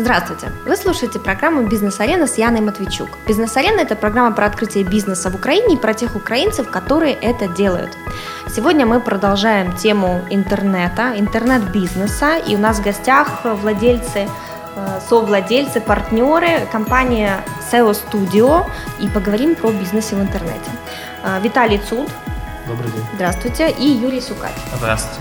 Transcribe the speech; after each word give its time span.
Здравствуйте! 0.00 0.50
Вы 0.64 0.76
слушаете 0.76 1.18
программу 1.18 1.68
«Бизнес-арена» 1.68 2.26
с 2.26 2.38
Яной 2.38 2.62
Матвейчук. 2.62 3.18
«Бизнес-арена»— 3.28 3.80
это 3.82 3.96
программа 3.96 4.34
про 4.34 4.46
открытие 4.46 4.82
бизнеса 4.82 5.28
в 5.28 5.34
Украине 5.34 5.74
и 5.74 5.76
про 5.76 5.92
тех 5.92 6.16
украинцев, 6.16 6.70
которые 6.70 7.12
это 7.12 7.48
делают. 7.48 7.90
Сегодня 8.48 8.86
мы 8.86 9.00
продолжаем 9.00 9.76
тему 9.76 10.22
интернета, 10.30 11.12
интернет-бизнеса, 11.18 12.38
и 12.38 12.56
у 12.56 12.58
нас 12.58 12.78
в 12.78 12.82
гостях 12.82 13.44
владельцы 13.44 14.26
э, 14.74 15.00
совладельцы, 15.06 15.82
партнеры, 15.82 16.66
компания 16.72 17.44
SEO 17.70 17.94
Studio, 17.94 18.64
и 19.00 19.06
поговорим 19.06 19.54
про 19.54 19.70
бизнес 19.70 20.12
в 20.12 20.18
интернете. 20.18 20.70
Э, 21.22 21.38
Виталий 21.42 21.78
Цуд. 21.78 22.08
Добрый 22.66 22.90
день. 22.90 23.04
Здравствуйте. 23.16 23.70
И 23.70 23.86
Юрий 23.86 24.22
Сукач. 24.22 24.52
Здравствуйте. 24.78 25.20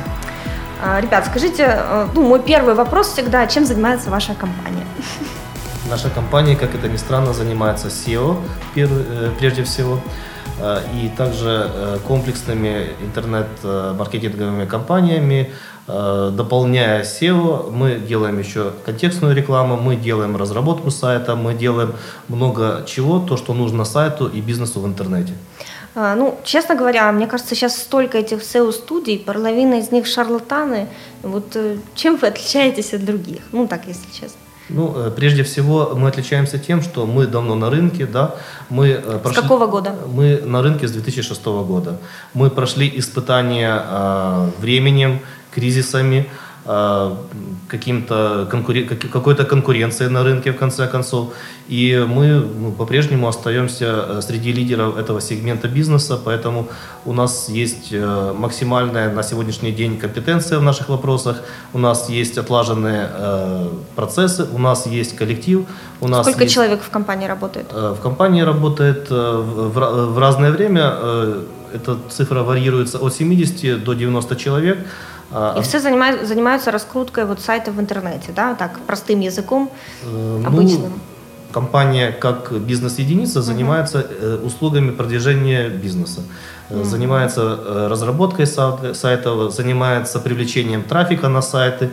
А, 0.82 1.02
ребят, 1.02 1.26
скажите, 1.26 1.64
э, 1.68 2.08
ну, 2.16 2.22
мой 2.22 2.40
первый 2.40 2.74
вопрос 2.74 3.08
всегда, 3.08 3.46
чем 3.48 3.66
занимается 3.66 4.10
ваша 4.10 4.34
компания? 4.34 4.86
Наша 5.90 6.10
компания, 6.10 6.56
как 6.56 6.74
это 6.74 6.88
ни 6.88 6.98
странно, 6.98 7.34
занимается 7.34 7.88
SEO 7.90 8.38
э, 8.76 9.30
прежде 9.38 9.64
всего, 9.64 10.00
э, 10.62 10.82
и 10.94 11.10
также 11.10 12.00
комплексными 12.08 12.88
интернет-маркетинговыми 13.02 14.66
компаниями. 14.66 15.52
Дополняя 15.88 17.04
SEO, 17.04 17.72
мы 17.72 17.96
делаем 17.96 18.40
еще 18.40 18.72
контекстную 18.86 19.36
рекламу, 19.36 19.76
мы 19.76 19.96
делаем 19.96 20.38
разработку 20.38 20.92
сайта, 20.92 21.36
мы 21.36 21.56
делаем 21.56 21.94
много 22.28 22.84
чего, 22.86 23.20
то, 23.20 23.38
что 23.38 23.54
нужно 23.54 23.86
сайту 23.86 24.28
и 24.28 24.40
бизнесу 24.40 24.80
в 24.82 24.86
интернете. 24.86 25.34
А, 25.96 26.16
ну, 26.16 26.38
честно 26.44 26.76
говоря, 26.76 27.12
мне 27.12 27.28
кажется, 27.28 27.56
сейчас 27.56 27.78
столько 27.78 28.18
этих 28.18 28.42
SEO-студий, 28.42 29.20
половина 29.20 29.80
из 29.80 29.92
них 29.92 30.06
шарлатаны. 30.06 30.88
Вот 31.24 31.56
э, 31.56 31.78
чем 31.96 32.18
вы 32.18 32.28
отличаетесь 32.28 32.94
от 32.94 33.06
других? 33.06 33.42
Ну, 33.52 33.68
так, 33.68 33.88
если 33.88 34.08
честно. 34.12 34.40
Ну, 34.70 34.94
э, 34.96 35.12
прежде 35.12 35.44
всего, 35.44 35.94
мы 35.96 36.10
отличаемся 36.10 36.60
тем, 36.60 36.82
что 36.82 37.06
мы 37.06 37.26
давно 37.26 37.56
на 37.56 37.70
рынке, 37.70 38.06
да. 38.06 38.36
Мы 38.70 38.90
э, 38.90 39.20
прошли, 39.20 39.40
с 39.40 39.42
какого 39.42 39.66
года? 39.66 39.96
Мы 40.14 40.42
на 40.46 40.62
рынке 40.62 40.88
с 40.88 40.92
2006 40.92 41.46
года. 41.46 41.98
Мы 42.34 42.50
прошли 42.50 42.92
испытания 42.96 43.84
э, 43.84 44.50
временем, 44.60 45.20
кризисами, 45.52 46.30
каким-то 46.66 48.48
конкурен... 48.52 48.88
какой-то 48.88 49.46
конкуренцией 49.46 50.10
на 50.10 50.24
рынке 50.24 50.52
в 50.52 50.58
конце 50.58 50.88
концов. 50.88 51.34
И 51.68 52.06
мы 52.08 52.40
ну, 52.40 52.72
по-прежнему 52.72 53.28
остаемся 53.28 53.86
э, 53.86 54.22
среди 54.22 54.52
лидеров 54.52 54.98
этого 54.98 55.22
сегмента 55.22 55.68
бизнеса, 55.68 56.20
поэтому 56.24 56.68
у 57.06 57.14
нас 57.14 57.50
есть 57.50 57.90
э, 57.92 58.34
максимальная 58.38 59.14
на 59.14 59.24
сегодняшний 59.24 59.72
день 59.72 59.98
компетенция 59.98 60.60
в 60.60 60.64
наших 60.64 60.90
вопросах, 60.90 61.42
у 61.74 61.78
нас 61.80 62.10
есть 62.10 62.38
отлаженные 62.38 63.10
э, 63.14 63.70
процессы, 63.96 64.48
у 64.52 64.58
нас 64.58 64.88
есть 64.88 65.16
коллектив. 65.16 65.66
У 66.02 66.08
нас 66.08 66.26
Сколько 66.26 66.44
есть... 66.44 66.56
человек 66.56 66.82
в 66.82 66.90
компании 66.90 67.28
работает? 67.28 67.72
В 67.72 67.98
компании 68.02 68.42
работает 68.42 69.10
в, 69.10 70.14
в 70.14 70.20
разное 70.20 70.52
время, 70.52 70.94
эта 71.74 71.98
цифра 72.10 72.42
варьируется 72.44 72.98
от 72.98 73.14
70 73.14 73.84
до 73.84 73.94
90 73.94 74.36
человек. 74.36 74.80
А, 75.32 75.56
И 75.58 75.62
все 75.62 75.80
занимают, 75.80 76.28
занимаются 76.28 76.72
раскруткой 76.72 77.26
вот 77.26 77.40
сайта 77.40 77.72
в 77.72 77.80
интернете, 77.80 78.32
да, 78.36 78.56
так, 78.56 78.80
простым 78.88 79.20
языком, 79.20 79.70
э, 80.04 80.44
обычным. 80.46 80.82
Ну, 80.82 81.00
компания 81.52 82.12
как 82.12 82.52
бизнес-единица 82.52 83.42
занимается 83.42 84.00
uh 84.00 84.46
услугами 84.46 84.92
продвижения 84.92 85.70
бизнеса. 85.70 86.22
uh 86.70 86.84
Занимается 86.84 87.88
разработкой 87.90 88.46
сайтов, 88.94 89.52
занимается 89.52 90.20
привлечением 90.20 90.84
трафика 90.84 91.28
на 91.30 91.42
сайты, 91.42 91.90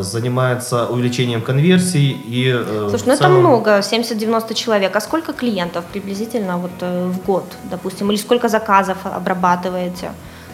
занимается 0.00 0.86
увеличением 0.86 1.42
конверсий 1.42 2.16
и... 2.30 2.64
Слушай, 2.90 3.06
ну 3.06 3.16
целом... 3.16 3.16
это 3.16 3.28
много, 3.28 3.70
70-90 3.78 4.54
человек. 4.54 4.96
А 4.96 5.00
сколько 5.00 5.32
клиентов 5.32 5.84
приблизительно 5.92 6.58
вот 6.58 6.82
в 6.82 7.26
год, 7.26 7.44
допустим? 7.70 8.10
Или 8.10 8.18
сколько 8.18 8.48
заказов 8.48 8.98
обрабатываете? 9.04 10.10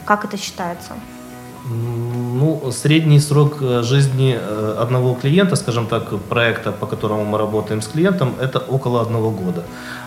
Как 0.07 0.25
это 0.25 0.37
считается? 0.39 0.93
Ну, 2.43 2.73
средний 2.73 3.21
срок 3.21 3.63
э, 3.63 3.83
жизни 3.83 4.37
э, 4.41 4.77
одного 4.83 5.15
клиента, 5.15 5.57
скажем 5.57 5.87
так, 5.87 6.19
проекта, 6.29 6.73
по 6.73 6.87
которому 6.87 7.25
мы 7.25 7.39
работаем 7.39 7.81
с 7.81 7.87
клиентом, 7.87 8.35
это 8.41 8.59
около 8.59 9.01
одного 9.01 9.31
года. 9.31 9.63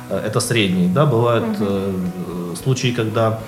Э, 0.09 0.27
это 0.27 0.39
средний. 0.39 0.87
Да? 0.87 1.05
Бывают 1.05 1.61
угу. 1.61 2.55
случаи, 2.63 2.91
когда 2.91 3.39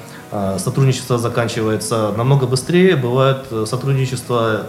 сотрудничество 0.58 1.18
заканчивается 1.18 2.14
намного 2.18 2.48
быстрее, 2.48 2.96
бывает 2.96 3.46
сотрудничество 3.66 4.66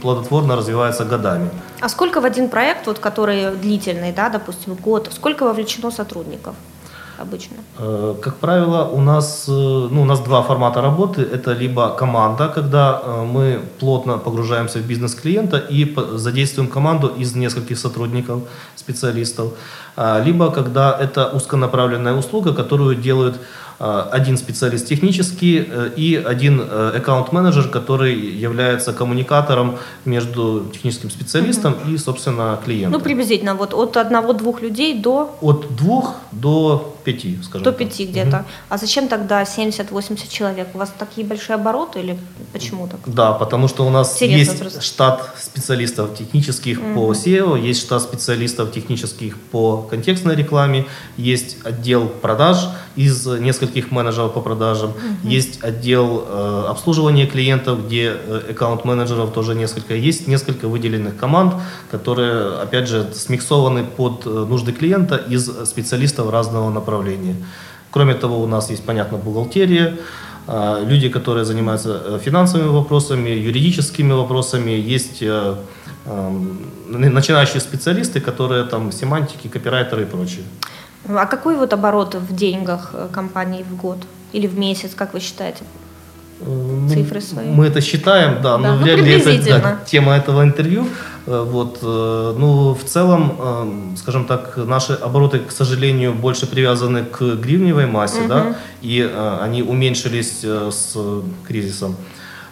плодотворно 0.00 0.56
развивается 0.56 1.04
годами. 1.04 1.48
А 1.80 1.88
сколько 1.88 2.20
в 2.20 2.24
один 2.24 2.48
проект, 2.48 2.86
вот, 2.86 2.98
который 2.98 3.50
длительный, 3.56 4.12
да, 4.12 4.28
допустим, 4.28 4.74
год, 4.74 5.08
сколько 5.12 5.44
вовлечено 5.44 5.90
сотрудников? 5.90 6.54
Обычно? 7.22 7.56
Э, 7.78 8.14
как 8.20 8.36
правило, 8.36 8.88
у 8.92 9.00
нас, 9.00 9.46
э, 9.48 9.52
ну, 9.52 10.02
у 10.02 10.04
нас 10.04 10.20
два 10.20 10.42
формата 10.42 10.80
работы. 10.80 11.22
Это 11.22 11.52
либо 11.52 11.88
команда, 11.90 12.48
когда 12.48 13.02
э, 13.04 13.24
мы 13.24 13.60
плотно 13.78 14.18
погружаемся 14.18 14.78
в 14.78 14.82
бизнес 14.82 15.14
клиента 15.14 15.56
и 15.56 15.94
задействуем 16.14 16.68
команду 16.68 17.08
из 17.20 17.34
нескольких 17.34 17.78
сотрудников, 17.78 18.42
специалистов. 18.76 19.52
Либо 20.24 20.50
когда 20.50 20.98
это 21.00 21.28
узконаправленная 21.36 22.14
услуга, 22.14 22.54
которую 22.54 22.96
делают 22.96 23.36
один 23.78 24.38
специалист 24.38 24.86
технический 24.86 25.68
и 25.96 26.24
один 26.26 26.60
аккаунт-менеджер, 26.96 27.68
который 27.68 28.14
является 28.14 28.92
коммуникатором 28.92 29.76
между 30.04 30.64
техническим 30.72 31.10
специалистом 31.10 31.72
угу. 31.72 31.90
и, 31.90 31.98
собственно, 31.98 32.58
клиентом. 32.64 32.92
Ну, 32.92 33.00
приблизительно, 33.00 33.54
вот 33.54 33.74
от 33.74 33.96
одного-двух 33.96 34.62
людей 34.62 34.98
до... 34.98 35.36
От 35.40 35.76
двух 35.76 36.14
до 36.32 36.91
пяти, 37.02 37.38
скажем 37.42 37.64
До 37.64 37.72
пяти 37.72 38.06
где-то. 38.06 38.38
Угу. 38.38 38.46
А 38.68 38.78
зачем 38.78 39.08
тогда 39.08 39.42
70-80 39.42 40.28
человек? 40.28 40.68
У 40.74 40.78
вас 40.78 40.92
такие 40.98 41.26
большие 41.26 41.54
обороты 41.54 42.00
или 42.00 42.18
почему 42.52 42.88
так? 42.88 43.00
Да, 43.06 43.32
потому 43.32 43.68
что 43.68 43.86
у 43.86 43.90
нас 43.90 44.14
Интересно 44.14 44.38
есть 44.38 44.60
просто. 44.60 44.80
штат 44.80 45.34
специалистов 45.38 46.16
технических 46.16 46.78
угу. 46.78 46.94
по 46.94 47.12
SEO, 47.12 47.60
есть 47.60 47.82
штат 47.82 48.02
специалистов 48.02 48.72
технических 48.72 49.38
по 49.38 49.82
контекстной 49.82 50.36
рекламе, 50.36 50.86
есть 51.16 51.58
отдел 51.64 52.08
продаж 52.08 52.68
из 52.96 53.26
нескольких 53.26 53.90
менеджеров 53.90 54.34
по 54.34 54.40
продажам, 54.40 54.90
угу. 54.90 55.28
есть 55.28 55.62
отдел 55.62 56.24
э, 56.26 56.64
обслуживания 56.68 57.26
клиентов, 57.26 57.86
где 57.86 58.14
э, 58.14 58.50
аккаунт-менеджеров 58.50 59.32
тоже 59.32 59.54
несколько, 59.54 59.94
есть 59.94 60.26
несколько 60.28 60.68
выделенных 60.68 61.16
команд, 61.16 61.54
которые, 61.90 62.58
опять 62.60 62.88
же, 62.88 63.12
смиксованы 63.14 63.84
под 63.84 64.26
э, 64.26 64.28
нужды 64.28 64.72
клиента 64.72 65.16
из 65.16 65.48
специалистов 65.66 66.30
разного 66.30 66.70
направления. 66.70 66.91
Кроме 67.90 68.14
того, 68.14 68.42
у 68.42 68.46
нас 68.46 68.70
есть, 68.70 68.84
понятно, 68.84 69.18
бухгалтерия, 69.18 69.98
э, 70.48 70.84
люди, 70.86 71.08
которые 71.08 71.44
занимаются 71.44 72.02
э, 72.04 72.18
финансовыми 72.24 72.68
вопросами, 72.68 73.30
юридическими 73.30 74.12
вопросами, 74.12 74.70
есть 74.70 75.22
э, 75.22 75.56
начинающие 76.88 77.60
специалисты, 77.60 78.20
которые 78.20 78.64
там 78.64 78.92
семантики, 78.92 79.48
копирайтеры 79.48 80.02
и 80.02 80.06
прочее. 80.06 80.44
А 81.08 81.26
какой 81.26 81.56
вот 81.56 81.72
оборот 81.72 82.14
в 82.14 82.34
деньгах 82.34 82.90
э, 82.92 83.08
компании 83.12 83.64
в 83.68 83.76
год 83.76 83.98
или 84.32 84.46
в 84.46 84.58
месяц, 84.58 84.94
как 84.94 85.14
вы 85.14 85.20
считаете? 85.20 85.64
Э, 86.40 86.88
Цифры 86.88 87.20
свои. 87.20 87.46
Мы 87.46 87.66
это 87.66 87.80
считаем, 87.80 88.42
да, 88.42 88.56
да 88.56 88.58
но 88.58 88.76
ну, 88.76 88.82
вряд 88.82 89.00
ли 89.00 89.12
это 89.12 89.60
да, 89.60 89.78
тема 89.84 90.12
этого 90.12 90.42
интервью. 90.42 90.86
Э, 91.26 91.42
вот, 91.42 91.78
ну, 91.82 92.74
в 92.74 92.84
целом, 92.84 93.94
скажем 93.96 94.24
так, 94.26 94.56
наши 94.56 94.92
обороты, 94.94 95.38
к 95.38 95.52
сожалению, 95.52 96.14
больше 96.14 96.46
привязаны 96.46 97.04
к 97.04 97.20
гривневой 97.20 97.86
массе, 97.86 98.20
угу. 98.20 98.28
да, 98.28 98.56
и 98.82 99.00
они 99.40 99.62
уменьшились 99.62 100.44
с 100.44 100.96
кризисом. 101.46 101.96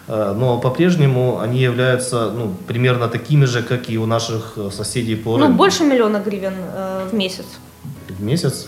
Но 0.07 0.59
по-прежнему 0.59 1.39
они 1.39 1.59
являются 1.59 2.31
ну, 2.31 2.53
примерно 2.67 3.07
такими 3.07 3.45
же, 3.45 3.61
как 3.63 3.89
и 3.89 3.97
у 3.97 4.05
наших 4.05 4.57
соседей 4.71 5.15
по 5.15 5.37
рынку. 5.37 5.51
Ну, 5.51 5.57
больше 5.57 5.83
миллиона 5.83 6.17
гривен 6.17 6.53
в 7.09 7.13
месяц 7.13 7.45
в 8.21 8.23
месяц 8.23 8.67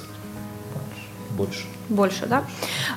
больше. 1.37 1.65
Больше, 1.89 2.25
да? 2.27 2.43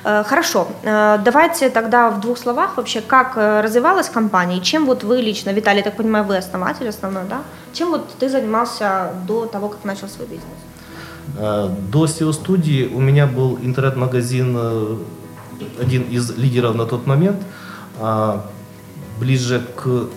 Э, 0.03 0.23
хорошо. 0.23 0.67
Э, 0.83 1.19
давайте 1.25 1.69
тогда 1.69 2.09
в 2.09 2.19
двух 2.21 2.37
словах 2.37 2.77
вообще, 2.77 3.01
как 3.01 3.37
э, 3.37 3.61
развивалась 3.61 4.09
компания, 4.09 4.57
и 4.57 4.61
чем 4.61 4.85
вот 4.85 5.03
вы 5.03 5.17
лично, 5.21 5.53
Виталий, 5.53 5.83
так 5.83 5.97
понимаю, 5.97 6.25
вы 6.25 6.37
основатель 6.37 6.87
основной, 6.87 7.23
да? 7.29 7.41
Чем 7.73 7.89
вот 7.89 8.09
ты 8.19 8.29
занимался 8.29 9.11
до 9.27 9.45
того, 9.45 9.69
как 9.69 9.83
начал 9.85 10.07
свой 10.07 10.27
бизнес? 10.27 10.47
До 11.91 12.05
SEO-студии 12.05 12.89
у 12.95 13.01
меня 13.01 13.27
был 13.27 13.59
интернет-магазин, 13.61 14.57
один 15.81 16.03
из 16.03 16.37
лидеров 16.37 16.75
на 16.75 16.85
тот 16.85 17.05
момент, 17.05 17.43
а 17.99 18.45
ближе 19.19 19.61
к 19.75 20.07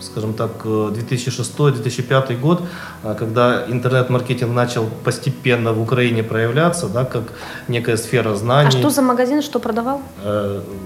скажем 0.00 0.34
так, 0.34 0.64
2006-2005 0.64 2.32
э, 2.32 2.36
год, 2.36 2.62
э, 3.02 3.14
когда 3.18 3.64
интернет-маркетинг 3.68 4.52
начал 4.52 4.88
постепенно 5.04 5.72
в 5.72 5.80
Украине 5.80 6.22
проявляться, 6.22 6.88
да, 6.88 7.04
как 7.04 7.22
некая 7.68 7.96
сфера 7.96 8.34
знаний. 8.34 8.68
А 8.68 8.70
что 8.70 8.90
за 8.90 9.02
магазин, 9.02 9.42
что 9.42 9.60
продавал? 9.60 10.00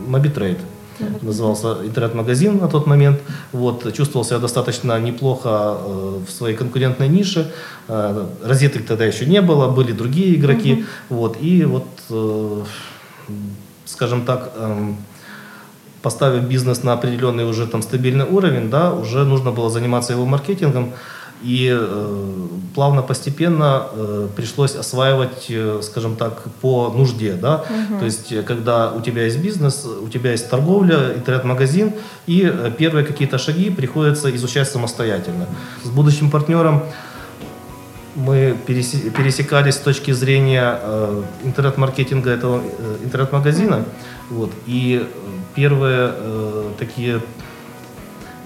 Mobitrade. 0.07 0.59
назывался 1.23 1.79
интернет-магазин 1.85 2.59
на 2.59 2.69
тот 2.69 2.87
момент. 2.87 3.21
Вот, 3.53 3.93
чувствовал 3.95 4.25
себя 4.25 4.39
достаточно 4.39 4.99
неплохо 5.01 5.49
э, 5.49 6.19
в 6.27 6.31
своей 6.31 6.57
конкурентной 6.57 7.09
нише. 7.09 7.53
Э, 7.89 8.27
розеток 8.45 8.85
тогда 8.87 9.05
еще 9.05 9.27
не 9.27 9.41
было, 9.41 9.69
были 9.69 9.93
другие 9.93 10.35
игроки. 10.35 10.73
Угу. 10.73 11.19
Вот, 11.19 11.37
и 11.41 11.65
вот, 11.65 11.87
э, 12.11 12.63
скажем 13.85 14.25
так, 14.25 14.53
э, 14.55 14.93
поставив 16.09 16.49
бизнес 16.49 16.85
на 16.85 16.95
определенный 16.95 17.45
уже 17.45 17.67
там 17.67 17.83
стабильный 17.83 18.25
уровень, 18.25 18.71
да, 18.71 18.93
уже 18.95 19.25
нужно 19.25 19.51
было 19.51 19.69
заниматься 19.71 20.15
его 20.15 20.25
маркетингом. 20.25 20.93
И 21.45 21.69
э, 21.71 22.47
плавно, 22.75 23.03
постепенно 23.03 23.83
э, 23.93 24.29
пришлось 24.37 24.75
осваивать, 24.75 25.47
э, 25.51 25.81
скажем 25.83 26.17
так, 26.17 26.43
по 26.61 26.89
нужде. 26.99 27.35
Да? 27.35 27.55
Угу. 27.55 27.99
То 27.99 28.05
есть, 28.07 28.33
э, 28.33 28.43
когда 28.43 28.91
у 28.93 29.01
тебя 29.01 29.25
есть 29.25 29.39
бизнес, 29.39 29.87
у 30.07 30.09
тебя 30.09 30.31
есть 30.33 30.51
торговля, 30.51 30.97
интернет-магазин, 31.15 31.93
и 32.27 32.51
э, 32.53 32.71
первые 32.79 33.05
какие-то 33.05 33.39
шаги 33.39 33.71
приходится 33.71 34.35
изучать 34.37 34.69
самостоятельно. 34.69 35.47
С 35.85 35.91
будущим 35.91 36.31
партнером 36.31 36.83
мы 38.17 38.57
пересекались 38.67 39.75
с 39.75 39.79
точки 39.79 40.13
зрения 40.13 40.81
э, 40.83 41.23
интернет-маркетинга 41.45 42.31
этого 42.31 42.61
э, 42.79 43.05
интернет-магазина. 43.05 43.85
Вот, 44.31 44.51
и 44.67 45.07
первые 45.59 46.13
э, 46.15 46.71
такие 46.79 47.21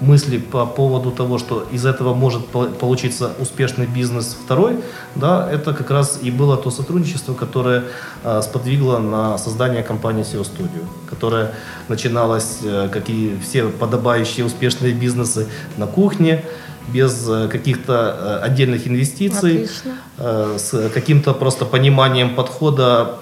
мысли 0.00 0.38
по 0.38 0.64
поводу 0.64 1.10
того, 1.10 1.38
что 1.38 1.66
из 1.70 1.84
этого 1.84 2.14
может 2.14 2.46
получиться 2.46 3.32
успешный 3.38 3.86
бизнес 3.86 4.36
второй, 4.44 4.76
да, 5.14 5.46
это 5.52 5.74
как 5.74 5.90
раз 5.90 6.18
и 6.22 6.30
было 6.30 6.56
то 6.56 6.70
сотрудничество, 6.70 7.34
которое 7.34 7.82
э, 8.24 8.40
сподвигло 8.42 8.98
на 8.98 9.36
создание 9.36 9.82
компании 9.82 10.24
SEO 10.24 10.42
Studio, 10.42 10.86
которая 11.10 11.52
начиналась, 11.88 12.60
э, 12.64 12.88
как 12.90 13.10
и 13.10 13.36
все 13.42 13.68
подобающие 13.68 14.46
успешные 14.46 14.94
бизнесы, 14.94 15.46
на 15.76 15.86
кухне, 15.86 16.42
без 16.88 17.28
э, 17.28 17.48
каких-то 17.48 18.40
э, 18.42 18.46
отдельных 18.46 18.86
инвестиций, 18.86 19.64
Отлично. 19.64 19.96
Э, 20.18 20.56
с 20.58 20.90
каким-то 20.90 21.32
просто 21.34 21.64
пониманием 21.64 22.34
подхода 22.34 23.18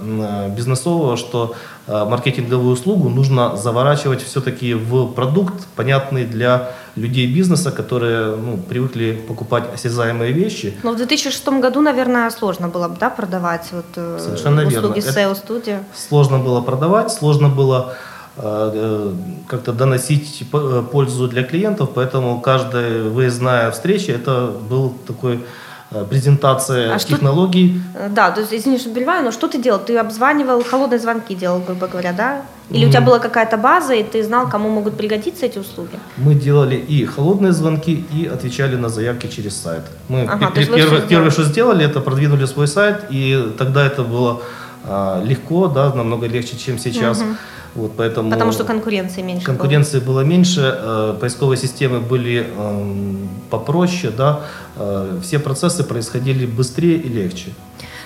бизнесового, 0.57 1.17
что 1.17 1.55
маркетинговую 1.91 2.73
услугу 2.73 3.09
нужно 3.09 3.57
заворачивать 3.57 4.23
все-таки 4.23 4.75
в 4.75 5.09
продукт, 5.13 5.67
понятный 5.77 6.25
для 6.25 6.71
людей 6.97 7.27
бизнеса, 7.27 7.71
которые 7.71 8.37
ну, 8.37 8.59
привыкли 8.59 9.21
покупать 9.29 9.65
осязаемые 9.75 10.33
вещи. 10.33 10.75
Но 10.83 10.93
в 10.93 10.97
2006 10.97 11.49
году, 11.61 11.81
наверное, 11.81 12.31
сложно 12.31 12.69
было 12.69 12.89
бы 12.89 12.97
да, 13.01 13.11
продавать 13.11 13.69
вот, 13.73 14.21
Совершенно 14.21 14.67
услуги 14.67 14.99
SEO 14.99 15.35
студии. 15.35 15.79
Сложно 15.95 16.39
было 16.39 16.61
продавать, 16.61 17.13
сложно 17.13 17.49
было 17.49 17.97
Э, 18.43 19.13
как-то 19.49 19.73
доносить 19.73 20.45
э, 20.53 20.83
пользу 20.91 21.29
для 21.29 21.43
клиентов, 21.43 21.91
поэтому 21.95 22.41
каждая 22.41 23.03
выездная 23.03 23.71
встреча 23.71 24.13
это 24.13 24.53
был 24.71 24.95
такой 25.07 25.35
э, 25.35 25.39
презентация 26.09 26.95
а 26.95 26.99
технологий. 26.99 27.81
Что, 27.93 28.09
да, 28.09 28.31
то 28.31 28.41
есть, 28.41 28.55
извини, 28.55 28.79
что 28.79 28.91
перебиваю, 28.91 29.25
но 29.25 29.33
что 29.33 29.49
ты 29.49 29.59
делал? 29.59 29.81
Ты 29.81 29.97
обзванивал, 29.99 30.63
холодные 30.63 31.01
звонки 31.01 31.35
делал, 31.35 31.61
грубо 31.61 31.89
говоря, 31.89 32.13
да? 32.13 32.43
Или 32.71 32.85
mm. 32.85 32.89
у 32.89 32.91
тебя 32.91 33.01
была 33.01 33.19
какая-то 33.19 33.57
база, 33.57 33.95
и 33.95 34.05
ты 34.05 34.23
знал, 34.23 34.49
кому 34.49 34.69
могут 34.69 34.97
пригодиться 34.97 35.47
эти 35.47 35.59
услуги? 35.59 35.99
Мы 36.17 36.35
делали 36.35 36.77
и 36.77 37.05
холодные 37.05 37.53
звонки, 37.53 38.05
и 38.15 38.27
отвечали 38.27 38.77
на 38.77 38.89
заявки 38.89 39.27
через 39.27 39.57
сайт. 39.57 39.83
Мы 40.09 40.23
ага, 40.23 40.53
пер- 40.55 40.73
первое, 40.75 41.01
первое, 41.01 41.31
что 41.31 41.43
сделали, 41.43 41.85
это 41.85 42.01
продвинули 42.01 42.47
свой 42.47 42.69
сайт, 42.69 43.07
и 43.11 43.53
тогда 43.59 43.85
это 43.85 44.05
было 44.05 44.43
легко, 45.23 45.69
да, 45.69 45.93
намного 45.95 46.27
легче, 46.27 46.57
чем 46.57 46.79
сейчас. 46.79 47.21
Угу. 47.21 47.29
Вот, 47.75 47.93
поэтому 47.97 48.31
Потому 48.31 48.53
что 48.53 48.65
конкуренции 48.65 49.23
меньше 49.23 49.47
Конкуренции 49.47 50.01
было, 50.01 50.07
было 50.07 50.21
меньше, 50.25 50.77
э, 50.77 51.17
поисковые 51.21 51.57
системы 51.57 52.01
были 52.01 52.47
э, 52.49 53.17
попроще, 53.49 54.13
да, 54.17 54.41
э, 54.77 55.21
все 55.23 55.39
процессы 55.39 55.85
происходили 55.85 56.47
быстрее 56.47 56.97
и 56.97 57.09
легче. 57.09 57.53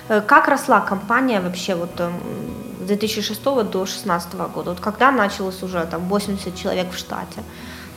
Э, 0.09 0.21
как 0.21 0.49
росла 0.49 0.81
компания 0.81 1.41
вообще 1.41 1.75
вот 1.75 1.91
э, 1.99 2.11
с 2.83 2.87
2006 2.87 3.43
до 3.43 3.63
2016 3.63 4.35
года? 4.55 4.71
Вот 4.71 4.81
когда 4.81 5.11
началось 5.11 5.63
уже 5.63 5.87
там 5.91 6.09
80 6.09 6.55
человек 6.55 6.93
в 6.93 6.99
штате? 6.99 7.43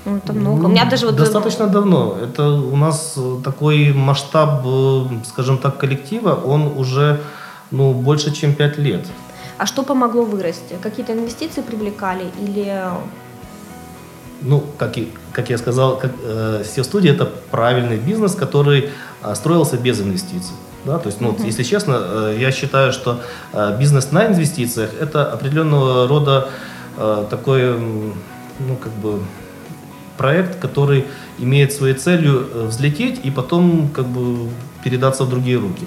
Ну, 0.06 0.18
это 0.18 0.31
много. 0.31 0.62
Ну, 0.62 0.68
у 0.68 0.71
меня 0.71 0.85
даже 0.85 1.06
вот... 1.06 1.18
Достаточно 1.18 1.68
давно. 1.68 2.18
Это 2.23 2.47
у 2.47 2.77
нас 2.77 3.19
такой 3.44 3.91
масштаб, 3.91 4.65
скажем 5.25 5.57
так, 5.57 5.77
коллектива, 5.77 6.33
он 6.45 6.77
уже 6.77 7.19
ну, 7.71 7.93
больше, 7.93 8.33
чем 8.33 8.53
5 8.53 8.77
лет. 8.77 9.05
А 9.57 9.65
что 9.65 9.83
помогло 9.83 10.23
вырасти? 10.23 10.75
Какие-то 10.81 11.13
инвестиции 11.13 11.61
привлекали 11.61 12.25
или... 12.39 12.83
Ну, 14.41 14.63
как, 14.77 14.97
и, 14.97 15.11
как 15.33 15.49
я 15.49 15.57
сказал, 15.57 15.97
как, 15.97 16.11
э, 16.23 16.63
SEO-студия– 16.63 17.11
это 17.15 17.25
правильный 17.25 17.97
бизнес, 17.97 18.35
который 18.35 18.89
э, 19.23 19.35
строился 19.35 19.77
без 19.77 19.99
инвестиций. 19.99 20.55
Да, 20.85 20.99
то 20.99 21.07
есть, 21.07 21.21
ну, 21.21 21.31
uh-huh. 21.31 21.45
если 21.45 21.63
честно, 21.63 21.97
э, 21.99 22.37
я 22.39 22.51
считаю, 22.51 22.93
что 22.93 23.19
э, 23.53 23.77
бизнес 23.79 24.11
на 24.11 24.27
инвестициях– 24.27 24.91
это 25.01 25.33
определенного 25.33 26.07
рода 26.07 26.49
э, 26.97 27.25
такой, 27.29 27.79
ну, 28.59 28.75
как 28.79 28.93
бы, 28.93 29.19
проект, 30.17 30.59
который 30.59 31.05
имеет 31.39 31.73
своей 31.73 31.95
целью 31.95 32.47
э, 32.53 32.65
взлететь 32.67 33.25
и 33.25 33.31
потом, 33.31 33.89
как 33.89 34.05
бы, 34.05 34.49
передаться 34.83 35.23
в 35.23 35.29
другие 35.29 35.57
руки. 35.57 35.85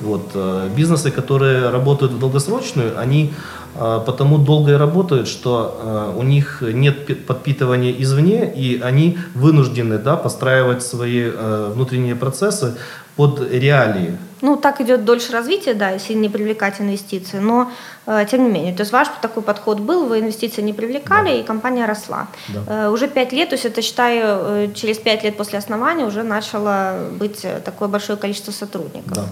Вот. 0.00 0.30
Э, 0.34 0.68
бизнесы, 0.74 1.10
которые 1.10 1.70
работают 1.70 2.12
в 2.12 2.18
долгосрочную, 2.18 2.98
они 2.98 3.32
э, 3.74 4.00
потому 4.06 4.38
долго 4.38 4.72
и 4.72 4.74
работают, 4.74 5.28
что 5.28 6.12
э, 6.14 6.18
у 6.18 6.22
них 6.22 6.62
нет 6.62 7.26
подпитывания 7.26 7.92
извне, 7.92 8.50
и 8.50 8.80
они 8.80 9.18
вынуждены 9.34 9.98
да, 9.98 10.16
постраивать 10.16 10.82
свои 10.82 11.30
внутренние 11.30 12.16
процессы 12.16 12.76
под 13.16 13.40
реалии. 13.52 14.16
Ну, 14.42 14.56
так 14.56 14.80
идет 14.80 15.04
дольше 15.04 15.32
развития, 15.32 15.74
да, 15.74 15.90
если 15.90 16.14
не 16.14 16.28
привлекать 16.28 16.80
инвестиции, 16.80 17.38
но 17.38 17.70
э, 18.06 18.26
тем 18.30 18.44
не 18.44 18.50
менее. 18.50 18.74
То 18.74 18.82
есть 18.82 18.92
ваш 18.92 19.08
такой 19.20 19.42
подход 19.42 19.80
был, 19.80 20.06
вы 20.06 20.20
инвестиции 20.20 20.62
не 20.62 20.72
привлекали, 20.72 21.28
да. 21.28 21.34
и 21.34 21.42
компания 21.42 21.86
росла. 21.86 22.26
Да. 22.48 22.86
Э, 22.86 22.90
уже 22.90 23.08
пять 23.08 23.32
лет, 23.32 23.50
то 23.50 23.54
есть 23.54 23.66
это, 23.66 23.82
считаю, 23.82 24.22
э, 24.24 24.72
через 24.74 24.98
пять 24.98 25.24
лет 25.24 25.36
после 25.36 25.58
основания 25.58 26.06
уже 26.06 26.22
начало 26.22 27.08
быть 27.18 27.46
такое 27.64 27.88
большое 27.88 28.18
количество 28.18 28.52
сотрудников. 28.52 29.14
Да, 29.14 29.24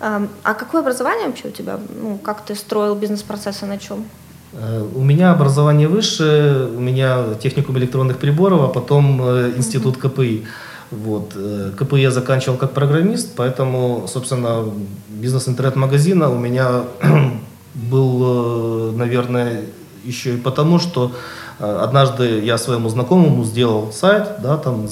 да. 0.00 0.18
Э, 0.18 0.26
а 0.42 0.54
какое 0.54 0.82
образование 0.82 1.26
вообще 1.26 1.48
у 1.48 1.52
тебя? 1.52 1.78
Ну, 2.02 2.18
как 2.18 2.44
ты 2.44 2.54
строил 2.54 2.94
бизнес-процессы, 2.94 3.66
на 3.66 3.78
чем? 3.78 4.04
Э, 4.52 4.86
у 4.94 5.02
меня 5.02 5.32
образование 5.32 5.88
высшее, 5.88 6.66
у 6.66 6.80
меня 6.80 7.34
техникум 7.42 7.78
электронных 7.78 8.18
приборов, 8.18 8.62
а 8.62 8.68
потом 8.68 9.20
э, 9.22 9.52
институт 9.56 9.96
КПИ. 9.96 10.44
Вот. 10.90 11.32
Э, 11.34 11.72
КП 11.76 11.94
я 11.94 12.10
заканчивал 12.10 12.56
как 12.56 12.72
программист, 12.72 13.34
поэтому, 13.36 14.06
собственно, 14.08 14.64
бизнес 15.08 15.48
интернет-магазина 15.48 16.30
у 16.30 16.38
меня 16.38 16.84
был, 17.74 18.92
э, 18.92 18.96
наверное, 18.96 19.62
еще 20.04 20.34
и 20.34 20.36
потому, 20.36 20.78
что 20.78 21.12
э, 21.58 21.80
однажды 21.82 22.40
я 22.40 22.56
своему 22.58 22.88
знакомому 22.88 23.44
сделал 23.44 23.92
сайт, 23.92 24.36
да, 24.42 24.56
там 24.56 24.86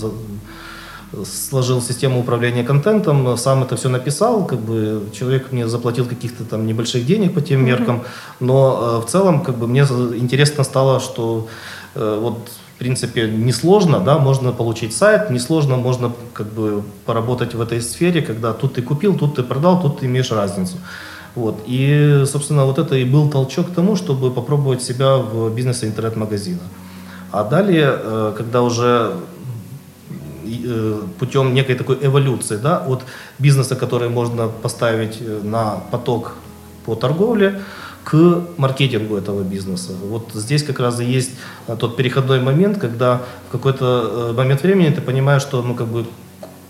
сложил 1.25 1.81
систему 1.81 2.19
управления 2.19 2.65
контентом, 2.65 3.37
сам 3.37 3.63
это 3.63 3.77
все 3.77 3.89
написал, 3.89 4.45
как 4.47 4.59
бы 4.59 5.09
человек 5.13 5.53
мне 5.53 5.69
заплатил 5.69 6.07
каких-то 6.07 6.43
там 6.43 6.67
небольших 6.67 7.07
денег 7.07 7.35
по 7.35 7.41
тем 7.41 7.65
меркам, 7.65 8.03
но 8.41 9.01
в 9.01 9.09
целом 9.09 9.45
как 9.45 9.57
бы 9.57 9.69
мне 9.69 9.83
интересно 9.83 10.65
стало, 10.65 10.99
что 10.99 11.47
вот 11.95 12.49
в 12.75 12.79
принципе, 12.79 13.29
несложно, 13.29 14.01
да, 14.01 14.19
можно 14.19 14.53
получить 14.53 14.97
сайт, 14.97 15.31
несложно 15.31 15.77
можно 15.77 16.13
как 16.33 16.47
бы 16.53 16.83
поработать 17.07 17.55
в 17.55 17.61
этой 17.61 17.81
сфере, 17.81 18.21
когда 18.21 18.53
тут 18.53 18.75
ты 18.75 18.83
купил, 18.83 19.17
тут 19.17 19.37
ты 19.37 19.43
продал, 19.45 19.81
тут 19.81 20.01
ты 20.01 20.07
имеешь 20.07 20.33
разницу. 20.33 20.77
Вот. 21.37 21.63
И, 21.67 22.25
собственно, 22.27 22.65
вот 22.65 22.79
это 22.79 22.97
и 22.97 23.05
был 23.05 23.31
толчок 23.31 23.71
к 23.71 23.75
тому, 23.75 23.97
чтобы 23.97 24.31
попробовать 24.31 24.83
себя 24.83 25.17
в 25.17 25.55
бизнесе 25.55 25.87
интернет-магазина. 25.87 26.61
А 27.31 27.45
далее, 27.45 27.93
э, 27.97 28.35
когда 28.37 28.63
уже 28.63 29.15
э, 30.45 31.03
путем 31.19 31.55
некой 31.55 31.77
такой 31.77 31.99
эволюции, 32.03 32.57
да, 32.57 32.79
от 32.79 33.03
бизнеса, 33.39 33.77
который 33.77 34.09
можно 34.09 34.49
поставить 34.49 35.19
э, 35.21 35.41
на 35.45 35.77
поток 35.91 36.35
по 36.85 36.95
торговле, 36.95 37.61
к 38.05 38.43
маркетингу 38.59 39.17
этого 39.17 39.43
бизнеса. 39.43 39.93
Вот 40.09 40.29
здесь 40.35 40.63
как 40.63 40.79
раз 40.79 41.01
и 41.01 41.05
есть 41.05 41.31
а, 41.67 41.75
тот 41.75 41.97
переходной 41.97 42.41
момент, 42.41 42.79
когда 42.79 43.23
в 43.49 43.53
какой-то 43.53 44.31
э, 44.31 44.37
момент 44.37 44.63
времени 44.63 44.91
ты 44.91 45.01
понимаешь, 45.01 45.43
что 45.43 45.63
ну, 45.63 45.75
как 45.75 45.87
бы 45.87 46.05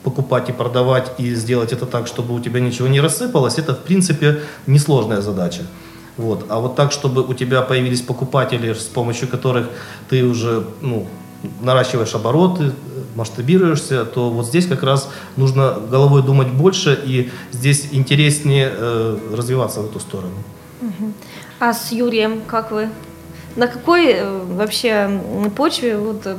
покупать 0.04 0.48
и 0.48 0.52
продавать 0.52 1.12
и 1.18 1.34
сделать 1.34 1.72
это 1.72 1.86
так, 1.86 2.06
чтобы 2.06 2.34
у 2.34 2.40
тебя 2.40 2.60
ничего 2.60 2.86
не 2.88 3.00
рассыпалось, 3.00 3.58
это 3.58 3.74
в 3.74 3.80
принципе 3.80 4.42
несложная 4.66 5.22
задача. 5.22 5.62
Вот. 6.16 6.46
А 6.48 6.60
вот 6.60 6.76
так, 6.76 6.92
чтобы 6.92 7.22
у 7.22 7.34
тебя 7.34 7.62
появились 7.62 8.00
покупатели, 8.00 8.72
с 8.72 8.84
помощью 8.84 9.26
которых 9.26 9.66
ты 10.08 10.22
уже 10.22 10.64
ну, 10.80 11.08
наращиваешь 11.60 12.14
обороты, 12.14 12.72
масштабируешься, 13.16 14.04
то 14.04 14.30
вот 14.30 14.46
здесь 14.46 14.66
как 14.66 14.82
раз 14.82 15.08
нужно 15.36 15.78
головой 15.90 16.22
думать 16.22 16.48
больше, 16.48 16.98
и 17.04 17.30
здесь 17.50 17.88
интереснее 17.92 18.70
э, 18.70 19.18
развиваться 19.32 19.80
в 19.80 19.86
эту 19.86 19.98
сторону. 19.98 20.34
А 21.60 21.72
с 21.72 21.92
Юрием 21.92 22.42
как 22.46 22.70
вы 22.70 22.88
На 23.56 23.66
какой 23.66 24.12
э, 24.12 24.44
вообще 24.44 25.20
почве 25.56 25.96
вот 25.96 26.26
э, 26.26 26.36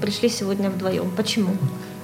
пришли 0.00 0.28
сегодня 0.28 0.70
вдвоем? 0.70 1.10
Почему? 1.16 1.56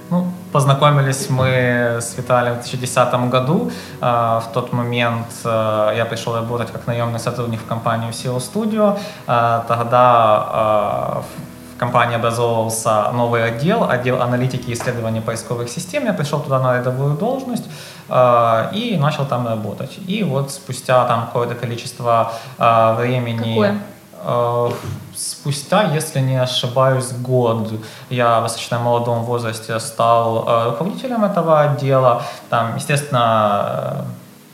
Ну, 0.09 0.27
познакомились 0.51 1.29
мы 1.29 1.99
с 2.01 2.17
Виталием 2.17 2.55
в 2.55 2.61
2010 2.61 3.29
году. 3.29 3.71
А, 4.01 4.41
в 4.41 4.51
тот 4.51 4.73
момент 4.73 5.27
э, 5.45 5.93
я 5.97 6.05
пришел 6.05 6.35
работать 6.35 6.71
как 6.71 6.85
наемный 6.85 7.19
сотрудник 7.19 7.61
в 7.61 7.65
компанию 7.65 8.11
SEO 8.11 8.37
Studio. 8.37 8.99
А, 9.25 9.65
тогда 9.67 11.23
в 11.23 11.50
компании 11.81 12.15
образовывался 12.15 13.11
новый 13.11 13.43
отдел, 13.43 13.89
отдел 13.89 14.21
аналитики 14.21 14.69
и 14.69 14.73
исследования 14.73 15.21
поисковых 15.21 15.67
систем. 15.69 16.05
Я 16.05 16.13
пришел 16.13 16.39
туда 16.39 16.59
на 16.59 16.77
рядовую 16.77 17.17
должность 17.17 17.65
и 18.73 18.97
начал 18.99 19.25
там 19.25 19.47
работать. 19.47 19.97
И 20.05 20.23
вот 20.23 20.51
спустя 20.51 21.05
там 21.05 21.25
какое-то 21.25 21.55
количество 21.55 22.33
времени... 22.57 23.55
Какое? 23.55 23.81
Э, 24.23 24.69
спустя, 25.15 25.93
если 25.93 26.19
не 26.19 26.35
ошибаюсь, 26.35 27.11
год 27.11 27.71
я 28.09 28.39
в 28.39 28.43
достаточно 28.43 28.79
молодом 28.79 29.23
возрасте 29.23 29.79
стал 29.79 30.45
э, 30.47 30.69
руководителем 30.69 31.23
этого 31.23 31.61
отдела. 31.61 32.21
Там, 32.49 32.75
естественно, 32.75 34.05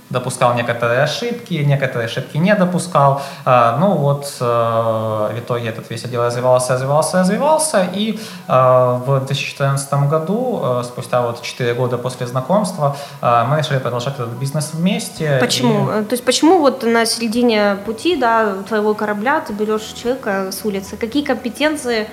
допускал 0.09 0.53
некоторые 0.53 1.03
ошибки, 1.03 1.53
некоторые 1.53 2.05
ошибки 2.05 2.37
не 2.37 2.55
допускал. 2.55 3.21
А, 3.45 3.77
ну 3.77 3.93
вот 3.95 4.37
э, 4.39 4.43
в 4.43 5.39
итоге 5.39 5.69
этот 5.69 5.89
весь 5.89 6.05
отдел 6.05 6.23
развивался, 6.23 6.73
развивался, 6.73 7.19
развивался. 7.19 7.87
И 7.93 8.19
э, 8.47 9.01
в 9.05 9.19
2014 9.25 9.93
году, 10.09 10.81
спустя 10.83 11.21
вот 11.21 11.41
4 11.41 11.73
года 11.73 11.97
после 11.97 12.27
знакомства, 12.27 12.95
мы 13.21 13.57
решили 13.57 13.79
продолжать 13.79 14.15
этот 14.15 14.29
бизнес 14.29 14.71
вместе. 14.73 15.37
Почему? 15.39 15.89
И... 15.99 16.03
То 16.03 16.13
есть 16.13 16.23
почему 16.23 16.59
вот 16.59 16.83
на 16.83 17.05
середине 17.05 17.77
пути 17.85 18.15
да, 18.15 18.63
твоего 18.67 18.93
корабля 18.93 19.41
ты 19.41 19.53
берешь 19.53 19.93
человека 20.01 20.51
с 20.51 20.63
улицы? 20.65 20.97
Какие 20.97 21.23
компетенции 21.23 22.07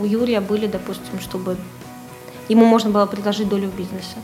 у 0.00 0.04
Юрия 0.04 0.40
были, 0.40 0.66
допустим, 0.66 1.20
чтобы 1.20 1.56
ему 2.48 2.64
можно 2.64 2.90
было 2.90 3.06
предложить 3.06 3.48
долю 3.48 3.68
в 3.68 3.76
бизнесе? 3.76 4.16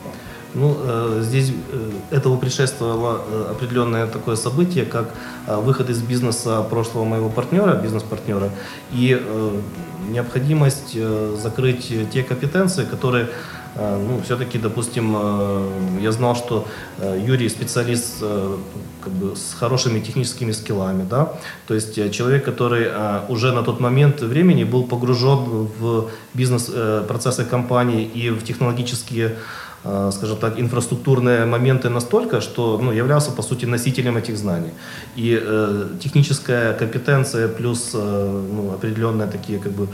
Ну, 0.56 0.74
э, 0.80 1.20
здесь 1.22 1.50
э, 1.50 2.16
этому 2.16 2.38
предшествовало 2.38 3.20
э, 3.30 3.50
определенное 3.50 4.06
такое 4.06 4.36
событие, 4.36 4.86
как 4.86 5.04
выход 5.46 5.90
из 5.90 6.02
бизнеса 6.02 6.62
прошлого 6.62 7.04
моего 7.04 7.28
партнера, 7.28 7.74
бизнес-партнера, 7.74 8.50
и 8.92 9.22
необходимость 10.08 10.98
закрыть 11.42 11.92
те 12.12 12.22
компетенции, 12.22 12.84
которые 12.84 13.28
ну, 13.76 14.20
все-таки, 14.24 14.58
допустим, 14.58 15.16
я 16.00 16.12
знал, 16.12 16.34
что 16.34 16.66
Юрий 17.26 17.48
специалист 17.48 18.20
как 18.20 19.12
бы, 19.12 19.36
с 19.36 19.54
хорошими 19.60 20.00
техническими 20.00 20.52
скиллами, 20.52 21.06
да, 21.10 21.28
то 21.66 21.74
есть 21.74 22.12
человек, 22.12 22.44
который 22.44 22.88
уже 23.28 23.52
на 23.52 23.62
тот 23.62 23.80
момент 23.80 24.22
времени 24.22 24.64
был 24.64 24.84
погружен 24.84 25.68
в 25.78 26.08
бизнес-процессы 26.34 27.44
компании 27.44 28.04
и 28.04 28.30
в 28.30 28.42
технологические 28.42 29.28
Э, 29.30 29.32
скажем 30.12 30.36
так, 30.36 30.58
инфраструктурные 30.60 31.46
моменты 31.46 31.88
настолько, 31.88 32.40
что 32.40 32.78
ну, 32.82 32.92
являлся, 32.92 33.30
по 33.32 33.42
сути, 33.42 33.66
носителем 33.66 34.16
этих 34.16 34.36
знаний. 34.36 34.70
И 35.16 35.38
э, 35.40 35.88
техническая 36.02 36.74
компетенция 36.74 37.48
плюс 37.48 37.90
э, 37.94 38.42
ну, 38.52 38.72
определенные 38.72 39.28
такие 39.28 39.58
как 39.58 39.72
бы 39.72 39.88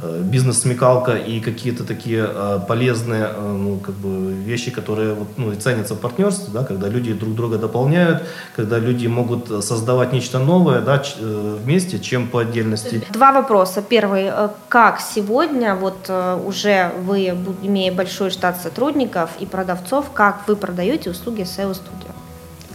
Э, 0.00 0.20
бизнес-смекалка 0.22 1.16
и 1.16 1.40
какие-то 1.40 1.84
такие 1.84 2.24
э, 2.24 2.60
полезные 2.68 3.30
э, 3.34 3.40
ну, 3.40 3.78
как 3.78 3.96
бы 3.96 4.32
вещи, 4.32 4.70
которые 4.70 5.16
ну, 5.36 5.52
ценятся 5.56 5.94
в 5.94 5.98
партнерстве, 5.98 6.54
да, 6.54 6.62
когда 6.62 6.88
люди 6.88 7.12
друг 7.12 7.34
друга 7.34 7.58
дополняют, 7.58 8.22
когда 8.54 8.78
люди 8.78 9.08
могут 9.08 9.64
создавать 9.64 10.12
нечто 10.12 10.38
новое 10.38 10.80
да, 10.82 11.02
вместе, 11.20 11.98
чем 11.98 12.28
по 12.28 12.38
отдельности. 12.38 13.02
Два 13.10 13.32
вопроса. 13.32 13.82
Первый. 13.82 14.30
Как 14.68 15.00
сегодня, 15.00 15.74
вот 15.74 16.10
уже 16.46 16.92
вы, 17.04 17.34
имея 17.62 17.92
большой 17.92 18.30
штат 18.30 18.60
сотрудников 18.62 19.30
и 19.40 19.46
продавцов, 19.46 20.10
как 20.14 20.48
вы 20.48 20.56
продаете 20.56 21.10
услуги 21.10 21.42
SEO 21.42 21.72
Studio? 21.72 22.12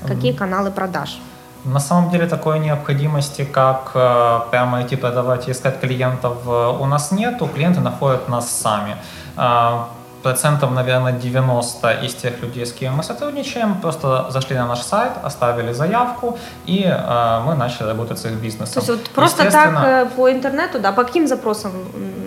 Какие 0.08 0.34
каналы 0.34 0.72
продаж? 0.72 1.20
На 1.66 1.80
самом 1.80 2.10
деле 2.10 2.28
такой 2.28 2.60
необходимости, 2.60 3.46
как 3.46 3.92
э, 3.96 4.40
прямо 4.52 4.82
идти 4.82 4.98
продавать 4.98 5.48
и 5.48 5.52
искать 5.52 5.80
клиентов, 5.80 6.38
э, 6.46 6.78
у 6.80 6.86
нас 6.86 7.12
нету. 7.12 7.48
Клиенты 7.48 7.80
находят 7.80 8.28
нас 8.28 8.52
сами. 8.52 8.98
Э, 9.38 9.86
процентов, 10.24 10.72
наверное, 10.72 11.14
90 11.14 11.92
из 12.06 12.16
тех 12.16 12.42
людей, 12.42 12.66
с 12.66 12.74
кем 12.74 12.96
мы 12.96 13.04
сотрудничаем, 13.04 13.76
просто 13.82 14.26
зашли 14.30 14.58
на 14.58 14.68
наш 14.68 14.82
сайт, 14.82 15.12
оставили 15.24 15.74
заявку, 15.74 16.38
и 16.66 16.84
э, 16.86 17.42
мы 17.46 17.56
начали 17.56 17.88
работать 17.88 18.20
с 18.20 18.26
их 18.26 18.34
бизнесом. 18.34 18.74
То 18.74 18.80
есть 18.80 18.90
вот 18.90 19.10
просто 19.12 19.50
так 19.50 20.12
по 20.16 20.30
интернету, 20.30 20.80
да, 20.80 20.92
по 20.92 21.04
каким 21.06 21.28
запросам 21.28 21.72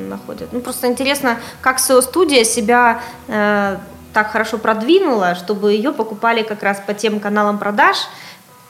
находят? 0.08 0.48
Ну, 0.52 0.60
просто 0.60 0.86
интересно, 0.86 1.36
как 1.60 1.78
SEO-студия 1.78 2.44
себя 2.44 3.00
э, 3.28 3.76
так 4.16 4.32
хорошо 4.32 4.56
продвинула, 4.56 5.34
чтобы 5.34 5.74
ее 5.74 5.92
покупали 5.92 6.42
как 6.42 6.62
раз 6.62 6.80
по 6.86 6.94
тем 6.94 7.20
каналам 7.20 7.58
продаж, 7.58 7.98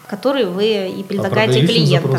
которые 0.09 0.47
вы 0.47 0.89
и 0.89 1.05
предлагаете 1.05 1.63
а 1.63 1.67
клиентам. 1.69 2.19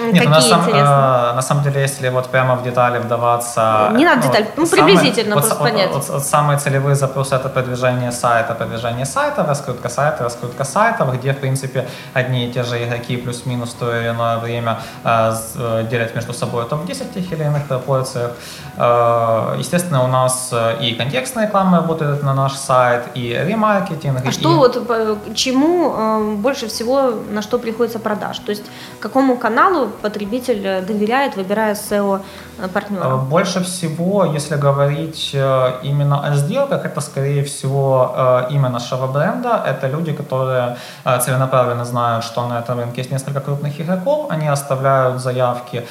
Нет, 0.00 0.14
ну, 0.14 0.18
Какие 0.18 0.28
на, 0.28 0.40
сам, 0.40 0.68
э, 0.68 1.34
на 1.34 1.42
самом 1.42 1.62
деле, 1.62 1.80
если 1.82 2.08
вот 2.08 2.28
прямо 2.28 2.56
в 2.56 2.62
детали 2.62 2.98
вдаваться... 2.98 3.90
Не 3.94 4.04
надо 4.04 4.26
ну, 4.26 4.32
деталь, 4.32 4.46
ну, 4.56 4.66
приблизительно 4.66 5.34
самые, 5.34 5.40
просто 5.40 5.54
вот, 5.54 5.70
понять. 5.70 5.90
Вот, 5.90 6.08
вот, 6.08 6.24
самые 6.24 6.58
целевые 6.58 6.94
запросы 6.94 7.34
это 7.34 7.48
продвижение 7.48 8.12
сайта, 8.12 8.54
продвижение 8.54 9.06
сайта, 9.06 9.44
раскрутка 9.44 9.88
сайта, 9.88 10.24
раскрутка 10.24 10.64
сайтов, 10.64 11.14
где, 11.14 11.32
в 11.32 11.38
принципе, 11.38 11.88
одни 12.14 12.46
и 12.46 12.52
те 12.52 12.62
же 12.62 12.82
игроки 12.84 13.16
плюс-минус 13.16 13.70
в 13.70 13.78
то 13.78 13.96
или 13.96 14.08
иное 14.08 14.38
время 14.38 14.80
э, 15.04 15.32
э 15.56 15.86
делят 15.90 16.14
между 16.14 16.32
собой 16.32 16.64
топ-10 16.68 17.14
тех 17.14 17.32
или 17.32 17.44
иных 17.44 17.66
пропорциях. 17.66 18.32
Э, 18.76 19.56
естественно, 19.58 20.04
у 20.04 20.06
нас 20.08 20.50
э, 20.52 20.78
и 20.80 20.94
контекстная 20.94 21.46
реклама 21.46 21.78
работает 21.78 22.22
на 22.22 22.34
наш 22.34 22.52
сайт, 22.54 23.02
и 23.14 23.38
ремаркетинг. 23.46 24.20
А 24.24 24.28
и... 24.28 24.32
что 24.32 24.56
вот, 24.56 25.34
чему 25.34 25.94
э, 25.96 26.34
больше 26.36 26.66
всего, 26.66 27.12
на 27.30 27.42
что 27.42 27.58
приходится 27.58 27.98
продаж? 27.98 28.38
То 28.38 28.50
есть, 28.50 28.64
какому 29.00 29.36
каналу 29.36 29.89
потребитель 29.90 30.84
доверяет, 30.84 31.36
выбирая 31.36 31.74
SEO 31.74 32.22
э, 32.66 32.68
партнера? 32.68 33.04
Э, 33.04 33.16
больше 33.16 33.60
всего, 33.60 34.24
если 34.24 34.56
говорить 34.56 35.34
именно 35.82 36.26
о 36.26 36.34
сделках, 36.34 36.84
это 36.84 37.00
скорее 37.00 37.42
всего 37.42 38.46
имя 38.50 38.68
нашего 38.68 39.06
бренда. 39.06 39.62
Это 39.66 39.88
люди, 39.88 40.12
которые 40.12 40.76
целенаправленно 41.20 41.84
знают, 41.84 42.24
что 42.24 42.46
на 42.46 42.58
этом 42.58 42.78
рынке 42.78 43.00
есть 43.00 43.10
несколько 43.10 43.40
крупных 43.40 43.80
игроков. 43.80 44.26
Они 44.30 44.48
оставляют 44.48 45.20
заявки 45.20 45.86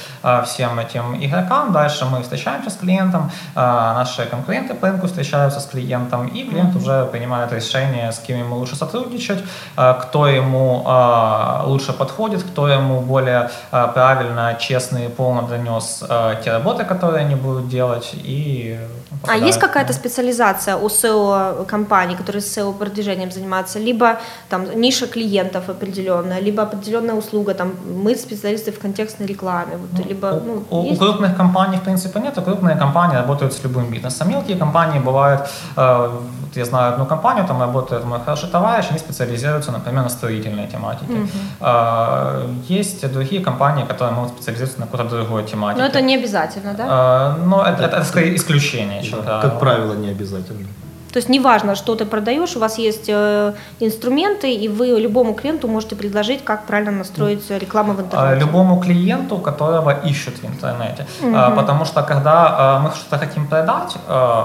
всем 0.46 0.80
этим 0.80 1.16
игрокам. 1.16 1.72
Дальше 1.72 2.06
мы 2.06 2.22
встречаемся 2.22 2.70
с 2.70 2.76
клиентом, 2.78 3.32
наши 3.56 4.26
конкуренты 4.26 4.74
по 4.74 4.88
рынку 4.88 5.08
встречаются 5.08 5.60
с 5.60 5.66
клиентом, 5.66 6.28
и 6.28 6.44
клиент 6.44 6.76
уже 6.76 7.06
принимает 7.12 7.52
решение, 7.54 8.12
с 8.12 8.20
кем 8.20 8.40
ему 8.40 8.56
лучше 8.56 8.76
сотрудничать, 8.76 9.44
кто 9.76 10.28
ему 10.28 10.86
лучше 11.66 11.94
подходит, 11.94 12.44
кто 12.44 12.68
ему 12.68 13.02
более 13.02 13.50
правильно, 13.72 14.56
честно 14.60 14.98
и 15.00 15.10
полно 15.10 15.42
донес 15.42 16.04
э, 16.08 16.36
те 16.44 16.59
работы, 16.60 16.86
которые 16.86 17.25
они 17.25 17.36
будут 17.36 17.70
делать. 17.70 18.12
И 18.28 18.78
а 19.28 19.36
есть 19.36 19.60
какая-то 19.60 19.94
специализация 19.94 20.75
у 20.75 20.88
SEO-компаний, 20.88 22.16
которые 22.16 22.42
SEO 22.42 22.74
продвижением 22.74 23.32
занимаются? 23.32 23.80
Либо 23.80 24.20
там 24.50 24.66
ниша 24.80 25.08
клиентов 25.08 25.70
определенная, 25.70 26.39
либо 26.39 26.63
определенная 26.63 27.16
услуга, 27.16 27.54
там 27.54 27.74
мы 28.04 28.16
специалисты 28.16 28.72
в 28.72 28.80
контекстной 28.80 29.28
рекламе. 29.28 29.78
Вот, 29.78 29.89
ну, 29.98 30.10
либо, 30.10 30.42
ну, 30.46 30.63
у, 30.70 30.94
у 30.94 30.96
крупных 30.96 31.36
компаний, 31.36 31.78
в 31.78 31.82
принципе, 31.82 32.20
нет, 32.20 32.38
а 32.38 32.42
крупные 32.42 32.75
компании 32.75 33.18
работают 33.18 33.54
с 33.54 33.63
любым 33.63 33.89
бизнесом. 33.89 34.30
Мелкие 34.30 34.58
компании 34.58 35.00
бывают, 35.00 35.42
э, 35.75 36.10
вот 36.42 36.56
я 36.58 36.66
знаю 36.66 36.94
одну 36.94 37.06
компанию, 37.06 37.46
там 37.48 37.60
работает 37.60 38.06
мой 38.06 38.20
хороший 38.20 38.50
товарищ, 38.50 38.86
они 38.89 39.00
специализируются, 39.00 39.72
например, 39.72 40.04
на 40.04 40.10
строительной 40.10 40.68
тематике. 40.68 41.13
Угу. 41.13 41.28
Э, 41.62 42.48
есть 42.70 43.12
другие 43.12 43.42
компании, 43.42 43.86
которые 43.86 44.16
могут 44.16 44.32
специализироваться 44.32 44.80
на 44.80 44.86
какой-то 44.86 45.10
другой 45.10 45.44
тематике. 45.44 45.82
Но 45.82 45.88
это 45.88 46.01
не 46.01 46.16
обязательно, 46.16 46.49
да? 46.74 47.36
Э, 47.38 47.46
но 47.46 47.63
это, 47.65 47.84
это, 47.84 47.98
это 47.98 48.06
скорее 48.06 48.36
исключение. 48.36 49.03
Чем 49.03 49.24
да, 49.24 49.41
как 49.41 49.60
правило, 49.60 49.94
не 49.94 50.10
обязательно. 50.10 50.68
То 51.12 51.18
есть 51.18 51.30
неважно, 51.30 51.75
что 51.75 51.96
ты 51.96 52.06
продаешь, 52.06 52.56
у 52.56 52.60
вас 52.60 52.78
есть 52.78 53.10
э, 53.10 53.54
инструменты, 53.80 54.54
и 54.54 54.68
вы 54.68 54.88
любому 55.00 55.34
клиенту 55.34 55.68
можете 55.68 55.96
предложить, 55.96 56.44
как 56.44 56.66
правильно 56.66 56.92
настроить 56.92 57.50
рекламу 57.50 57.94
в 57.94 58.01
интернете. 58.01 58.46
Любому 58.46 58.80
клиенту, 58.80 59.38
которого 59.38 59.92
ищут 60.10 60.36
в 60.44 60.46
интернете. 60.46 61.08
Угу. 61.22 61.56
Потому 61.56 61.86
что 61.86 62.04
когда 62.04 62.78
э, 62.80 62.84
мы 62.84 62.92
что-то 62.92 63.18
хотим 63.18 63.48
продать, 63.48 63.96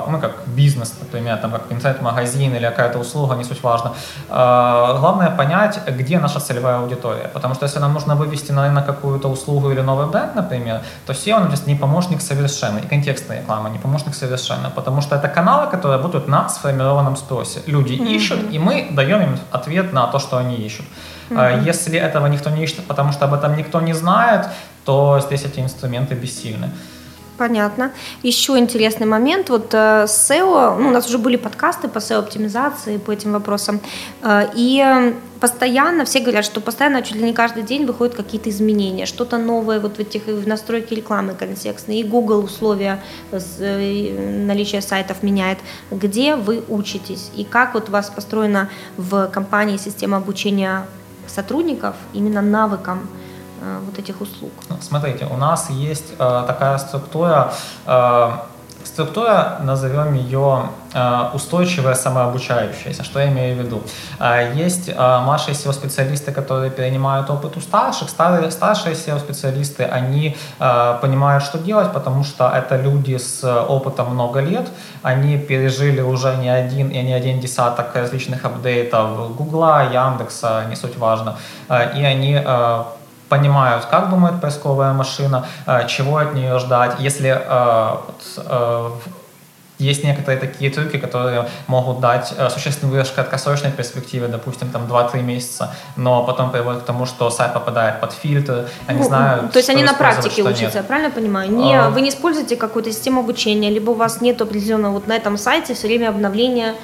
мы 0.08 0.20
как 0.20 0.32
бизнес, 0.46 0.94
например, 1.00 1.36
там, 1.36 1.50
как 1.50 1.62
интернет-магазин 1.70 2.54
или 2.54 2.66
какая-то 2.66 2.98
услуга, 2.98 3.34
не 3.34 3.44
суть 3.44 3.62
важно, 3.62 3.92
главное 4.28 5.30
понять, 5.30 5.80
где 5.86 6.18
наша 6.18 6.40
целевая 6.40 6.78
аудитория. 6.78 7.30
Потому 7.34 7.54
что 7.54 7.66
если 7.66 7.80
нам 7.80 7.92
нужно 7.92 8.14
вывести 8.14 8.52
на 8.52 8.62
рынок 8.66 8.86
какую-то 8.86 9.28
услугу 9.28 9.70
или 9.70 9.82
новый 9.82 10.06
бренд, 10.06 10.34
например, 10.34 10.80
то 11.06 11.12
SEO 11.12 11.34
он 11.36 11.54
не 11.66 11.74
помощник 11.74 12.20
совершенно, 12.20 12.78
и 12.78 12.86
контекстная 12.86 13.40
реклама 13.40 13.70
не 13.70 13.78
помощник 13.78 14.14
совершенно, 14.14 14.70
потому 14.70 15.02
что 15.02 15.16
это 15.16 15.28
каналы, 15.28 15.70
которые 15.70 15.96
работают 15.96 16.28
на 16.28 16.48
сформированном 16.54 17.16
спросе. 17.16 17.60
Люди 17.66 17.94
mm-hmm. 17.94 18.16
ищут, 18.16 18.38
и 18.52 18.58
мы 18.58 18.88
даем 18.90 19.22
им 19.22 19.38
ответ 19.50 19.92
на 19.92 20.06
то, 20.06 20.18
что 20.18 20.38
они 20.38 20.56
ищут. 20.56 20.86
Mm-hmm. 21.30 21.64
Если 21.64 21.98
этого 21.98 22.26
никто 22.26 22.50
не 22.50 22.64
ищет, 22.64 22.84
потому 22.86 23.12
что 23.12 23.24
об 23.24 23.34
этом 23.34 23.56
никто 23.56 23.80
не 23.80 23.92
знает, 23.92 24.46
то 24.84 25.20
здесь 25.20 25.44
эти 25.44 25.60
инструменты 25.60 26.14
бессильны. 26.14 26.70
Понятно. 27.36 27.90
Еще 28.22 28.56
интересный 28.58 29.06
момент. 29.06 29.50
Вот 29.50 29.74
э, 29.74 30.04
SEO, 30.04 30.78
ну, 30.78 30.88
у 30.88 30.90
нас 30.92 31.08
уже 31.08 31.18
были 31.18 31.36
подкасты 31.36 31.88
по 31.88 31.98
SEO-оптимизации, 31.98 32.98
по 32.98 33.10
этим 33.10 33.32
вопросам. 33.32 33.80
Э, 34.22 34.48
и 34.54 35.14
постоянно, 35.40 36.04
все 36.04 36.20
говорят, 36.20 36.44
что 36.44 36.60
постоянно, 36.60 37.02
чуть 37.02 37.16
ли 37.16 37.24
не 37.24 37.32
каждый 37.32 37.64
день 37.64 37.86
выходят 37.86 38.14
какие-то 38.14 38.50
изменения, 38.50 39.04
что-то 39.04 39.36
новое 39.36 39.80
вот 39.80 39.96
в 39.96 40.00
этих 40.00 40.26
в 40.26 40.46
настройке 40.46 40.94
рекламы 40.94 41.34
контекстной. 41.34 41.96
И 41.96 42.04
Google 42.04 42.44
условия 42.44 43.02
э, 43.32 44.44
наличия 44.46 44.80
сайтов 44.80 45.24
меняет. 45.24 45.58
Где 45.90 46.36
вы 46.36 46.62
учитесь? 46.68 47.30
И 47.34 47.42
как 47.42 47.74
вот 47.74 47.88
у 47.88 47.92
вас 47.92 48.10
построена 48.10 48.70
в 48.96 49.26
компании 49.26 49.76
система 49.76 50.18
обучения 50.18 50.86
сотрудников 51.26 51.96
именно 52.12 52.42
навыкам 52.42 53.08
вот 53.84 53.98
этих 53.98 54.20
услуг? 54.20 54.52
Ну, 54.68 54.76
смотрите, 54.80 55.26
у 55.26 55.36
нас 55.36 55.70
есть 55.70 56.12
э, 56.18 56.44
такая 56.46 56.78
структура, 56.78 57.52
э, 57.86 58.30
структура, 58.86 59.58
назовем 59.62 60.14
ее 60.14 60.68
э, 60.92 61.30
устойчивая 61.32 61.94
самообучающаяся. 61.94 63.04
Что 63.04 63.20
я 63.20 63.28
имею 63.28 63.56
в 63.56 63.58
виду? 63.58 63.82
Э, 64.20 64.52
есть 64.54 64.88
э, 64.88 65.20
младшие 65.20 65.54
SEO-специалисты, 65.54 66.32
которые 66.32 66.70
перенимают 66.70 67.30
опыт 67.30 67.56
у 67.56 67.60
старших. 67.60 68.08
Старые, 68.08 68.50
старшие 68.50 68.94
SEO-специалисты, 68.94 69.84
они 69.84 70.36
понимают, 70.58 71.44
что 71.44 71.58
делать, 71.58 71.92
потому 71.92 72.24
что 72.24 72.48
это 72.48 72.76
люди 72.76 73.16
с 73.16 73.44
опытом 73.44 74.14
много 74.14 74.40
лет. 74.40 74.68
Они 75.02 75.38
пережили 75.38 76.00
уже 76.00 76.36
не 76.36 76.48
один 76.48 76.88
и 76.88 77.02
не 77.02 77.12
один 77.12 77.40
десяток 77.40 77.94
различных 77.94 78.44
апдейтов 78.44 79.36
Гугла, 79.36 79.90
Яндекса, 79.92 80.64
не 80.68 80.76
суть 80.76 80.96
важно. 80.96 81.36
И 81.68 82.04
они 82.04 82.40
понимают, 83.34 83.84
как 83.86 84.10
думает 84.10 84.40
поисковая 84.40 84.92
машина, 84.92 85.46
э, 85.66 85.88
чего 85.88 86.18
от 86.18 86.34
нее 86.34 86.58
ждать. 86.58 87.00
Если 87.00 87.30
э, 87.30 87.96
э, 88.36 88.90
есть 89.78 90.04
некоторые 90.04 90.38
такие 90.38 90.70
трюки, 90.70 90.98
которые 90.98 91.48
могут 91.66 91.98
дать 92.00 92.32
существенный 92.50 92.92
выигрыш 92.92 93.08
в 93.08 93.14
краткосрочной 93.14 93.72
перспективе, 93.72 94.28
допустим, 94.28 94.68
там 94.70 94.82
2-3 94.82 95.22
месяца, 95.22 95.74
но 95.96 96.22
потом 96.22 96.52
приводит 96.52 96.82
к 96.82 96.84
тому, 96.84 97.06
что 97.06 97.28
сайт 97.30 97.54
попадает 97.54 98.00
под 98.00 98.12
фильтр, 98.12 98.68
они 98.86 99.00
ну, 99.00 99.04
знают, 99.04 99.52
То 99.52 99.58
есть 99.58 99.70
они 99.70 99.82
на 99.82 99.94
практике 99.94 100.42
учатся, 100.42 100.78
я 100.78 100.84
правильно 100.84 101.10
понимаю? 101.10 101.50
Не, 101.50 101.74
а... 101.74 101.90
Вы 101.90 102.02
не 102.02 102.10
используете 102.10 102.54
какую-то 102.56 102.92
систему 102.92 103.20
обучения, 103.20 103.70
либо 103.70 103.90
у 103.90 103.94
вас 103.94 104.20
нет 104.20 104.40
определенного 104.40 104.92
вот 104.92 105.08
на 105.08 105.16
этом 105.16 105.36
сайте 105.36 105.74
все 105.74 105.88
время 105.88 106.10
обновления 106.10 106.74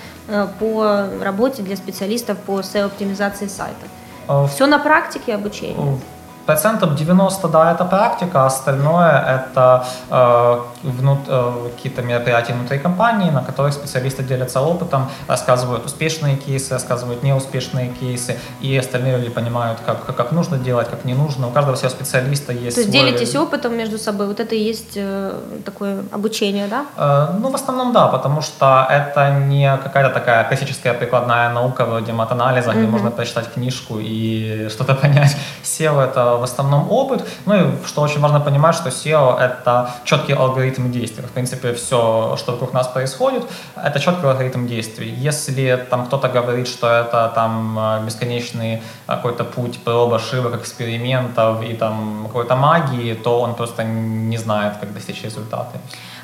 по 0.59 1.07
работе 1.23 1.63
для 1.63 1.77
специалистов 1.77 2.39
по 2.39 2.61
SEO-оптимизации 2.61 3.47
сайта? 3.47 3.87
А... 4.27 4.47
Все 4.49 4.67
на 4.67 4.79
практике 4.79 5.35
обучения? 5.35 6.01
Процентов 6.47 6.95
90, 6.95 7.49
да, 7.49 7.73
это 7.73 7.85
практика, 7.85 8.47
остальное 8.47 9.45
это 9.47 9.85
э, 10.11 10.61
внут, 10.83 11.21
э, 11.29 11.71
какие-то 11.77 12.03
мероприятия 12.03 12.55
внутри 12.55 12.79
компании, 12.79 13.31
на 13.31 13.43
которых 13.43 13.75
специалисты 13.75 14.23
делятся 14.23 14.61
опытом, 14.61 15.09
рассказывают 15.29 15.87
успешные 15.87 16.37
кейсы, 16.37 16.75
рассказывают 16.75 17.23
неуспешные 17.23 17.89
кейсы, 18.01 18.39
и 18.61 18.77
остальные 18.77 19.19
люди 19.19 19.31
понимают, 19.31 19.79
как, 19.87 20.17
как 20.17 20.33
нужно 20.33 20.59
делать, 20.59 20.89
как 20.89 21.05
не 21.05 21.15
нужно. 21.15 21.49
У 21.49 21.51
каждого 21.51 21.77
всего 21.77 21.91
специалиста 21.91 22.53
есть 22.53 22.77
То 22.77 22.83
есть 22.83 22.93
свой... 22.93 23.05
делитесь 23.05 23.37
опытом 23.37 23.77
между 23.77 23.99
собой, 23.99 24.27
вот 24.27 24.41
это 24.41 24.55
и 24.55 24.59
есть 24.59 24.97
э, 24.97 25.33
такое 25.65 26.03
обучение, 26.13 26.67
да? 26.69 26.87
Э, 26.97 27.39
ну, 27.39 27.51
в 27.51 27.55
основном 27.55 27.93
да, 27.93 28.09
потому 28.09 28.43
что 28.43 28.87
это 28.91 29.31
не 29.31 29.79
какая-то 29.83 30.11
такая 30.15 30.45
классическая 30.45 30.95
прикладная 30.95 31.51
наука 31.51 31.85
вроде 31.85 32.13
матанализа, 32.13 32.71
mm-hmm. 32.71 32.79
где 32.79 32.87
можно 32.87 33.11
прочитать 33.11 33.53
книжку 33.53 33.99
и 34.01 34.69
что-то 34.71 34.95
понять. 35.03 35.37
SEO 35.63 36.01
это 36.01 36.30
в 36.37 36.43
основном 36.43 36.91
опыт. 36.91 37.27
Ну 37.47 37.55
и 37.55 37.87
что 37.87 38.03
очень 38.03 38.21
важно 38.21 38.41
понимать, 38.41 38.75
что 38.75 38.89
SEO— 38.89 39.39
это 39.41 39.91
четкий 40.05 40.35
алгоритм 40.35 40.91
действий. 40.91 41.25
В 41.25 41.31
принципе, 41.31 41.73
все, 41.73 42.37
что 42.39 42.53
вокруг 42.53 42.73
нас 42.73 42.89
происходит, 42.89 43.45
это 43.77 44.01
четкий 44.01 44.27
алгоритм 44.27 44.67
действий. 44.67 45.11
Если 45.11 45.87
там 45.91 46.07
кто-то 46.07 46.29
говорит, 46.29 46.69
что 46.69 46.87
это 46.87 47.33
там 47.35 47.79
бесконечный 48.07 48.83
какой-то 49.07 49.45
путь 49.45 49.79
проб, 49.85 50.13
ошибок, 50.13 50.55
экспериментов 50.55 51.63
и 51.63 51.75
там 51.75 52.25
какой-то 52.27 52.57
магии, 52.57 53.15
то 53.15 53.41
он 53.41 53.55
просто 53.55 53.85
не 53.85 54.39
знает, 54.39 54.75
как 54.81 54.93
достичь 54.93 55.25
результата. 55.25 55.79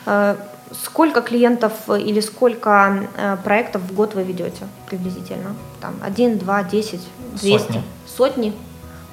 Э, 0.06 0.36
сколько 0.72 1.20
клиентов 1.20 1.72
или 1.88 2.20
сколько 2.20 3.08
э, 3.16 3.36
проектов 3.44 3.82
в 3.82 3.94
год 3.94 4.14
вы 4.14 4.22
ведете 4.22 4.66
приблизительно? 4.86 5.54
Там 5.80 5.94
один, 6.02 6.38
два, 6.38 6.62
десять, 6.62 7.02
двести? 7.32 7.66
Сотни. 7.66 7.82
Сотни? 8.16 8.52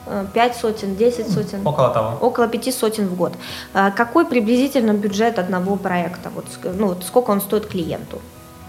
Э, 0.06 0.26
пять 0.34 0.56
сотен, 0.56 0.96
десять 0.96 1.32
сотен? 1.32 1.66
Около 1.66 1.90
того. 1.90 2.18
Около 2.22 2.48
пяти 2.48 2.72
сотен 2.72 3.08
в 3.08 3.16
год. 3.16 3.34
Э, 3.74 3.92
какой 3.96 4.26
приблизительно 4.26 4.94
бюджет 4.94 5.40
одного 5.40 5.76
проекта? 5.76 6.30
Вот, 6.36 6.46
ну, 6.78 6.88
вот 6.88 7.04
сколько 7.04 7.32
он 7.32 7.42
стоит 7.42 7.68
клиенту? 7.68 8.20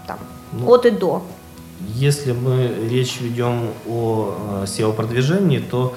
Там, 0.07 0.17
ну, 0.53 0.69
от 0.71 0.85
и 0.85 0.91
до. 0.91 1.21
Если 1.81 2.31
мы 2.31 2.87
речь 2.89 3.19
ведем 3.19 3.69
о 3.87 4.33
э, 4.61 4.65
SEO-продвижении, 4.65 5.59
то 5.59 5.93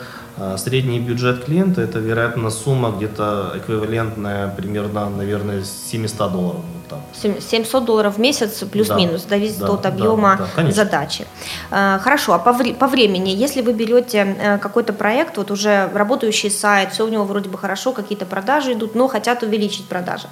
средний 0.56 1.00
бюджет 1.00 1.44
клиента– 1.44 1.80
это, 1.82 1.98
вероятно, 1.98 2.50
сумма 2.50 2.90
где-то 2.90 3.52
эквивалентная 3.56 4.48
примерно, 4.56 5.10
наверное, 5.10 5.62
700 5.64 6.32
долларов 6.32 6.62
там. 6.88 7.00
700 7.40 7.84
долларов 7.84 8.16
в 8.16 8.20
месяц 8.20 8.64
плюс-минус, 8.64 9.22
да, 9.22 9.28
зависит 9.28 9.58
да, 9.58 9.72
от 9.72 9.86
объема 9.86 10.48
да, 10.56 10.62
да, 10.62 10.70
задачи. 10.70 11.26
Э, 11.70 11.98
хорошо, 12.00 12.32
а 12.32 12.38
по, 12.38 12.52
вре- 12.52 12.74
по 12.74 12.86
времени, 12.86 13.30
если 13.30 13.62
вы 13.62 13.72
берете 13.72 14.36
э, 14.38 14.58
какой-то 14.58 14.92
проект, 14.92 15.36
вот 15.36 15.50
уже 15.50 15.90
работающий 15.94 16.50
сайт, 16.50 16.92
все 16.92 17.04
у 17.04 17.08
него 17.08 17.24
вроде 17.24 17.48
бы 17.48 17.58
хорошо, 17.58 17.92
какие-то 17.92 18.26
продажи 18.26 18.72
идут, 18.72 18.94
но 18.94 19.08
хотят 19.08 19.42
увеличить 19.42 19.86
продажи. 19.88 20.28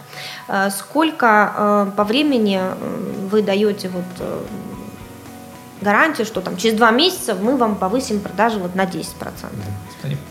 Э, 0.48 0.70
сколько 0.70 1.92
по 1.96 2.04
времени 2.04 2.60
вы 3.30 3.42
даете 3.42 3.88
вот 3.88 4.04
гарантию, 5.86 6.26
что 6.26 6.40
там 6.40 6.56
через 6.56 6.76
два 6.76 6.90
месяца 6.90 7.34
мы 7.34 7.56
вам 7.56 7.76
повысим 7.76 8.20
продажи 8.20 8.58
вот 8.58 8.74
на 8.74 8.84
10%. 8.84 9.04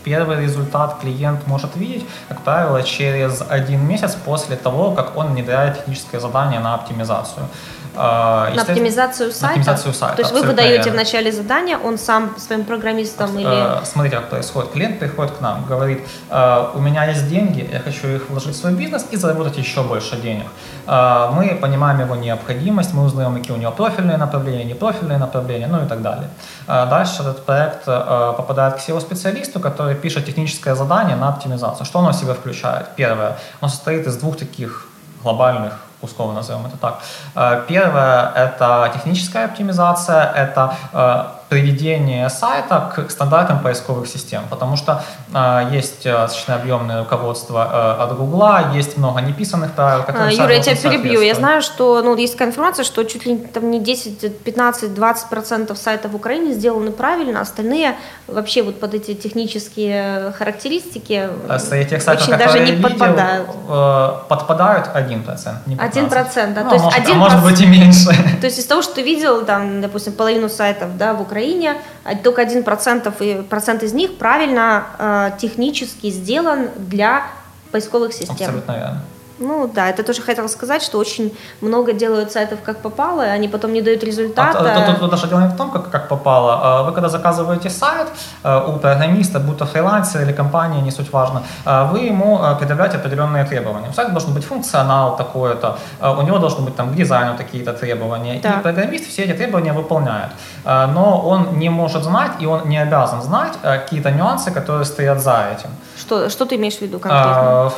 Первый 0.04 0.42
результат 0.42 0.98
клиент 1.00 1.46
может 1.46 1.76
видеть, 1.76 2.04
как 2.28 2.40
правило, 2.42 2.82
через 2.82 3.42
один 3.48 3.86
месяц 3.88 4.14
после 4.24 4.56
того, 4.56 4.92
как 4.92 5.16
он 5.16 5.26
внедряет 5.28 5.78
техническое 5.78 6.20
задание 6.20 6.60
на 6.60 6.74
оптимизацию. 6.74 7.46
А, 7.96 8.50
на 8.54 8.62
оптимизацию 8.62 9.32
сайта? 9.32 9.46
На 9.46 9.60
оптимизацию 9.60 9.94
сайта. 9.94 10.16
То 10.16 10.22
есть 10.22 10.32
вы 10.32 10.42
выдаете 10.42 10.90
в 10.90 10.94
начале 10.94 11.32
задания, 11.32 11.78
он 11.78 11.98
сам 11.98 12.36
своим 12.38 12.64
программистам 12.64 13.38
или... 13.38 13.80
Э, 13.80 13.84
смотрите, 13.84 14.16
как 14.16 14.30
происходит. 14.30 14.72
Клиент 14.72 14.98
приходит 14.98 15.32
к 15.32 15.40
нам, 15.40 15.64
говорит, 15.64 16.00
«Э, 16.30 16.70
у 16.74 16.80
меня 16.80 17.04
есть 17.04 17.28
деньги, 17.28 17.68
я 17.72 17.80
хочу 17.80 18.08
их 18.08 18.28
вложить 18.28 18.54
в 18.54 18.58
свой 18.58 18.72
бизнес 18.72 19.06
и 19.10 19.16
заработать 19.16 19.56
еще 19.58 19.82
больше 19.82 20.16
денег. 20.16 20.46
Э, 20.86 21.30
мы 21.32 21.58
понимаем 21.60 22.00
его 22.00 22.14
необходимость, 22.14 22.94
мы 22.94 23.04
узнаем, 23.04 23.34
какие 23.34 23.56
у 23.56 23.60
него 23.60 23.72
профильные 23.72 24.18
направления, 24.18 24.64
непрофильные 24.64 25.18
направления, 25.18 25.66
ну 25.66 25.84
и 25.84 25.88
так 25.88 26.02
далее. 26.02 26.28
Дальше 26.66 27.22
этот 27.22 27.44
проект 27.44 27.84
попадает 27.84 28.74
к 28.74 28.78
SEO-специалисту, 28.78 29.60
который 29.60 29.94
пишет 29.94 30.26
техническое 30.26 30.74
задание 30.74 31.16
на 31.16 31.28
оптимизацию. 31.28 31.86
Что 31.86 32.00
оно 32.00 32.10
в 32.10 32.14
себя 32.14 32.34
включает? 32.34 32.88
Первое, 32.96 33.36
оно 33.60 33.68
состоит 33.68 34.06
из 34.06 34.16
двух 34.16 34.36
таких 34.36 34.88
глобальных 35.22 35.85
условно 36.02 36.34
назовем 36.34 36.66
это 36.66 36.76
так. 36.76 37.00
Э, 37.34 37.64
первое– 37.68 38.32
это 38.34 38.90
техническая 38.94 39.46
оптимизация, 39.46 40.32
это 40.32 40.74
э, 40.92 41.35
приведение 41.48 42.28
сайта 42.30 42.92
к 42.94 43.10
стандартам 43.10 43.60
поисковых 43.60 44.08
систем, 44.08 44.42
потому 44.50 44.76
что 44.76 45.04
э, 45.32 45.68
есть 45.72 46.04
достаточно 46.04 46.54
объемное 46.56 47.00
руководство 47.00 47.96
э, 47.98 48.02
от 48.02 48.16
Гугла, 48.16 48.72
есть 48.74 48.96
много 48.96 49.20
неписанных 49.20 49.72
правил, 49.72 50.02
которые 50.02 50.36
Юра, 50.36 50.52
я 50.52 50.60
тебя 50.60 50.90
перебью. 50.90 51.20
Я 51.20 51.34
знаю, 51.34 51.62
что 51.62 52.02
ну, 52.02 52.16
есть 52.16 52.34
такая 52.34 52.48
информация, 52.48 52.84
что 52.84 53.04
чуть 53.04 53.26
ли 53.26 53.36
там 53.36 53.70
не 53.70 53.80
10, 53.80 54.42
15, 54.42 54.94
20 54.94 55.28
процентов 55.28 55.78
сайтов 55.78 56.12
в 56.12 56.16
Украине 56.16 56.52
сделаны 56.52 56.90
правильно, 56.90 57.40
остальные 57.40 57.96
вообще 58.26 58.62
вот 58.62 58.80
под 58.80 58.94
эти 58.94 59.14
технические 59.14 60.32
характеристики 60.32 61.28
э, 61.48 61.58
Среди 61.58 61.90
тех 61.90 62.02
сайтов, 62.02 62.28
очень 62.28 62.38
даже 62.38 62.60
не 62.60 62.72
видел, 62.72 62.88
подпадают. 62.88 63.48
Э, 63.68 64.10
подпадают 64.28 64.88
1%, 64.94 65.54
не 65.66 65.76
1%, 65.76 66.54
да, 66.54 66.62
ну, 66.62 66.68
то 66.68 66.74
есть 66.74 66.84
может, 66.84 67.00
1%, 67.00 67.10
а 67.10 67.14
может 67.14 67.42
быть 67.42 67.60
и 67.60 67.66
меньше. 67.66 68.06
То 68.40 68.46
есть 68.46 68.58
из 68.58 68.66
того, 68.66 68.82
что 68.82 68.96
ты 68.96 69.02
видел, 69.02 69.44
там, 69.44 69.80
допустим, 69.80 70.12
половину 70.12 70.48
сайтов 70.48 70.96
да, 70.96 71.14
в 71.14 71.22
Украине, 71.22 71.35
Украине, 71.36 71.76
а 72.04 72.16
только 72.16 72.42
1% 72.42 73.42
процент 73.44 73.82
из 73.82 73.92
них 73.92 74.16
правильно 74.16 74.86
э, 74.98 75.30
технически 75.38 76.10
сделан 76.10 76.70
для 76.76 77.26
поисковых 77.72 78.12
систем. 78.12 78.34
Абсолютно 78.46 78.72
верно. 78.72 79.02
Ну 79.38 79.70
да, 79.74 79.88
это 79.88 80.02
тоже 80.02 80.22
хотела 80.22 80.48
сказать, 80.48 80.82
что 80.82 80.98
очень 80.98 81.36
много 81.60 81.92
делают 81.92 82.32
сайтов 82.32 82.58
как 82.64 82.78
попало, 82.78 83.22
и 83.22 83.28
они 83.28 83.48
потом 83.48 83.72
не 83.72 83.82
дают 83.82 84.02
результата. 84.04 84.58
А, 84.58 84.86
тут, 84.86 85.00
тут 85.00 85.10
даже 85.10 85.26
дело 85.26 85.40
не 85.40 85.48
в 85.48 85.56
том, 85.56 85.70
как, 85.70 85.90
как 85.90 86.08
попало. 86.08 86.60
А 86.62 86.82
вы 86.82 86.92
когда 86.92 87.08
заказываете 87.08 87.70
сайт 87.70 88.06
э, 88.44 88.64
у 88.68 88.78
программиста, 88.78 89.40
будь 89.40 89.58
то 89.58 89.66
фрилансер 89.66 90.22
или 90.22 90.32
компания, 90.32 90.80
не 90.80 90.90
суть 90.90 91.12
важно, 91.12 91.42
э, 91.66 91.88
вы 91.92 91.98
ему 92.00 92.40
э, 92.42 92.56
предъявляете 92.58 92.96
определенные 92.96 93.44
требования. 93.44 93.88
У 93.90 93.92
сайта 93.92 94.10
должен 94.10 94.32
быть 94.32 94.44
функционал 94.44 95.16
такой-то, 95.16 95.78
у 96.00 96.22
него 96.22 96.38
должны 96.38 96.64
быть 96.64 96.76
там 96.76 96.92
к 96.92 96.94
дизайну 96.94 97.36
какие-то 97.36 97.72
требования. 97.72 98.40
Да. 98.42 98.50
И 98.50 98.62
программист 98.62 99.08
все 99.08 99.24
эти 99.24 99.32
требования 99.32 99.72
выполняет. 99.72 100.30
Но 100.64 101.20
он 101.20 101.58
не 101.58 101.68
может 101.68 102.04
знать, 102.04 102.32
и 102.40 102.46
он 102.46 102.68
не 102.68 102.78
обязан 102.78 103.22
знать 103.22 103.52
какие-то 103.62 104.10
нюансы, 104.10 104.50
которые 104.50 104.84
стоят 104.84 105.20
за 105.20 105.48
этим. 105.52 105.70
Что, 105.98 106.30
что 106.30 106.46
ты 106.46 106.56
имеешь 106.56 106.78
в 106.78 106.82
виду 106.82 106.98
конкретно? 106.98 107.72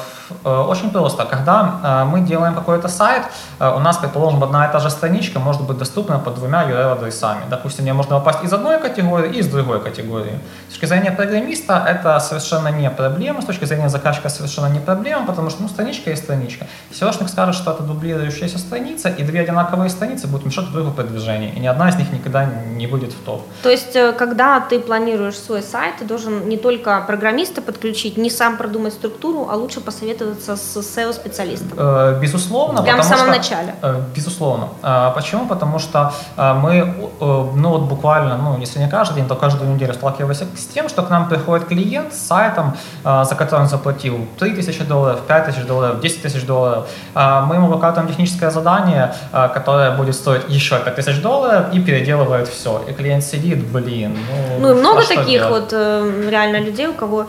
Э, 0.45 0.65
очень 0.69 0.91
просто. 0.91 1.25
Когда 1.25 1.81
э, 1.83 2.05
мы 2.05 2.21
делаем 2.21 2.55
какой-то 2.55 2.89
сайт, 2.89 3.23
э, 3.61 3.77
у 3.77 3.79
нас, 3.79 3.97
предположим, 3.97 4.43
одна 4.43 4.67
и 4.67 4.73
та 4.73 4.79
же 4.79 4.91
страничка 4.91 5.39
может 5.39 5.63
быть 5.63 5.79
доступна 5.79 6.19
под 6.19 6.35
двумя 6.35 6.65
URL-адресами. 6.65 7.43
Допустим, 7.51 7.85
мне 7.85 7.93
можно 7.93 8.19
попасть 8.19 8.45
из 8.45 8.53
одной 8.53 8.79
категории 8.79 9.37
и 9.37 9.39
из 9.39 9.49
другой 9.49 9.81
категории. 9.81 10.39
С 10.69 10.73
точки 10.73 10.87
зрения 10.87 11.11
программиста 11.11 11.85
это 11.89 12.21
совершенно 12.21 12.69
не 12.69 12.91
проблема, 12.91 13.43
с 13.43 13.45
точки 13.45 13.67
зрения 13.67 13.89
заказчика 13.89 14.29
совершенно 14.29 14.67
не 14.67 14.81
проблема, 14.81 15.27
потому 15.27 15.51
что 15.51 15.63
ну, 15.63 15.69
страничка 15.69 16.11
есть 16.11 16.25
страничка. 16.25 16.67
SEOшник 16.91 17.29
скажет, 17.29 17.55
что 17.55 17.73
это 17.73 17.83
дублирующаяся 17.83 18.59
страница, 18.59 19.09
и 19.09 19.23
две 19.23 19.41
одинаковые 19.41 19.91
страницы 19.91 20.27
будут 20.27 20.47
мешать 20.47 20.65
друг 20.65 20.75
другу 20.75 20.91
продвижению, 20.93 21.55
и 21.55 21.61
ни 21.61 21.67
одна 21.67 21.89
из 21.89 21.97
них 21.97 22.13
никогда 22.13 22.45
не 22.45 22.87
будет 22.87 23.13
в 23.13 23.25
топ. 23.25 23.43
То 23.63 23.71
есть, 23.71 23.97
когда 24.19 24.61
ты 24.61 24.79
планируешь 24.79 25.39
свой 25.39 25.63
сайт, 25.63 25.97
ты 25.99 26.05
должен 26.05 26.49
не 26.49 26.57
только 26.57 27.01
программиста 27.07 27.63
подключить, 27.63 28.17
не 28.17 28.31
сам 28.31 28.57
продумать 28.57 28.93
структуру, 28.93 29.49
а 29.51 29.57
лучше 29.57 29.81
посоветовать 29.81 30.18
посоветоваться 30.19 30.57
с 30.57 30.77
SEO-специалистом? 30.77 31.73
Э, 31.77 32.19
безусловно. 32.21 32.83
Прямо 32.83 33.03
в 33.03 33.05
самом 33.05 33.27
что, 33.27 33.37
начале? 33.37 33.75
Э, 33.83 34.01
безусловно. 34.15 34.69
Э, 34.83 35.13
почему? 35.15 35.47
Потому 35.47 35.79
что 35.79 36.13
мы, 36.37 36.95
ну 37.21 37.69
вот 37.71 37.83
буквально, 37.83 38.37
ну 38.37 38.59
если 38.59 38.79
не 38.79 38.89
каждый 38.89 39.17
день, 39.17 39.29
то 39.29 39.35
каждую 39.35 39.75
неделю 39.75 39.95
сталкиваемся 39.95 40.47
с 40.57 40.67
тем, 40.67 40.89
что 40.89 41.03
к 41.03 41.11
нам 41.11 41.29
приходит 41.29 41.69
клиент 41.69 42.13
с 42.13 42.19
сайтом, 42.19 42.77
за 43.05 43.35
который 43.37 43.61
он 43.61 43.69
заплатил 43.69 44.27
3 44.39 44.55
тысячи 44.55 44.85
долларов, 44.85 45.21
5 45.27 45.47
тысяч 45.47 45.67
долларов, 45.67 46.01
10 46.01 46.23
тысяч 46.23 46.47
долларов. 46.47 46.89
Мы 47.15 47.57
ему 47.57 47.69
выкатываем 47.69 48.09
техническое 48.09 48.51
задание, 48.51 49.15
которое 49.33 49.97
будет 49.97 50.15
стоить 50.15 50.43
еще 50.49 50.79
5 50.79 50.95
тысяч 50.95 51.23
долларов 51.23 51.67
и 51.73 51.81
переделывает 51.81 52.49
все. 52.49 52.83
И 52.89 52.93
клиент 52.93 53.25
сидит, 53.25 53.67
блин. 53.67 54.17
Ну, 54.61 54.69
ну 54.69 54.81
много 54.81 55.01
а 55.01 55.07
таких 55.07 55.41
делать? 55.41 55.73
вот 55.73 55.73
реально 55.73 56.61
людей, 56.61 56.87
у 56.87 56.95
кого 56.95 57.27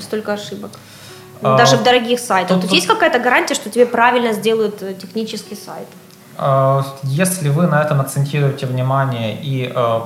столько 0.00 0.32
ошибок. 0.32 0.70
А, 1.42 1.56
Даже 1.56 1.76
в 1.76 1.82
дорогих 1.82 2.20
сайтах. 2.20 2.56
Тут, 2.56 2.62
тут 2.62 2.72
есть 2.72 2.86
какая-то 2.86 3.18
гарантия, 3.18 3.54
что 3.54 3.68
тебе 3.68 3.84
правильно 3.84 4.32
сделают 4.32 4.82
э, 4.82 4.94
технический 4.94 5.56
сайт? 5.56 5.88
А, 6.38 6.84
если 7.02 7.48
вы 7.48 7.66
на 7.66 7.82
этом 7.82 8.00
акцентируете 8.00 8.66
внимание 8.66 9.36
и 9.42 9.72
э, 9.74 10.00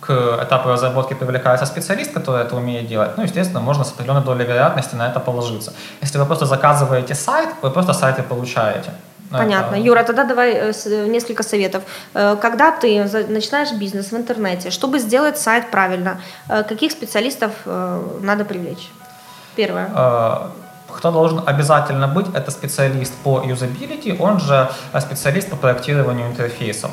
к 0.00 0.10
этапу 0.42 0.68
разработки 0.68 1.14
привлекается 1.14 1.66
специалист, 1.66 2.12
который 2.12 2.42
это 2.42 2.56
умеет 2.56 2.88
делать, 2.88 3.16
ну, 3.16 3.22
естественно, 3.22 3.60
можно 3.60 3.84
с 3.84 3.92
определенной 3.92 4.22
долей 4.22 4.44
вероятности 4.44 4.94
на 4.94 5.08
это 5.08 5.20
положиться. 5.20 5.72
Если 6.02 6.18
вы 6.18 6.26
просто 6.26 6.44
заказываете 6.44 7.14
сайт, 7.14 7.48
вы 7.62 7.70
просто 7.70 7.94
сайты 7.94 8.22
получаете. 8.22 8.90
Понятно. 9.30 9.76
Это... 9.76 9.86
Юра, 9.86 10.02
тогда 10.02 10.24
давай 10.24 10.52
э, 10.52 11.06
несколько 11.06 11.42
советов. 11.42 11.82
Когда 12.12 12.70
ты 12.70 13.04
начинаешь 13.28 13.72
бизнес 13.72 14.12
в 14.12 14.16
интернете, 14.16 14.70
чтобы 14.70 14.98
сделать 14.98 15.38
сайт 15.38 15.70
правильно, 15.70 16.20
каких 16.48 16.92
специалистов 16.92 17.52
надо 17.64 18.44
привлечь? 18.44 18.90
Первое. 19.56 19.90
Кто 20.96 21.10
должен 21.10 21.42
обязательно 21.46 22.08
быть, 22.08 22.26
это 22.34 22.50
специалист 22.50 23.12
по 23.24 23.42
юзабилити, 23.42 24.16
он 24.18 24.40
же 24.40 24.70
э, 24.92 25.00
специалист 25.00 25.50
по 25.50 25.56
проектированию 25.56 26.28
интерфейсов. 26.28 26.90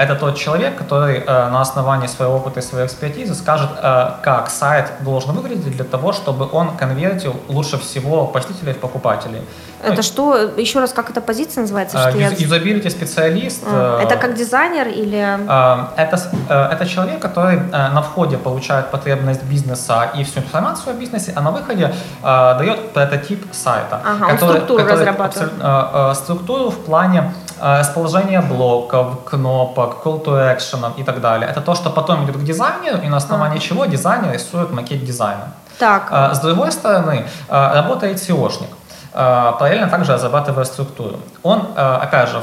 Это 0.00 0.14
тот 0.14 0.38
человек, 0.38 0.78
который 0.78 1.18
э, 1.18 1.50
на 1.50 1.60
основании 1.60 2.06
своего 2.06 2.36
опыта 2.36 2.60
и 2.60 2.62
своей 2.62 2.86
экспертизы 2.86 3.34
скажет, 3.34 3.68
э, 3.82 4.10
как 4.22 4.48
сайт 4.48 4.86
должен 5.00 5.32
выглядеть 5.32 5.76
для 5.76 5.84
того, 5.84 6.12
чтобы 6.12 6.48
он 6.50 6.76
конвертил 6.78 7.34
лучше 7.48 7.76
всего 7.76 8.26
посетителей 8.26 8.72
в 8.72 8.78
покупателей. 8.78 9.42
Это 9.82 9.96
ну, 9.96 10.02
что, 10.02 10.36
еще 10.56 10.80
раз, 10.80 10.92
как 10.92 11.10
эта 11.10 11.20
позиция 11.20 11.62
называется? 11.62 11.98
Что 11.98 12.18
uh, 12.18 12.42
юзабилити 12.42 12.90
специалист. 12.90 13.62
Uh, 13.62 14.00
это 14.00 14.16
как 14.16 14.34
дизайнер 14.34 14.88
или... 14.88 15.18
Uh, 15.18 15.88
это, 15.96 16.16
uh, 16.48 16.72
это 16.72 16.86
человек, 16.86 17.20
который 17.20 17.56
uh, 17.58 17.92
на 17.92 18.00
входе 18.00 18.38
получает 18.38 18.90
потребность 18.90 19.42
бизнеса 19.42 20.10
и 20.14 20.24
всю 20.24 20.40
информацию 20.40 20.94
о 20.94 20.98
бизнесе, 20.98 21.32
а 21.36 21.42
на 21.42 21.50
выходе 21.50 21.94
uh, 22.22 22.58
дает 22.58 22.92
прототип 22.92 23.44
сайта. 23.52 24.00
Ага, 24.04 24.28
который, 24.28 24.32
он 24.32 24.38
структуру 24.38 24.82
который, 24.82 24.98
разрабатывает. 24.98 25.52
Uh, 25.58 26.10
uh, 26.10 26.14
структуру 26.14 26.70
в 26.70 26.78
плане 26.84 27.32
расположения 27.60 28.40
блоков, 28.40 29.24
кнопок, 29.24 30.02
call 30.04 30.24
to 30.24 30.56
action 30.56 30.92
и 30.96 31.04
так 31.04 31.20
далее. 31.20 31.48
Это 31.48 31.60
то, 31.60 31.74
что 31.74 31.90
потом 31.90 32.24
идет 32.24 32.36
к 32.36 32.44
дизайнеру, 32.44 32.98
и 33.02 33.08
на 33.08 33.16
основании 33.16 33.58
а. 33.58 33.60
чего 33.60 33.84
дизайнер 33.84 34.32
рисует 34.32 34.70
макет 34.70 35.04
дизайна. 35.04 35.52
Так. 35.78 36.34
С 36.34 36.40
другой 36.40 36.72
стороны, 36.72 37.26
работает 37.48 38.18
SEOшник 38.18 38.68
параллельно 39.12 39.88
также 39.88 40.12
разрабатывая 40.12 40.64
структуру. 40.64 41.16
Он, 41.42 41.68
опять 41.76 42.28
же, 42.28 42.42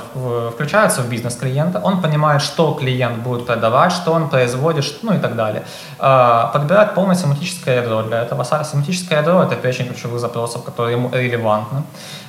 включается 0.52 1.02
в 1.02 1.10
бизнес 1.10 1.36
клиента, 1.36 1.80
он 1.84 2.02
понимает, 2.02 2.42
что 2.42 2.74
клиент 2.74 3.18
будет 3.20 3.46
продавать, 3.46 3.92
что 3.92 4.12
он 4.12 4.30
производит, 4.30 4.86
ну 5.04 5.14
и 5.14 5.20
так 5.20 5.36
далее. 5.36 5.64
Подбирает 5.98 6.94
полное 6.94 7.16
семантическое 7.16 7.82
ядро 7.82 8.02
для 8.02 8.24
этого. 8.24 8.44
Семантическое 8.44 9.22
ядро— 9.22 9.44
это 9.44 9.56
перечень 9.56 9.88
ключевых 9.88 10.20
запросов, 10.20 10.64
которые 10.64 10.98
ему 10.98 11.10
релевантны. 11.14 11.84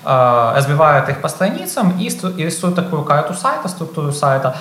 Разбивает 0.04 1.08
их 1.08 1.20
по 1.20 1.28
страницам 1.28 1.98
и 1.98 2.08
рисует 2.44 2.74
такую 2.74 3.04
карту 3.04 3.34
сайта, 3.34 3.68
структуру 3.68 4.12
сайта, 4.12 4.56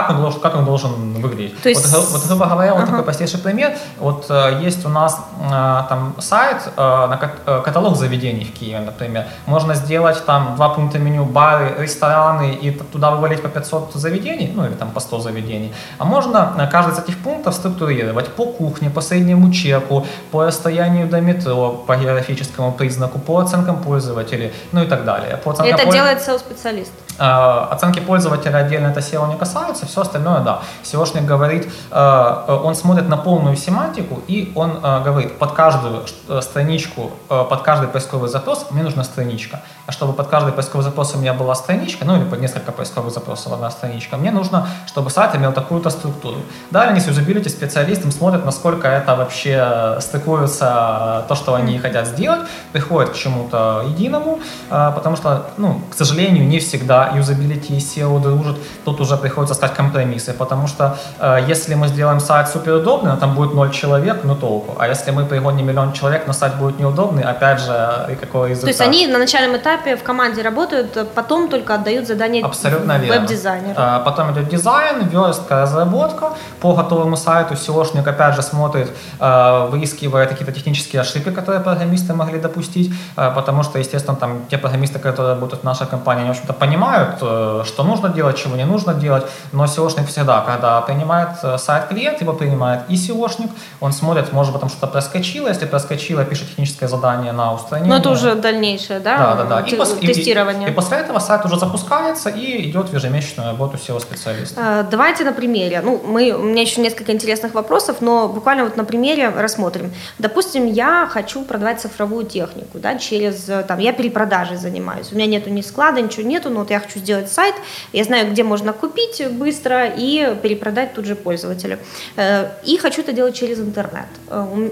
как 0.00 0.10
он 0.10 0.16
должен, 0.22 0.40
как 0.40 0.56
он 0.56 0.64
должен 0.64 1.12
выглядеть. 1.14 1.60
То 1.62 1.68
есть... 1.68 1.92
вот, 1.92 2.08
вот, 2.10 2.26
грубо 2.26 2.46
говоря, 2.46 2.72
вот 2.72 2.82
ага. 2.82 2.90
такой 2.90 3.04
простейший 3.04 3.40
пример. 3.40 3.72
Вот 3.98 4.26
э, 4.30 4.60
есть 4.62 4.86
у 4.86 4.88
нас 4.88 5.20
э, 5.40 5.82
там 5.88 6.14
сайт, 6.18 6.70
э, 6.76 6.80
на 6.80 7.16
каталог 7.62 7.96
заведений 7.96 8.44
в 8.44 8.58
Киеве, 8.58 8.80
например. 8.80 9.26
Можно 9.46 9.74
сделать 9.74 10.24
там 10.26 10.54
два 10.56 10.68
пункта 10.68 10.98
меню, 10.98 11.24
бары, 11.24 11.74
рестораны, 11.78 12.54
и 12.54 12.70
туда 12.70 13.10
вывалить 13.10 13.42
по 13.42 13.48
500 13.48 13.94
заведений, 13.94 14.52
ну 14.54 14.66
или 14.66 14.74
там 14.74 14.90
по 14.90 15.00
100 15.00 15.20
заведений. 15.20 15.72
А 15.98 16.04
можно 16.04 16.68
каждый 16.72 16.94
из 16.94 16.98
этих 16.98 17.18
пунктов 17.18 17.54
структурировать 17.54 18.28
по 18.28 18.46
кухне, 18.46 18.90
по 18.90 19.00
среднему 19.00 19.52
чеку, 19.52 20.06
по 20.30 20.44
расстоянию 20.44 21.08
до 21.08 21.20
метро, 21.20 21.84
по 21.86 21.96
географическому 21.96 22.72
признаку, 22.72 23.18
по 23.18 23.38
оценкам 23.38 23.82
пользователей, 23.82 24.52
ну 24.72 24.82
и 24.82 24.86
так 24.86 25.04
далее. 25.04 25.36
По 25.36 25.50
это 25.50 25.82
польз... 25.82 25.94
делает 25.94 26.18
SEO-специалист? 26.18 26.92
Оценки 27.18 28.00
пользователя 28.00 28.58
отдельно 28.58 28.88
это 28.88 29.00
SEO 29.00 29.28
не 29.28 29.36
касаются, 29.36 29.86
все 29.88 30.02
остальное 30.02 30.40
да. 30.40 30.60
SEOшник 30.84 31.24
говорит, 31.24 31.66
э, 31.90 32.44
э, 32.48 32.52
он 32.52 32.74
смотрит 32.74 33.08
на 33.08 33.16
полную 33.16 33.56
семантику 33.56 34.22
и 34.26 34.52
он 34.54 34.80
говорит, 34.80 35.38
под 35.38 35.52
каждую 35.52 36.04
страничку, 36.40 37.10
под 37.28 37.62
каждый 37.62 37.88
поисковый 37.88 38.28
запрос 38.28 38.66
мне 38.70 38.82
нужна 38.82 39.04
страничка. 39.04 39.62
А 39.86 39.92
чтобы 39.92 40.12
под 40.12 40.28
каждый 40.28 40.52
поисковый 40.52 40.84
запрос 40.84 41.14
у 41.14 41.18
меня 41.18 41.34
была 41.34 41.54
страничка, 41.54 42.04
ну 42.04 42.16
или 42.16 42.24
под 42.24 42.40
несколько 42.40 42.72
поисковых 42.72 43.12
запросов 43.12 43.52
одна 43.52 43.70
страничка, 43.70 44.16
мне 44.16 44.30
нужно, 44.30 44.68
чтобы 44.86 45.10
сайт 45.10 45.34
имел 45.34 45.52
такую-то 45.52 45.90
структуру. 45.90 46.36
Далее 46.70 46.90
они 46.92 47.00
с 47.00 47.06
юзабилити 47.06 47.48
специалистом 47.48 48.12
смотрят, 48.12 48.44
насколько 48.44 48.88
это 48.88 49.16
вообще 49.16 49.96
стыкуется 50.00 51.24
то, 51.28 51.34
что 51.34 51.54
они 51.54 51.78
хотят 51.78 52.06
сделать, 52.06 52.40
приходят 52.72 53.10
к 53.10 53.14
чему-то 53.16 53.84
единому, 53.88 54.40
потому 54.68 55.16
что, 55.16 55.50
ну, 55.56 55.80
к 55.90 55.94
сожалению, 55.94 56.46
не 56.46 56.58
всегда 56.58 57.10
юзабилити 57.14 57.76
и 57.76 57.78
SEO 57.78 58.20
дружат, 58.20 58.56
тут 58.84 59.00
уже 59.00 59.16
приходится 59.16 59.54
искать 59.68 59.76
компромиссы, 59.76 60.32
потому 60.32 60.66
что 60.66 60.96
э, 61.20 61.38
если 61.48 61.74
мы 61.74 61.88
сделаем 61.88 62.20
сайт 62.20 62.48
суперудобный, 62.48 63.16
там 63.16 63.34
будет 63.34 63.54
0 63.54 63.70
человек, 63.70 64.24
ну 64.24 64.34
толку. 64.34 64.74
А 64.78 64.88
если 64.88 65.12
мы 65.12 65.24
пригоним 65.24 65.66
миллион 65.66 65.92
человек, 65.92 66.26
но 66.26 66.32
сайт 66.32 66.54
будет 66.54 66.78
неудобный, 66.80 67.22
опять 67.22 67.60
же, 67.60 68.06
и 68.12 68.14
какой 68.14 68.50
результат. 68.50 68.64
То 68.64 68.68
есть 68.68 68.80
они 68.80 69.06
на 69.06 69.18
начальном 69.18 69.56
этапе 69.56 69.96
в 69.96 70.02
команде 70.02 70.42
работают, 70.42 71.08
потом 71.14 71.48
только 71.48 71.74
отдают 71.74 72.06
задание 72.06 72.44
Абсолютно 72.44 72.98
веб-дизайнеру. 72.98 73.74
Э, 73.76 74.00
потом 74.04 74.32
идет 74.32 74.48
дизайн, 74.48 75.08
верстка, 75.08 75.62
разработка. 75.62 76.32
По 76.60 76.74
готовому 76.74 77.16
сайту 77.16 77.54
SEOшник 77.54 78.08
опять 78.08 78.34
же 78.34 78.42
смотрит, 78.42 78.88
э, 79.20 79.68
выискивает 79.70 80.28
какие-то 80.28 80.52
технические 80.52 81.02
ошибки, 81.02 81.30
которые 81.30 81.60
программисты 81.60 82.14
могли 82.14 82.38
допустить, 82.38 82.92
э, 83.16 83.32
потому 83.34 83.62
что, 83.62 83.78
естественно, 83.78 84.16
там 84.16 84.30
те 84.50 84.58
программисты, 84.58 84.98
которые 84.98 85.34
работают 85.34 85.62
в 85.62 85.64
нашей 85.64 85.86
компании, 85.86 86.22
они, 86.22 86.28
в 86.28 86.36
общем-то, 86.36 86.52
понимают, 86.52 87.18
э, 87.22 87.64
что 87.66 87.84
нужно 87.84 88.08
делать, 88.08 88.36
чего 88.36 88.56
не 88.56 88.64
нужно 88.64 88.94
делать, 88.94 89.24
но 89.58 89.64
SEOшник 89.64 90.06
всегда, 90.06 90.40
когда 90.42 90.80
принимает 90.82 91.30
э, 91.42 91.58
сайт 91.58 91.88
клиент, 91.88 92.20
его 92.20 92.32
принимает 92.32 92.82
и 92.88 92.94
SEOшник, 92.94 93.50
он 93.80 93.92
смотрит, 93.92 94.32
может 94.32 94.52
быть, 94.52 94.60
там 94.60 94.70
что-то 94.70 94.86
проскочило, 94.86 95.48
если 95.48 95.66
проскочило, 95.66 96.24
пишет 96.24 96.48
техническое 96.50 96.86
задание 96.86 97.32
на 97.32 97.52
устранение. 97.52 97.92
Но 97.92 97.98
это 97.98 98.10
уже 98.10 98.36
дальнейшее, 98.36 99.00
да? 99.00 99.18
Да, 99.18 99.34
да, 99.34 99.44
да. 99.44 99.60
И, 99.66 99.74
пос- 99.74 99.98
тестирование. 99.98 100.68
И, 100.68 100.70
и, 100.70 100.72
и 100.72 100.76
после 100.76 100.98
этого 100.98 101.18
сайт 101.18 101.44
уже 101.44 101.58
запускается 101.58 102.30
и 102.30 102.70
идет 102.70 102.90
в 102.90 102.94
ежемесячную 102.94 103.50
работу 103.50 103.76
SEO-специалиста. 103.76 104.54
А, 104.56 104.82
давайте 104.84 105.24
на 105.24 105.32
примере. 105.32 105.80
Ну, 105.80 106.00
мы, 106.06 106.30
у 106.30 106.44
меня 106.44 106.62
еще 106.62 106.80
несколько 106.80 107.10
интересных 107.10 107.54
вопросов, 107.54 107.96
но 108.00 108.28
буквально 108.28 108.62
вот 108.62 108.76
на 108.76 108.84
примере 108.84 109.28
рассмотрим. 109.28 109.92
Допустим, 110.18 110.66
я 110.66 111.08
хочу 111.10 111.44
продавать 111.44 111.80
цифровую 111.80 112.26
технику, 112.26 112.78
да, 112.78 112.96
через, 112.96 113.50
там, 113.66 113.80
я 113.80 113.92
перепродажей 113.92 114.56
занимаюсь. 114.56 115.08
У 115.10 115.16
меня 115.16 115.26
нету 115.26 115.50
ни 115.50 115.62
склада, 115.62 116.00
ничего 116.00 116.22
нету, 116.22 116.48
но 116.48 116.60
вот 116.60 116.70
я 116.70 116.78
хочу 116.78 117.00
сделать 117.00 117.32
сайт, 117.32 117.56
я 117.92 118.04
знаю, 118.04 118.30
где 118.30 118.44
можно 118.44 118.72
купить 118.72 119.20
быстро 119.32 119.47
и 119.96 120.36
перепродать 120.42 120.94
тут 120.94 121.04
же 121.04 121.14
пользователю. 121.14 121.78
Э, 122.16 122.50
и 122.64 122.76
хочу 122.78 123.02
это 123.02 123.12
делать 123.12 123.34
через 123.34 123.58
интернет. 123.58 124.08
Э, 124.28 124.70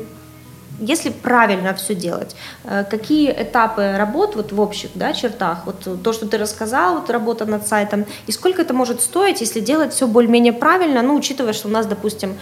если 0.78 1.10
правильно 1.10 1.72
все 1.74 1.94
делать, 1.94 2.36
э, 2.64 2.84
какие 2.90 3.30
этапы 3.30 3.96
работ 3.96 4.36
вот 4.36 4.52
в 4.52 4.60
общих 4.60 4.90
да, 4.94 5.12
чертах, 5.12 5.64
вот 5.64 6.02
то, 6.02 6.12
что 6.12 6.26
ты 6.26 6.36
рассказал, 6.38 6.96
вот 6.96 7.10
работа 7.10 7.46
над 7.46 7.66
сайтом, 7.66 8.04
и 8.26 8.32
сколько 8.32 8.62
это 8.62 8.74
может 8.74 9.00
стоить, 9.00 9.40
если 9.40 9.60
делать 9.60 9.92
все 9.92 10.06
более-менее 10.06 10.52
правильно, 10.52 11.02
ну, 11.02 11.14
учитывая, 11.14 11.54
что 11.54 11.68
у 11.68 11.70
нас, 11.70 11.86
допустим, 11.86 12.36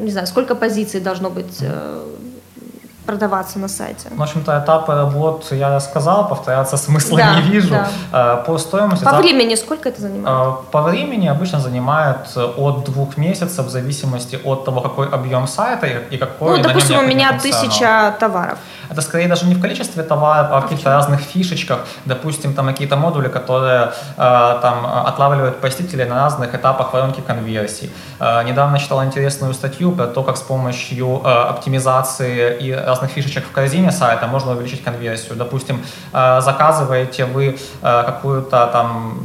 не 0.00 0.12
знаю, 0.12 0.26
сколько 0.26 0.54
позиций 0.54 1.00
должно 1.00 1.30
быть 1.30 1.62
продаваться 3.06 3.58
на 3.58 3.68
сайте. 3.68 4.08
В 4.10 4.22
общем-то, 4.22 4.62
этапы 4.62 4.94
работ 4.94 5.46
я 5.52 5.80
сказал, 5.80 6.28
повторяться 6.28 6.76
смысла 6.76 7.18
да, 7.18 7.34
не 7.36 7.42
вижу. 7.42 7.70
Да. 7.70 7.88
Э, 8.12 8.44
по 8.44 8.58
стоимости... 8.58 9.04
По 9.04 9.16
времени 9.16 9.54
сколько 9.54 9.88
это 9.88 10.00
занимает? 10.00 10.26
Э, 10.26 10.52
по 10.70 10.82
времени 10.82 11.28
обычно 11.28 11.60
занимает 11.60 12.36
от 12.36 12.84
двух 12.84 13.16
месяцев 13.16 13.66
в 13.66 13.70
зависимости 13.70 14.38
от 14.44 14.64
того, 14.64 14.80
какой 14.80 15.08
объем 15.08 15.46
сайта 15.46 15.86
и 15.86 16.18
какой... 16.18 16.58
Ну, 16.58 16.62
допустим, 16.62 16.98
у 16.98 17.06
меня 17.06 17.38
тысяча 17.38 18.14
товаров. 18.18 18.58
Это 18.90 19.02
скорее 19.02 19.28
даже 19.28 19.46
не 19.46 19.54
в 19.54 19.60
количестве 19.60 20.02
товаров, 20.02 20.48
а 20.52 20.60
в 20.60 20.62
каких-то 20.64 20.90
разных 20.90 21.20
фишечках. 21.20 21.78
Допустим, 22.04 22.54
там 22.54 22.66
какие-то 22.66 22.96
модули, 22.96 23.28
которые 23.28 23.92
э, 24.16 24.58
там 24.62 24.86
отлавливают 25.06 25.60
посетителей 25.60 26.04
на 26.04 26.14
разных 26.14 26.54
этапах 26.54 26.92
воронки 26.92 27.20
конверсий. 27.20 27.90
Недавно 28.20 28.78
читал 28.78 29.04
интересную 29.04 29.54
статью 29.54 29.92
про 29.92 30.06
то, 30.06 30.22
как 30.22 30.36
с 30.36 30.42
помощью 30.42 31.20
оптимизации 31.26 32.56
и 32.60 32.72
разных 32.96 33.10
фишечек 33.10 33.44
в 33.44 33.52
корзине 33.52 33.92
сайта 33.92 34.26
можно 34.26 34.52
увеличить 34.52 34.84
конверсию. 34.84 35.36
Допустим, 35.36 35.80
э, 36.12 36.40
заказываете 36.40 37.24
вы 37.24 37.58
э, 37.82 38.02
какую-то 38.06 38.66
там 38.72 39.18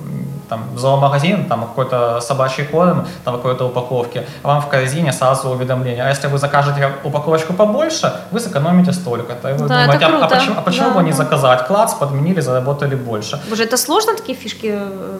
там, 0.49 0.63
зоомагазин, 0.75 1.45
там 1.45 1.61
какой-то 1.61 2.19
собачий 2.19 2.65
корм, 2.65 3.05
там 3.23 3.35
какой-то 3.35 3.67
упаковки, 3.67 4.25
вам 4.43 4.61
в 4.61 4.67
корзине 4.67 5.13
сразу 5.13 5.49
уведомление. 5.49 6.03
А 6.03 6.09
если 6.09 6.27
вы 6.27 6.37
закажете 6.37 6.89
упаковочку 7.05 7.53
побольше, 7.53 8.11
вы 8.31 8.39
сэкономите 8.39 8.91
столько-то. 8.91 9.49
И 9.49 9.53
вы 9.53 9.67
да, 9.69 9.85
думаете, 9.85 10.05
а, 10.05 10.25
а 10.25 10.27
почему, 10.27 10.55
а 10.57 10.61
почему 10.61 10.89
да, 10.89 10.95
бы 10.95 11.03
не 11.03 11.13
заказать? 11.13 11.67
Класс, 11.67 11.93
подменили, 11.93 12.41
заработали 12.41 12.95
больше. 12.95 13.39
Боже, 13.49 13.63
это 13.63 13.77
сложно 13.77 14.13
такие 14.13 14.37
фишки 14.37 14.73
э, 14.73 15.17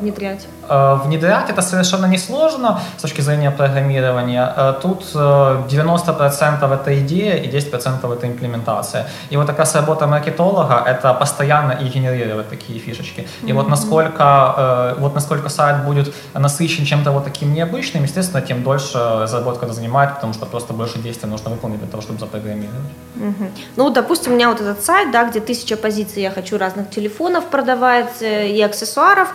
внедрять? 0.00 0.46
Э, 0.68 0.98
внедрять 1.04 1.50
это 1.50 1.62
совершенно 1.62 2.06
несложно 2.06 2.80
с 2.98 3.02
точки 3.02 3.20
зрения 3.20 3.50
программирования. 3.50 4.52
Э, 4.56 4.74
тут 4.80 5.04
90% 5.14 6.70
э, 6.70 6.74
это 6.74 7.00
идея 7.00 7.36
и 7.36 7.48
10% 7.50 8.12
это 8.12 8.26
имплементация. 8.26 9.06
И 9.30 9.36
вот 9.36 9.46
такая 9.46 9.66
работа 9.74 10.06
маркетолога— 10.06 10.82
это 10.86 11.14
постоянно 11.14 11.72
и 11.72 11.88
генерировать 11.88 12.48
такие 12.48 12.78
фишечки. 12.78 13.20
И 13.20 13.46
mm-hmm. 13.46 13.54
вот 13.54 13.68
насколько, 13.68 14.94
вот 14.98 15.14
насколько 15.14 15.48
сайт 15.48 15.84
будет 15.84 16.14
насыщен 16.34 16.84
чем-то 16.84 17.10
вот 17.10 17.24
таким 17.24 17.54
необычным, 17.54 18.04
естественно, 18.04 18.42
тем 18.42 18.62
дольше 18.62 18.98
разработка 18.98 19.72
занимает, 19.72 20.14
потому 20.14 20.34
что 20.34 20.46
просто 20.46 20.72
больше 20.72 20.98
действий 20.98 21.28
нужно 21.30 21.50
выполнить 21.50 21.78
для 21.78 21.88
того, 21.88 22.02
чтобы 22.02 22.18
запрограммировать. 22.18 22.92
Mm-hmm. 23.16 23.50
Ну, 23.76 23.90
допустим, 23.90 24.32
у 24.32 24.34
меня 24.34 24.48
вот 24.48 24.60
этот 24.60 24.84
сайт, 24.84 25.10
да, 25.10 25.24
где 25.24 25.40
тысяча 25.40 25.76
позиций, 25.76 26.22
я 26.22 26.30
хочу 26.30 26.58
разных 26.58 26.90
телефонов 26.90 27.44
продавать 27.44 28.22
и 28.22 28.62
аксессуаров, 28.62 29.34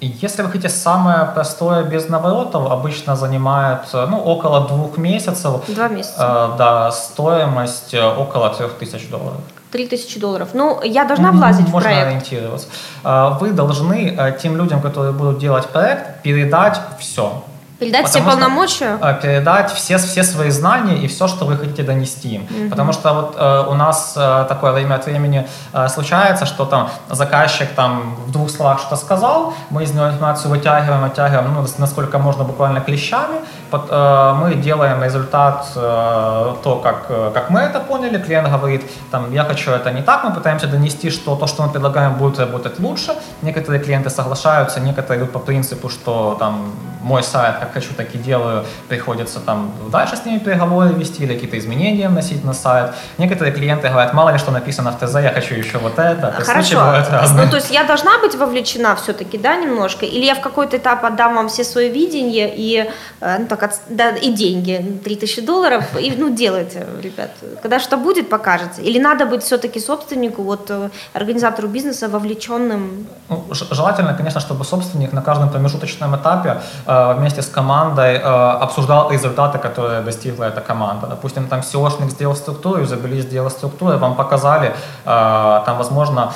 если 0.00 0.42
вы 0.42 0.48
хотите 0.48 0.68
самое 0.68 1.26
простое 1.34 1.84
без 1.84 2.08
наворотов, 2.08 2.70
обычно 2.70 3.16
занимает 3.16 3.80
ну, 3.92 4.18
около 4.18 4.66
двух 4.66 4.96
месяцев. 4.96 5.62
Два 5.68 5.88
месяца. 5.88 6.50
Э, 6.54 6.58
да, 6.58 6.90
стоимость 6.90 7.92
э, 7.92 8.02
около 8.02 8.48
трех 8.50 8.72
тысяч 8.74 9.08
долларов. 9.08 9.40
Три 9.70 9.86
тысячи 9.86 10.18
долларов. 10.18 10.48
Ну, 10.52 10.82
я 10.82 11.04
должна 11.04 11.30
влазить 11.32 11.68
Можно 11.68 11.78
в 11.78 11.82
проект. 11.82 11.98
Можно 11.98 12.10
ориентироваться. 12.10 12.68
Э, 13.04 13.30
вы 13.40 13.52
должны 13.52 14.16
э, 14.16 14.38
тем 14.42 14.56
людям, 14.56 14.80
которые 14.80 15.12
будут 15.12 15.38
делать 15.38 15.66
проект, 15.66 16.22
передать 16.22 16.80
все. 16.98 17.44
Передать 17.80 18.08
все 18.08 18.20
полномочия? 18.22 18.98
Э, 19.00 19.14
передать 19.20 19.72
все, 19.72 19.96
все 19.96 20.22
свои 20.22 20.50
знания 20.50 20.98
и 20.98 21.08
все, 21.08 21.26
что 21.28 21.46
вы 21.46 21.56
хотите 21.56 21.82
донести 21.82 22.28
им. 22.28 22.42
Угу. 22.42 22.70
Потому 22.70 22.92
что 22.92 23.14
вот 23.14 23.34
э, 23.38 23.64
у 23.68 23.74
нас 23.74 24.12
э, 24.16 24.44
такое 24.48 24.72
время 24.72 24.96
от 24.96 25.06
времени 25.06 25.48
э, 25.72 25.88
случается, 25.88 26.44
что 26.44 26.66
там 26.66 26.90
заказчик 27.08 27.68
там 27.74 28.16
в 28.26 28.32
двух 28.32 28.50
словах 28.50 28.80
что-то 28.80 28.96
сказал, 28.96 29.54
мы 29.70 29.84
из 29.84 29.92
него 29.92 30.06
информацию 30.06 30.50
вытягиваем, 30.50 31.04
оттягиваем, 31.04 31.54
ну, 31.54 31.66
насколько 31.78 32.18
можно 32.18 32.44
буквально 32.44 32.80
клещами. 32.80 33.40
Под, 33.70 33.86
э, 33.88 34.34
мы 34.34 34.54
делаем 34.56 35.02
результат 35.02 35.66
э, 35.74 36.54
то, 36.62 36.80
как, 36.82 37.06
э, 37.08 37.30
как 37.32 37.48
мы 37.48 37.60
это 37.60 37.80
поняли, 37.80 38.18
клиент 38.18 38.48
говорит, 38.50 38.82
там, 39.10 39.32
я 39.32 39.44
хочу 39.44 39.70
это 39.70 39.90
не 39.90 40.02
так, 40.02 40.24
мы 40.24 40.32
пытаемся 40.32 40.66
донести, 40.66 41.10
что 41.10 41.34
то, 41.34 41.46
что 41.46 41.62
мы 41.62 41.70
предлагаем, 41.70 42.14
будет 42.14 42.38
работать 42.38 42.78
лучше. 42.78 43.14
Некоторые 43.42 43.82
клиенты 43.82 44.10
соглашаются, 44.10 44.80
некоторые 44.80 45.22
идут 45.22 45.32
по 45.32 45.38
принципу, 45.38 45.88
что 45.88 46.36
там 46.38 46.72
мой 47.02 47.22
сайт, 47.22 47.56
как 47.60 47.69
хочу, 47.70 47.94
так 47.94 48.14
и 48.14 48.18
делаю, 48.18 48.64
приходится 48.88 49.40
там 49.40 49.72
дальше 49.90 50.16
с 50.16 50.24
ними 50.24 50.38
переговоры 50.38 50.92
вести 50.94 51.22
или 51.22 51.34
какие-то 51.34 51.58
изменения 51.58 52.08
вносить 52.08 52.44
на 52.44 52.52
сайт. 52.52 52.90
Некоторые 53.18 53.52
клиенты 53.52 53.88
говорят, 53.88 54.14
мало 54.14 54.30
ли 54.30 54.38
что 54.38 54.50
написано 54.50 54.92
в 54.92 54.98
ТЗ, 54.98 55.14
я 55.14 55.32
хочу 55.32 55.54
еще 55.54 55.78
вот 55.78 55.98
это. 55.98 56.34
То 56.38 56.44
Хорошо. 56.44 56.94
Ну, 57.34 57.50
то 57.50 57.56
есть 57.56 57.70
я 57.70 57.84
должна 57.84 58.18
быть 58.18 58.34
вовлечена 58.34 58.94
все-таки, 58.96 59.38
да, 59.38 59.56
немножко? 59.56 60.06
Или 60.06 60.24
я 60.24 60.34
в 60.34 60.40
какой-то 60.40 60.76
этап 60.76 61.04
отдам 61.04 61.34
вам 61.34 61.48
все 61.48 61.64
свое 61.64 61.90
видение 61.90 62.52
и, 62.56 62.90
э, 63.20 63.38
ну, 63.38 63.46
так, 63.46 63.74
да, 63.88 64.10
и 64.10 64.32
деньги, 64.32 65.00
3000 65.04 65.42
долларов, 65.42 65.84
и, 65.98 66.14
ну, 66.16 66.34
делайте, 66.34 66.86
ребят. 67.02 67.30
Когда 67.62 67.80
что 67.80 67.96
будет, 67.96 68.28
покажете. 68.28 68.82
Или 68.82 68.98
надо 68.98 69.26
быть 69.26 69.42
все-таки 69.42 69.80
собственнику, 69.80 70.42
вот, 70.42 70.70
э, 70.70 70.90
организатору 71.12 71.68
бизнеса 71.68 72.08
вовлеченным? 72.08 73.06
Ну, 73.28 73.44
желательно, 73.70 74.14
конечно, 74.14 74.40
чтобы 74.40 74.64
собственник 74.64 75.12
на 75.12 75.22
каждом 75.22 75.50
промежуточном 75.50 76.16
этапе 76.16 76.60
Э, 76.86 77.14
вместе 77.14 77.42
с 77.42 77.46
командой 77.60 78.14
э, 78.14 78.62
обсуждал 78.64 79.10
результаты, 79.12 79.58
которые 79.58 80.00
достигла 80.02 80.44
эта 80.44 80.60
команда. 80.60 81.06
Допустим, 81.06 81.46
там 81.48 81.60
SEOшник 81.60 82.10
сделал 82.10 82.36
структуру, 82.36 82.82
изобрели 82.82 83.22
сделал 83.22 83.50
структуру, 83.50 83.98
вам 83.98 84.14
показали, 84.16 84.68
э, 85.04 85.62
там, 85.66 85.78
возможно, 85.78 86.32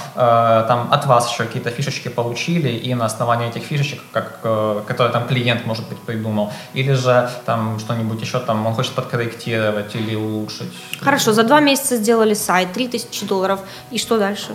там 0.69 0.89
от 0.91 1.07
вас 1.07 1.33
еще 1.33 1.45
какие-то 1.45 1.71
фишечки 1.71 2.11
получили, 2.11 2.69
и 2.69 2.95
на 2.95 3.05
основании 3.05 3.49
этих 3.49 3.63
фишечек, 3.63 4.01
как, 4.13 4.41
которые 4.87 5.13
там 5.13 5.27
клиент, 5.27 5.67
может 5.67 5.89
быть, 5.89 5.99
придумал, 5.99 6.53
или 6.77 6.95
же 6.95 7.29
там 7.47 7.79
что-нибудь 7.79 8.21
еще 8.21 8.39
там 8.39 8.67
он 8.67 8.75
хочет 8.75 8.93
подкорректировать 8.93 9.97
или 9.97 10.17
улучшить. 10.17 10.73
Хорошо, 11.01 11.33
за 11.33 11.43
два 11.43 11.61
месяца 11.61 11.97
сделали 11.97 12.35
сайт, 12.35 12.73
3000 12.73 13.27
долларов, 13.27 13.61
и 13.95 13.99
что 13.99 14.19
дальше? 14.19 14.55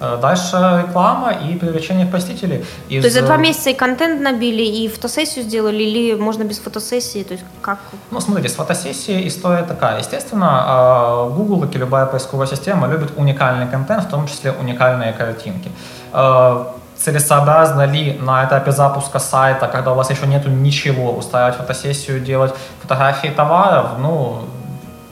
Э, 0.00 0.18
дальше 0.20 0.56
реклама 0.86 1.32
и 1.32 1.56
привлечение 1.56 2.06
посетителей. 2.06 2.64
Из... 2.88 3.02
То 3.02 3.06
есть 3.06 3.14
за 3.16 3.22
два 3.22 3.36
месяца 3.36 3.70
и 3.70 3.74
контент 3.74 4.20
набили, 4.20 4.62
и 4.62 4.88
фотосессию 4.88 5.44
сделали, 5.44 5.82
или 5.82 6.14
можно 6.14 6.42
без 6.44 6.58
фотосессии? 6.58 7.22
То 7.22 7.34
есть 7.34 7.44
как? 7.62 7.78
Ну, 8.10 8.20
смотрите, 8.20 8.48
с 8.48 8.54
фотосессией 8.54 9.28
история 9.28 9.62
такая. 9.62 9.98
Естественно, 9.98 11.28
э, 11.30 11.34
Google, 11.36 11.60
как 11.60 11.76
и 11.76 11.78
любая 11.78 12.06
поисковая 12.06 12.46
система, 12.46 12.88
любит 12.88 13.12
уникальный 13.16 13.68
контент, 13.68 14.04
в 14.04 14.08
том 14.08 14.26
числе 14.26 14.52
уникальные 14.52 15.12
картинки 15.12 15.70
э, 16.12 16.64
целесообразно 16.96 17.86
ли 17.86 18.18
на 18.20 18.44
этапе 18.44 18.72
запуска 18.72 19.18
сайта, 19.18 19.68
когда 19.68 19.92
у 19.92 19.94
вас 19.94 20.10
еще 20.10 20.26
нету 20.26 20.48
ничего, 20.48 21.12
устраивать 21.12 21.56
фотосессию, 21.56 22.20
делать 22.20 22.54
фотографии 22.82 23.28
товаров, 23.28 23.98
ну, 23.98 24.42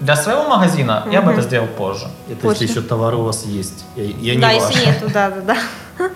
для 0.03 0.17
своего 0.17 0.45
магазина 0.49 1.05
mm-hmm. 1.07 1.13
я 1.13 1.23
бы 1.23 1.33
это 1.33 1.43
сделал 1.43 1.69
позже. 1.69 2.07
Это 2.29 2.41
позже. 2.41 2.65
если 2.65 2.79
еще 2.79 2.89
товар 2.89 3.15
у 3.15 3.23
вас 3.23 3.45
есть. 3.45 3.85
Я, 3.97 4.05
я 4.05 4.35
не 4.35 4.41
да, 4.41 4.49
ваш. 4.49 4.75
если 4.75 4.87
нету, 4.87 5.11
да, 5.13 5.31
да, 5.31 5.41
да. 5.41 5.57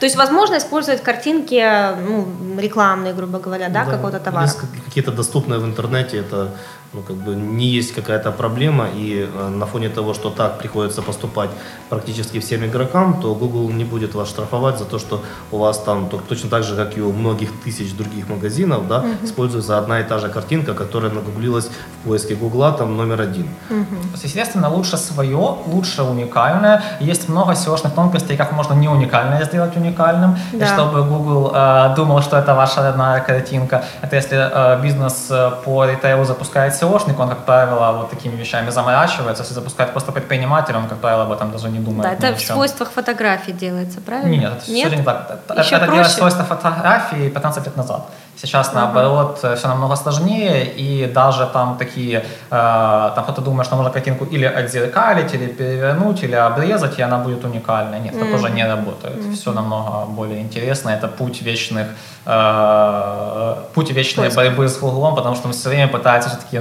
То 0.00 0.06
есть 0.06 0.16
возможно 0.16 0.56
использовать 0.56 1.02
картинки 1.02 1.60
ну, 2.06 2.28
рекламные, 2.58 3.14
грубо 3.14 3.38
говоря, 3.38 3.68
да, 3.68 3.84
да 3.84 3.90
какого-то 3.90 4.20
товара. 4.20 4.48
Какие-то 4.84 5.10
доступные 5.10 5.58
в 5.58 5.64
интернете, 5.64 6.18
это 6.18 6.50
ну, 6.94 7.00
как 7.02 7.16
бы 7.16 7.34
не 7.34 7.66
есть 7.66 7.94
какая-то 7.94 8.32
проблема, 8.32 8.86
и 8.94 9.26
э, 9.26 9.48
на 9.48 9.66
фоне 9.66 9.88
того, 9.88 10.14
что 10.14 10.30
так 10.30 10.58
приходится 10.58 11.02
поступать 11.02 11.50
практически 11.88 12.38
всем 12.38 12.64
игрокам, 12.64 13.20
то 13.20 13.34
Google 13.34 13.70
не 13.70 13.84
будет 13.84 14.14
вас 14.14 14.28
штрафовать 14.28 14.78
за 14.78 14.84
то, 14.84 14.98
что 14.98 15.22
у 15.50 15.58
вас 15.58 15.78
там 15.78 16.08
то, 16.08 16.20
точно 16.28 16.50
так 16.50 16.64
же, 16.64 16.76
как 16.76 16.98
и 16.98 17.00
у 17.00 17.12
многих 17.12 17.48
тысяч 17.64 17.94
других 17.94 18.28
магазинов, 18.28 18.88
да, 18.88 18.98
угу. 18.98 19.08
используется 19.24 19.78
одна 19.78 20.00
и 20.00 20.04
та 20.04 20.18
же 20.18 20.28
картинка, 20.28 20.74
которая 20.74 21.10
нагуглилась 21.10 21.70
в 22.02 22.08
поиске 22.08 22.34
Гугла 22.34 22.72
там 22.72 22.96
номер 22.96 23.22
один. 23.22 23.48
Угу. 23.70 23.96
Естественно, 24.22 24.68
лучше 24.68 24.98
свое, 24.98 25.56
лучше 25.66 26.02
уникальное. 26.02 26.82
Есть 27.00 27.28
много 27.28 27.52
SEO-шных 27.52 27.94
тонкостей, 27.94 28.36
как 28.36 28.52
можно 28.52 28.74
не 28.74 28.88
уникальное 28.88 29.44
сделать 29.44 29.76
уникальным, 29.76 30.36
да. 30.52 30.64
и 30.64 30.68
чтобы 30.68 31.04
Google 31.04 31.52
э, 31.54 31.94
думал, 31.96 32.20
что 32.22 32.36
это 32.36 32.54
ваша 32.54 32.82
родная 32.82 33.20
картинка. 33.20 33.84
Это 34.02 34.16
если 34.16 34.36
э, 34.36 34.82
бизнес 34.82 35.28
э, 35.30 35.52
по 35.64 35.86
ритейлу 35.86 36.24
запускает 36.24 36.74
SEOшник, 36.82 37.20
он, 37.20 37.28
как 37.28 37.44
правило, 37.44 37.92
вот 37.92 38.10
такими 38.10 38.36
вещами 38.36 38.70
заморачивается. 38.70 39.42
Если 39.42 39.54
запускает 39.54 39.92
просто 39.92 40.12
предприниматель, 40.12 40.74
он, 40.76 40.88
как 40.88 40.98
правило, 40.98 41.22
об 41.22 41.32
этом 41.32 41.50
даже 41.52 41.68
не 41.68 41.78
думает. 41.78 42.18
Да, 42.18 42.28
это 42.28 42.36
в 42.38 42.40
свойствах 42.40 42.90
фотографии 42.90 43.52
делается, 43.52 44.00
правильно? 44.00 44.30
Нет, 44.30 44.52
это 44.52 44.70
Нет? 44.70 44.88
все 44.88 44.96
не 44.96 45.04
так. 45.04 45.40
Это, 45.48 45.60
Еще 45.60 45.76
это 45.76 45.86
делать 45.86 46.10
свойства 46.10 46.44
фотографии 46.44 47.28
15 47.28 47.66
лет 47.66 47.76
назад. 47.76 48.02
Сейчас, 48.36 48.72
наоборот, 48.72 49.38
uh 49.42 49.56
все 49.56 49.68
намного 49.68 49.96
сложнее, 49.96 50.66
и 50.78 51.06
даже 51.06 51.46
там 51.52 51.76
такие, 51.78 52.24
э, 52.50 53.12
там 53.14 53.24
кто-то 53.24 53.40
думает, 53.40 53.66
что 53.66 53.76
можно 53.76 53.92
картинку 53.92 54.24
или 54.24 54.44
отзеркалить, 54.44 55.34
или 55.34 55.46
перевернуть, 55.46 56.24
или 56.24 56.34
обрезать, 56.34 56.98
и 56.98 57.02
она 57.02 57.18
будет 57.18 57.44
уникальной. 57.44 58.00
Нет, 58.00 58.14
mm-hmm. 58.14 58.30
так 58.30 58.40
уже 58.40 58.50
не 58.50 58.66
работает. 58.66 59.16
Mm-hmm. 59.16 59.34
Все 59.34 59.52
намного 59.52 60.06
более 60.06 60.40
интересно. 60.40 60.90
Это 60.90 61.08
путь 61.08 61.42
вечных, 61.42 61.86
э, 62.26 63.56
путь 63.74 63.90
вечной 63.92 64.24
Поиск. 64.24 64.36
борьбы 64.36 64.68
с 64.68 64.82
углом, 64.82 65.14
потому 65.14 65.36
что 65.36 65.48
мы 65.48 65.54
все 65.54 65.68
время 65.68 65.88
пытаемся 65.88 66.28
все-таки 66.28 66.60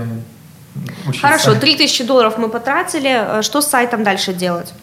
учиться. 1.07 1.27
Хорошо, 1.27 1.55
3000 1.55 2.03
долларов 2.03 2.37
мы 2.37 2.49
потратили. 2.49 3.39
Э, 3.39 3.41
что 3.41 3.61
с 3.61 3.67
сайтом 3.67 4.03
дальше 4.03 4.33
делать? 4.33 4.73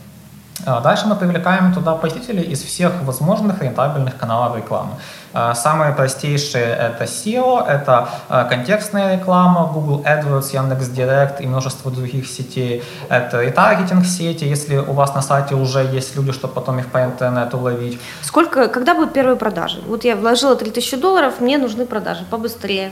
А 0.71 0.81
дальше 0.81 1.07
мы 1.07 1.17
привлекаем 1.17 1.73
туда 1.73 1.95
посетителей 1.95 2.43
из 2.43 2.63
всех 2.63 2.93
возможных 3.03 3.63
рентабельных 3.63 4.19
каналов 4.19 4.55
рекламы. 4.57 4.91
А, 5.33 5.55
самые 5.55 5.95
простейшие 5.95 6.65
это 6.65 7.05
SEO, 7.05 7.67
это 7.67 8.09
а, 8.29 8.45
контекстная 8.45 9.17
реклама, 9.17 9.71
Google 9.73 10.03
AdWords, 10.05 10.53
Яндекс.Директ 10.53 11.41
и 11.41 11.47
множество 11.47 11.91
других 11.91 12.27
сетей. 12.29 12.83
Это 13.09 13.43
ретаргетинг 13.43 14.05
сети, 14.05 14.45
если 14.45 14.77
у 14.77 14.93
вас 14.93 15.15
на 15.15 15.23
сайте 15.23 15.55
уже 15.55 15.85
есть 15.85 16.17
люди, 16.17 16.33
чтобы 16.33 16.53
потом 16.53 16.79
их 16.79 16.89
по 16.89 17.03
интернету 17.03 17.59
ловить. 17.59 17.99
Сколько, 18.21 18.69
когда 18.69 18.95
будут 18.95 19.15
первые 19.15 19.37
продажи? 19.37 19.81
Вот 19.87 20.05
я 20.05 20.17
вложила 20.17 20.55
3000 20.55 20.97
долларов, 20.99 21.41
мне 21.41 21.57
нужны 21.57 21.87
продажи 21.87 22.25
побыстрее. 22.31 22.91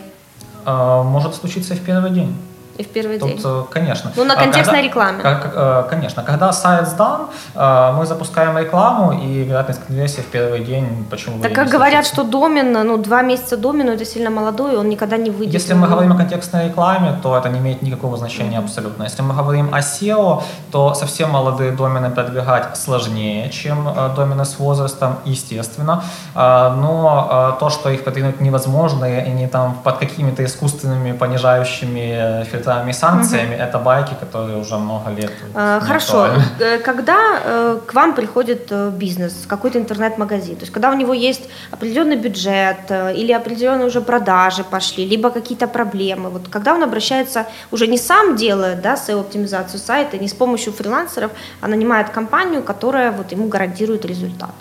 Может 0.65 1.35
случиться 1.35 1.75
в 1.75 1.81
первый 1.81 2.11
день. 2.11 2.35
И 2.79 2.83
в 2.83 2.89
первый 2.89 3.19
Тут, 3.19 3.29
день. 3.29 3.41
Э, 3.45 3.65
конечно. 3.71 4.13
Ну, 4.17 4.25
на 4.25 4.35
а 4.35 4.37
контекстной 4.37 4.83
когда, 4.83 4.89
рекламе. 4.89 5.23
Как, 5.23 5.53
э, 5.55 5.85
конечно. 5.91 6.23
Когда 6.23 6.53
сайт 6.53 6.89
сдан, 6.89 7.29
э, 7.55 7.93
мы 7.97 8.07
запускаем 8.07 8.59
рекламу, 8.59 9.13
и 9.13 9.45
вероятность 9.45 9.81
конверсии 9.87 10.21
в 10.21 10.27
первый 10.27 10.65
день 10.65 11.07
почему 11.11 11.43
Так 11.43 11.53
как 11.55 11.69
говорят, 11.69 12.07
что 12.07 12.25
домен, 12.25 12.73
ну, 12.73 12.97
два 12.99 13.23
месяца 13.23 13.57
домену, 13.57 13.93
это 13.93 14.05
сильно 14.05 14.31
молодой, 14.31 14.77
он 14.77 14.89
никогда 14.89 15.17
не 15.17 15.31
выйдет. 15.31 15.55
Если 15.55 15.75
мы 15.75 15.89
говорим 15.89 16.13
о 16.13 16.17
контекстной 16.17 16.67
рекламе, 16.67 17.19
то 17.23 17.37
это 17.37 17.49
не 17.49 17.59
имеет 17.59 17.83
никакого 17.83 18.17
значения 18.17 18.59
абсолютно. 18.59 19.05
Если 19.05 19.23
мы 19.23 19.35
говорим 19.35 19.75
о 19.75 19.79
SEO, 19.79 20.43
то 20.71 20.95
совсем 20.95 21.31
молодые 21.31 21.73
домены 21.73 22.11
продвигать 22.11 22.77
сложнее, 22.77 23.51
чем 23.51 23.89
домены 24.17 24.45
с 24.45 24.59
возрастом, 24.59 25.17
естественно. 25.25 26.03
Но 26.35 27.57
то, 27.61 27.71
что 27.71 27.91
их 27.91 28.05
продвинуть 28.05 28.41
невозможно, 28.41 29.05
и 29.05 29.15
они 29.15 29.47
там 29.47 29.75
под 29.85 29.99
какими-то 29.99 30.43
искусственными 30.45 31.13
понижающими 31.13 32.45
фильтрами 32.45 32.66
штрафами 32.67 32.91
и 32.91 32.95
санкциями, 32.95 33.55
угу. 33.55 33.63
это 33.63 33.79
байки, 33.79 34.15
которые 34.21 34.59
уже 34.59 34.77
много 34.77 35.11
лет. 35.11 35.33
А, 35.55 35.81
хорошо. 35.81 36.27
Э, 36.61 36.79
когда 36.79 37.17
э, 37.45 37.79
к 37.87 37.95
вам 37.95 38.15
приходит 38.15 38.73
э, 38.73 38.91
бизнес, 38.91 39.47
какой-то 39.47 39.79
интернет-магазин, 39.79 40.57
то 40.57 40.63
есть 40.63 40.73
когда 40.73 40.91
у 40.91 40.95
него 40.95 41.15
есть 41.15 41.49
определенный 41.71 42.17
бюджет 42.17 42.91
или 43.17 43.33
определенные 43.33 43.87
уже 43.87 44.01
продажи 44.01 44.65
пошли, 44.65 45.07
либо 45.09 45.31
какие-то 45.31 45.69
проблемы, 45.69 46.31
вот 46.31 46.49
когда 46.51 46.75
он 46.75 46.83
обращается, 46.83 47.45
уже 47.71 47.87
не 47.87 47.99
сам 47.99 48.37
делает 48.37 48.83
да, 48.83 48.95
SEO-оптимизацию 48.95 49.79
сайта, 49.79 50.19
не 50.19 50.27
с 50.27 50.35
помощью 50.35 50.73
фрилансеров, 50.73 51.31
а 51.61 51.69
нанимает 51.69 52.11
компанию, 52.11 52.63
которая 52.63 53.13
вот 53.13 53.33
ему 53.33 53.49
гарантирует 53.49 54.05
результат. 54.05 54.55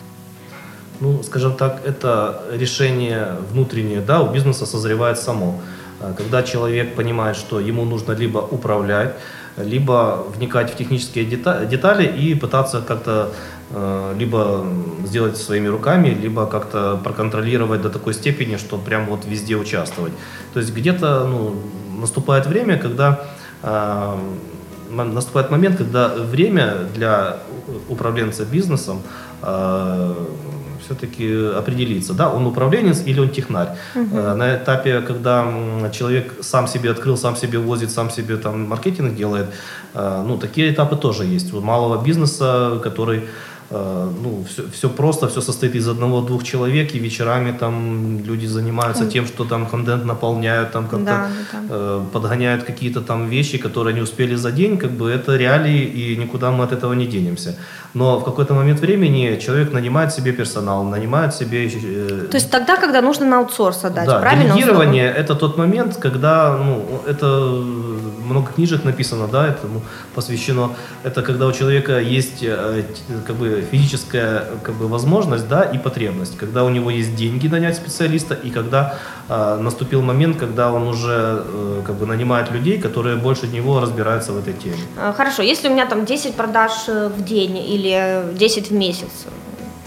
Ну, 1.02 1.24
скажем 1.24 1.54
так, 1.54 1.82
это 1.88 2.44
решение 2.52 3.28
внутреннее, 3.52 4.02
да, 4.02 4.22
у 4.22 4.32
бизнеса 4.34 4.66
созревает 4.66 5.18
само. 5.18 5.54
А, 5.54 5.75
когда 6.14 6.44
человек 6.44 6.96
понимает, 6.96 7.38
что 7.38 7.60
ему 7.60 7.86
нужно 7.86 8.14
либо 8.14 8.40
управлять, 8.40 9.16
либо 9.58 10.26
вникать 10.36 10.74
в 10.74 10.78
технические 10.78 11.26
детали 11.26 12.06
и 12.06 12.36
пытаться 12.36 12.82
как-то 12.82 13.32
а, 13.72 14.14
либо 14.16 14.66
сделать 15.06 15.38
своими 15.38 15.68
руками, 15.68 16.10
либо 16.10 16.46
как-то 16.46 17.00
проконтролировать 17.04 17.82
до 17.82 17.90
такой 17.90 18.14
степени, 18.14 18.58
что 18.58 18.78
прям 18.78 19.06
вот 19.08 19.26
везде 19.26 19.56
участвовать. 19.56 20.14
То 20.54 20.60
есть 20.60 20.74
где-то 20.74 21.26
ну, 21.26 21.56
наступает 22.00 22.46
время, 22.46 22.78
когда 22.78 23.26
э, 23.64 24.18
наступает 24.92 25.50
момент, 25.50 25.78
когда 25.78 26.10
время 26.10 26.76
для 26.94 27.38
управленца 27.90 28.46
бизнесом 28.46 29.02
э, 29.42 30.14
все-таки 30.86 31.28
определиться, 31.58 32.14
да, 32.14 32.30
он 32.30 32.46
управленец 32.46 33.04
или 33.06 33.20
он 33.20 33.30
технарь. 33.30 33.70
Угу. 33.96 34.16
На 34.16 34.56
этапе, 34.56 35.02
когда 35.02 35.46
человек 35.92 36.34
сам 36.42 36.68
себе 36.68 36.92
открыл, 36.92 37.18
сам 37.18 37.36
себе 37.36 37.60
возит, 37.60 37.92
сам 37.92 38.10
себе 38.10 38.38
там 38.38 38.70
маркетинг 38.70 39.16
делает, 39.16 39.48
э, 39.94 40.24
ну, 40.28 40.38
такие 40.38 40.72
этапы 40.72 40.96
тоже 40.96 41.26
есть. 41.26 41.54
У 41.54 41.62
малого 41.62 42.04
бизнеса, 42.04 42.80
который 42.84 43.24
Э, 43.72 44.12
ну, 44.24 44.44
все, 44.48 44.64
все 44.72 44.90
просто, 44.90 45.28
все 45.28 45.42
состоит 45.42 45.76
из 45.76 45.88
одного-двух 45.88 46.44
человек, 46.44 46.94
и 46.96 47.00
вечерами 47.00 47.52
там 47.52 48.24
люди 48.24 48.46
занимаются 48.46 49.06
тем, 49.08 49.26
что 49.26 49.44
там 49.44 49.66
контент 49.66 50.06
наполняют, 50.06 50.72
там 50.72 50.84
как-то 50.84 51.06
да, 51.06 51.30
да. 51.52 51.60
Э, 51.70 52.02
подгоняют 52.14 52.64
какие-то 52.64 53.02
там 53.02 53.28
вещи, 53.28 53.58
которые 53.58 53.94
они 53.94 54.02
успели 54.02 54.36
за 54.36 54.52
день, 54.52 54.78
как 54.78 54.92
бы 54.92 55.10
это 55.10 55.36
реалии, 55.36 55.84
и 55.84 56.16
никуда 56.18 56.52
мы 56.52 56.64
от 56.64 56.74
этого 56.74 56.94
не 56.94 57.08
денемся. 57.08 57.56
Но 57.96 58.20
в 58.20 58.24
какой-то 58.24 58.54
момент 58.54 58.82
времени 58.82 59.40
человек 59.40 59.74
нанимает 59.74 60.14
себе 60.14 60.34
персонал, 60.34 60.84
нанимает 60.84 61.34
себе... 61.34 61.66
Э, 61.68 62.28
То 62.30 62.38
есть 62.38 62.52
тогда, 62.52 62.76
когда 62.76 63.02
нужно 63.02 63.26
на 63.26 63.40
аутсорс 63.40 63.86
отдать, 63.86 64.06
да, 64.06 64.20
правильно? 64.20 64.54
делегирование– 64.54 65.14
это 65.18 65.34
тот 65.34 65.58
момент, 65.58 65.98
когда, 66.02 66.58
ну, 66.58 66.86
это 67.08 67.26
много 68.26 68.52
книжек 68.52 68.84
написано, 68.84 69.28
да, 69.28 69.48
этому 69.48 69.82
посвящено. 70.14 70.70
Это 71.04 71.22
когда 71.22 71.48
у 71.48 71.52
человека 71.52 72.00
есть 72.00 72.44
э, 72.44 72.84
как 73.26 73.36
бы 73.36 73.64
физическая 73.72 74.44
как 74.64 74.76
бы, 74.76 74.88
возможность 74.88 75.48
да, 75.48 75.64
и 75.64 75.78
потребность, 75.78 76.38
когда 76.38 76.64
у 76.64 76.70
него 76.70 76.90
есть 76.90 77.16
деньги 77.16 77.48
нанять 77.48 77.76
специалиста, 77.76 78.34
и 78.34 78.50
когда 78.50 78.96
э, 79.30 79.58
наступил 79.62 80.02
момент, 80.02 80.38
когда 80.38 80.72
он 80.72 80.88
уже 80.88 81.44
э, 81.46 81.82
как 81.86 81.96
бы, 81.96 82.06
нанимает 82.06 82.52
людей, 82.52 82.82
которые 82.82 83.16
больше 83.16 83.48
него 83.48 83.80
разбираются 83.80 84.34
в 84.34 84.38
этой 84.38 84.54
теме. 84.54 84.84
А, 84.98 85.14
хорошо, 85.14 85.44
если 85.44 85.70
у 85.70 85.72
меня 85.72 85.86
там 85.86 86.06
10 86.06 86.36
продаж 86.36 86.72
э, 86.88 87.10
в 87.10 87.24
день 87.24 87.58
или 87.58 87.85
10 87.86 88.70
в 88.70 88.74
месяц, 88.74 89.26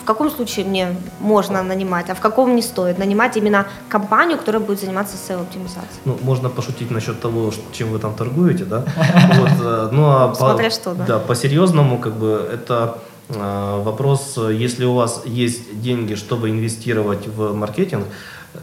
в 0.03 0.05
каком 0.05 0.31
случае 0.31 0.65
мне 0.65 0.97
можно 1.21 1.63
нанимать, 1.63 2.11
а 2.11 2.15
в 2.15 2.21
каком 2.21 2.57
не 2.57 2.63
стоит 2.63 2.99
нанимать 2.99 3.37
именно 3.37 3.67
компанию, 3.89 4.39
которая 4.39 4.63
будет 4.63 4.81
заниматься 4.81 5.17
SEO-оптимизацией? 5.17 6.01
Ну, 6.05 6.19
можно 6.23 6.49
пошутить 6.49 6.91
насчет 6.91 7.21
того, 7.21 7.53
чем 7.73 7.91
вы 7.91 7.99
там 7.99 8.15
торгуете, 8.15 8.65
да? 8.65 8.85
Вот, 9.39 9.51
э, 9.61 9.89
ну, 9.93 10.07
а 10.07 10.35
Смотря 10.35 10.71
что, 10.71 10.95
да. 10.95 11.05
Да, 11.05 11.19
по-серьезному, 11.19 11.99
как 11.99 12.15
бы, 12.15 12.49
это 12.51 12.99
а, 13.37 13.83
вопрос, 13.83 14.39
если 14.39 14.87
у 14.87 14.95
вас 14.95 15.23
есть 15.27 15.81
деньги, 15.81 16.15
чтобы 16.15 16.49
инвестировать 16.51 17.27
в 17.27 17.53
маркетинг, 17.53 18.07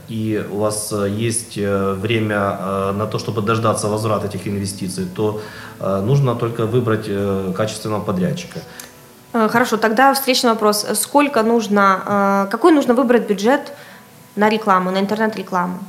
и 0.10 0.44
у 0.52 0.58
вас 0.58 0.94
есть 1.08 1.58
э, 1.58 1.94
время 1.94 2.58
э, 2.60 2.92
на 2.98 3.06
то, 3.06 3.20
чтобы 3.20 3.42
дождаться 3.42 3.88
возврата 3.88 4.26
этих 4.28 4.48
инвестиций, 4.48 5.06
то 5.16 5.42
э, 5.80 6.02
нужно 6.02 6.36
только 6.36 6.66
выбрать 6.66 7.08
качественного 7.56 8.02
подрядчика. 8.02 8.60
Хорошо, 9.36 9.76
тогда 9.76 10.14
встречный 10.14 10.52
вопрос. 10.52 10.86
Сколько 10.94 11.44
нужно, 11.44 12.48
какой 12.50 12.72
нужно 12.72 12.94
выбрать 12.94 13.28
бюджет 13.28 13.74
на 14.38 14.48
рекламу, 14.48 14.92
на 14.92 15.00
интернет-рекламу? 15.00 15.80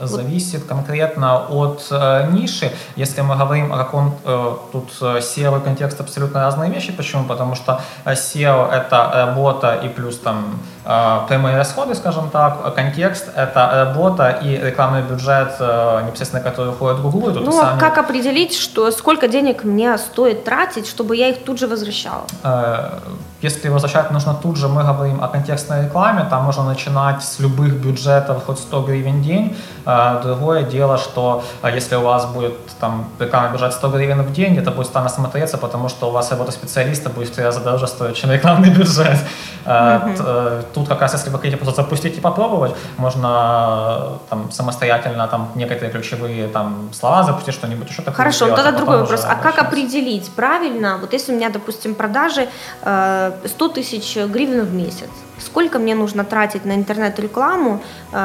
Зависит 0.00 0.64
конкретно 0.64 1.46
от 1.48 1.86
э, 1.90 2.28
ниши. 2.32 2.70
Если 2.96 3.20
мы 3.22 3.36
говорим 3.36 3.72
о 3.72 3.76
каком 3.76 4.14
э, 4.24 4.54
тут 4.72 4.90
э, 5.00 5.18
SEO 5.18 5.58
и 5.58 5.64
контекст 5.64 6.00
абсолютно 6.00 6.40
разные 6.40 6.70
вещи. 6.70 6.92
Почему? 6.92 7.24
Потому 7.24 7.54
что 7.54 7.80
э, 8.04 8.12
SEO 8.12 8.70
это 8.70 9.10
работа 9.14 9.74
и 9.74 9.88
плюс 9.88 10.18
там 10.18 10.58
э, 10.84 11.20
прямые 11.28 11.56
расходы, 11.56 11.94
скажем 11.94 12.30
так. 12.30 12.74
Контекст 12.74 13.28
это 13.34 13.86
работа 13.86 14.30
и 14.42 14.56
рекламный 14.56 15.02
бюджет, 15.02 15.54
э, 15.60 16.02
непосредственно 16.06 16.42
который 16.42 16.70
уходит 16.70 16.98
в 16.98 17.10
Google. 17.10 17.40
ну, 17.40 17.58
а 17.60 17.64
сами... 17.64 17.80
как 17.80 17.98
определить, 17.98 18.54
что 18.54 18.90
сколько 18.90 19.28
денег 19.28 19.64
мне 19.64 19.96
стоит 19.98 20.44
тратить, 20.44 20.86
чтобы 20.86 21.16
я 21.16 21.28
их 21.28 21.44
тут 21.44 21.58
же 21.58 21.66
возвращала? 21.66 22.24
Э, 22.42 22.98
если 23.42 23.68
возвращать 23.68 24.10
нужно 24.10 24.34
тут 24.34 24.56
же, 24.56 24.68
мы 24.68 24.82
говорим 24.82 25.22
о 25.22 25.28
контекстной 25.28 25.84
рекламе, 25.84 26.26
там 26.30 26.44
можно 26.44 26.64
начинать 26.64 27.22
с 27.22 27.38
любых 27.40 27.74
бюджетов, 27.74 28.44
хоть 28.46 28.58
100 28.58 28.82
гривен 28.82 29.20
в 29.20 29.22
день. 29.22 29.56
А, 29.86 30.20
другое 30.20 30.64
дело, 30.64 30.98
что 30.98 31.44
а, 31.62 31.70
если 31.70 31.94
у 31.94 32.00
вас 32.00 32.26
будет 32.26 32.54
там 32.80 33.08
рекламный 33.20 33.52
бюджет 33.52 33.72
100 33.72 33.88
гривен 33.90 34.22
в 34.22 34.32
день, 34.32 34.58
это 34.58 34.72
будет 34.72 34.88
странно 34.88 35.08
смотреться, 35.08 35.58
потому 35.58 35.88
что 35.88 36.08
у 36.08 36.10
вас 36.10 36.30
работа 36.30 36.50
специалиста 36.50 37.08
будет 37.08 37.28
в 37.28 37.34
три 37.34 37.44
раза 37.44 37.60
дороже 37.60 37.86
стоить, 37.86 38.16
чем 38.16 38.32
рекламный 38.32 38.70
бюджет. 38.70 39.18
Mm-hmm. 39.64 40.66
тут 40.74 40.88
как 40.88 41.00
раз, 41.00 41.14
если 41.14 41.28
вы 41.30 41.38
хотите 41.38 41.56
просто 41.56 41.82
запустить 41.82 42.16
и 42.18 42.20
попробовать, 42.20 42.72
можно 42.98 44.18
там 44.28 44.50
самостоятельно 44.52 45.26
там 45.26 45.50
некоторые 45.56 45.90
ключевые 45.90 46.46
там 46.48 46.90
слова 46.92 47.24
запустить, 47.24 47.54
что-нибудь 47.54 47.88
еще 47.88 48.02
такое. 48.02 48.14
Хорошо, 48.14 48.46
сделать, 48.46 48.56
тогда 48.56 48.70
а 48.70 48.72
другой 48.78 49.00
вопрос. 49.00 49.24
А 49.24 49.34
как 49.34 49.58
определить 49.58 50.30
правильно, 50.36 50.98
вот 51.00 51.12
если 51.12 51.32
у 51.32 51.36
меня, 51.36 51.50
допустим, 51.50 51.94
продажи 51.94 52.48
100 52.82 53.68
тысяч 53.74 54.16
гривен 54.16 54.64
в 54.64 54.72
месяц, 54.72 55.10
сколько 55.38 55.78
мне 55.78 55.94
нужно 55.94 56.24
тратить 56.24 56.64
на 56.64 56.74
интернет-рекламу, 56.74 57.82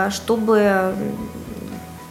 чтобы 0.10 0.94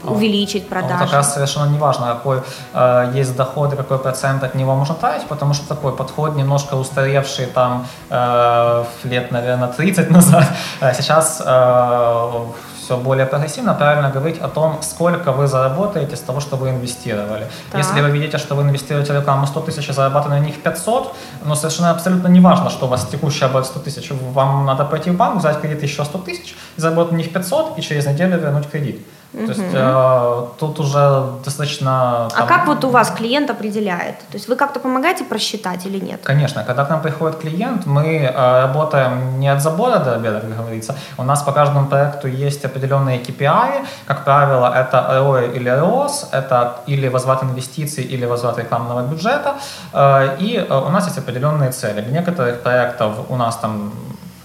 увеличить 0.05 0.69
продажи. 0.69 0.95
Ну, 0.95 1.05
как 1.05 1.13
раз 1.13 1.35
совершенно 1.35 1.69
не 1.69 1.79
важно, 1.79 2.07
какой 2.07 2.43
э, 2.73 3.13
есть 3.15 3.37
доход 3.37 3.73
и 3.73 3.77
какой 3.77 3.99
процент 3.99 4.43
от 4.45 4.55
него 4.55 4.75
можно 4.75 4.95
тратить, 4.95 5.29
потому 5.29 5.55
что 5.55 5.69
такой 5.69 5.93
подход 5.93 6.37
немножко 6.37 6.75
устаревший 6.75 7.47
там 7.47 7.87
э, 8.11 8.85
лет, 9.05 9.31
наверное, 9.31 9.69
30 9.69 10.11
назад. 10.17 10.45
Э, 10.81 10.95
сейчас 10.95 11.43
э, 11.45 12.45
все 12.91 12.97
более 12.97 13.25
прогрессивно, 13.25 13.75
правильно 13.75 14.11
говорить 14.11 14.41
о 14.41 14.49
том, 14.49 14.79
сколько 14.83 15.31
вы 15.31 15.47
заработаете 15.47 16.17
с 16.17 16.21
того, 16.21 16.41
что 16.41 16.57
вы 16.57 16.71
инвестировали. 16.71 17.47
Так. 17.71 17.85
Если 17.85 18.01
вы 18.01 18.11
видите, 18.11 18.37
что 18.37 18.57
вы 18.57 18.63
инвестируете 18.63 19.13
в 19.13 19.17
рекламу 19.17 19.47
100 19.47 19.61
тысяч 19.61 19.89
и 19.89 19.93
зарабатываете 19.93 20.43
на 20.43 20.47
них 20.47 20.61
500, 20.61 21.15
но 21.45 21.55
совершенно 21.55 21.91
абсолютно 21.93 22.27
не 22.27 22.41
важно, 22.41 22.69
что 22.69 22.87
у 22.87 22.89
вас 22.89 23.07
текущая 23.07 23.45
оборот 23.45 23.67
100 23.67 23.81
тысяч. 23.81 24.11
Вам 24.11 24.67
надо 24.67 24.85
пойти 24.85 25.11
в 25.11 25.17
банк, 25.17 25.39
взять 25.39 25.61
кредит 25.61 25.85
еще 25.85 26.05
100 26.05 26.19
тысяч, 26.19 26.57
заработать 26.77 27.13
на 27.13 27.17
них 27.19 27.33
500 27.33 27.79
и 27.79 27.81
через 27.81 28.07
неделю 28.07 28.39
вернуть 28.39 28.69
кредит. 28.69 29.07
Угу. 29.33 29.47
То 29.47 29.53
есть 29.53 29.75
э, 29.75 30.47
тут 30.59 30.81
уже 30.81 31.25
достаточно... 31.45 32.29
Там... 32.31 32.43
А 32.43 32.47
как 32.47 32.67
вот 32.67 32.85
у 32.85 32.91
вас 32.91 33.11
клиент 33.11 33.51
определяет? 33.51 34.19
То 34.19 34.35
есть 34.35 34.49
вы 34.49 34.57
как-то 34.57 34.81
помогаете 34.81 35.25
просчитать 35.25 35.87
или 35.87 36.05
нет? 36.05 36.21
Конечно. 36.25 36.65
Когда 36.65 36.85
к 36.85 36.91
нам 36.91 37.01
приходит 37.01 37.39
клиент, 37.39 37.87
мы 37.87 38.05
э, 38.05 38.61
работаем 38.63 39.39
не 39.39 39.49
от 39.49 39.63
забора 39.63 39.99
до 39.99 40.15
обеда, 40.15 40.41
как 40.41 40.57
говорится. 40.57 40.97
У 41.17 41.23
нас 41.23 41.43
по 41.43 41.53
каждому 41.53 41.87
проекту 41.87 42.29
есть 42.29 42.65
определенные 42.65 43.21
KPI. 43.21 43.87
Как 44.07 44.25
правило, 44.25 44.73
это 44.75 44.97
ROI 45.13 45.57
или 45.57 45.71
ROS, 45.71 46.27
это 46.33 46.81
или 46.87 47.09
возврат 47.09 47.45
инвестиций, 47.45 48.03
или 48.03 48.27
возврат 48.27 48.59
рекламного 48.59 49.07
бюджета. 49.07 49.55
Э, 49.93 50.37
и 50.41 50.57
э, 50.57 50.79
у 50.87 50.91
нас 50.91 51.07
есть 51.07 51.19
определенные 51.19 51.71
цели. 51.71 52.01
Для 52.01 52.21
некоторых 52.21 52.63
проектов 52.63 53.13
у 53.29 53.37
нас 53.37 53.57
там 53.57 53.93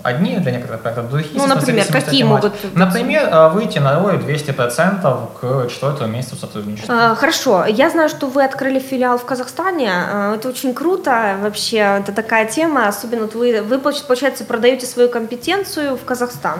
одни, 0.06 0.38
для 0.38 0.51
некоторых 0.51 0.82
проектов 0.82 1.10
другие. 1.10 1.32
Ну, 1.34 1.47
например, 1.47 1.86
какие 1.91 2.24
могут? 2.24 2.53
Например, 2.76 3.28
э, 3.32 3.49
выйти 3.49 3.80
на 3.80 3.95
ROI 3.95 4.24
200% 4.24 5.30
к 5.41 5.70
четвертому 5.70 6.14
месяцу 6.14 6.36
сотрудничества. 6.36 7.12
А, 7.12 7.16
хорошо. 7.16 7.66
Я 7.66 7.89
знаю, 7.89 8.10
что 8.10 8.28
вы 8.28 8.43
открыли 8.43 8.80
филиал 8.80 9.18
в 9.18 9.26
Казахстане. 9.26 9.89
А, 9.91 10.36
это 10.36 10.49
очень 10.49 10.76
круто. 10.76 11.38
Вообще, 11.41 11.78
это 11.78 12.12
такая 12.12 12.45
тема. 12.45 12.88
Особенно 12.88 13.24
вот 13.24 13.34
вы, 13.34 13.62
вы, 13.64 13.80
получается, 13.80 14.45
продаете 14.45 14.86
свою 14.86 15.10
компетенцию 15.10 15.97
в 15.97 16.06
Казахстан. 16.06 16.60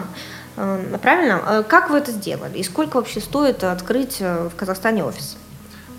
А, 0.56 0.80
правильно? 1.00 1.64
Как 1.68 1.90
вы 1.90 1.98
это 1.98 2.10
сделали? 2.10 2.58
И 2.58 2.64
сколько 2.64 2.96
вообще 2.96 3.20
стоит 3.20 3.62
открыть 3.62 4.20
в 4.20 4.56
Казахстане 4.56 5.04
офис? 5.04 5.36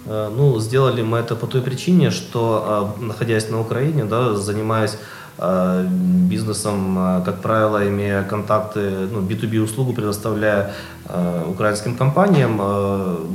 Э, 0.05 0.29
ну, 0.35 0.59
сделали 0.59 1.01
мы 1.01 1.19
это 1.19 1.37
по 1.37 1.47
той 1.47 1.61
причине, 1.61 2.11
что, 2.11 2.93
находясь 2.99 3.49
на 3.49 3.61
Украине, 3.61 4.03
да, 4.03 4.35
занимаясь 4.35 4.97
бизнесом, 5.39 6.97
э, 6.97 7.21
как 7.25 7.41
правило, 7.41 7.87
имея 7.87 8.23
контакты, 8.23 9.07
ну, 9.11 9.21
B2B 9.21 9.59
услугу 9.59 9.93
предоставляя 9.93 10.73
э, 11.05 11.43
украинским 11.47 11.95
компаниям, 11.95 12.57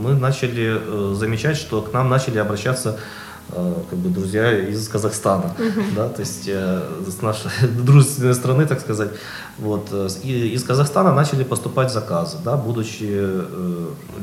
мы 0.03 0.15
начали 0.15 1.15
замечать, 1.15 1.57
что 1.57 1.83
к 1.83 1.93
нам 1.93 2.09
начали 2.09 2.39
обращаться 2.39 2.99
как 3.91 3.99
бы 3.99 4.09
друзья 4.09 4.71
из 4.71 4.89
Казахстана, 4.89 5.55
uh-huh. 5.59 5.95
да, 5.95 6.09
то 6.09 6.21
есть 6.21 6.45
с 6.45 7.23
нашей 7.23 7.51
дружественной 7.85 8.35
страны, 8.35 8.67
так 8.67 8.81
сказать, 8.81 9.11
вот, 9.59 9.93
и 10.23 10.55
из 10.55 10.65
Казахстана 10.65 11.13
начали 11.13 11.45
поступать 11.45 11.93
заказы, 11.93 12.39
да, 12.45 12.57
будучи 12.57 13.29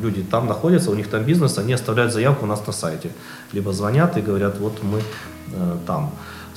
люди 0.02 0.24
там 0.24 0.48
находятся, 0.48 0.90
у 0.90 0.96
них 0.96 1.10
там 1.10 1.24
бизнес, 1.26 1.60
они 1.60 1.74
оставляют 1.74 2.14
заявку 2.14 2.46
у 2.46 2.48
нас 2.48 2.66
на 2.66 2.74
сайте, 2.74 3.12
либо 3.54 3.72
звонят 3.72 4.18
и 4.18 4.22
говорят, 4.22 4.60
вот 4.60 4.84
мы 4.84 5.02
там. 5.86 6.12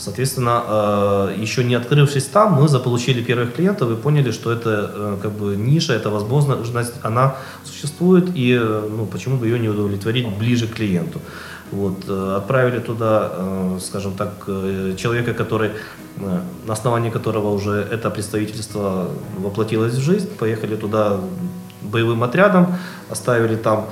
Соответственно, 0.05 0.65
э, 0.67 1.37
еще 1.39 1.63
не 1.63 1.77
открывшись 1.77 2.25
там, 2.25 2.55
мы 2.55 2.67
заполучили 2.69 3.23
первых 3.23 3.55
клиентов 3.55 3.89
и 3.93 3.95
поняли, 3.95 4.33
что 4.33 4.51
это 4.51 4.91
э, 4.93 5.19
как 5.23 5.31
бы 5.31 5.55
ниша, 5.55 5.93
эта 5.93 6.11
возможность, 6.11 6.95
она 7.03 7.37
существует, 7.65 8.25
и 8.35 8.59
э, 8.61 8.89
ну, 8.91 9.07
почему 9.07 9.37
бы 9.37 9.47
ее 9.47 9.61
не 9.61 9.69
удовлетворить 9.69 10.27
ближе 10.39 10.67
к 10.67 10.75
клиенту. 10.75 11.21
Вот, 11.71 12.11
отправили 12.11 12.81
туда, 12.81 13.33
скажем 13.81 14.13
так, 14.13 14.45
человека, 14.99 15.33
который, 15.33 15.71
на 16.67 16.73
основании 16.73 17.09
которого 17.09 17.49
уже 17.55 17.89
это 17.91 18.11
представительство 18.11 19.09
воплотилось 19.39 19.95
в 19.95 20.03
жизнь, 20.03 20.29
поехали 20.39 20.77
туда 20.77 21.19
боевым 21.81 22.23
отрядом, 22.23 22.75
оставили 23.09 23.57
там 23.57 23.87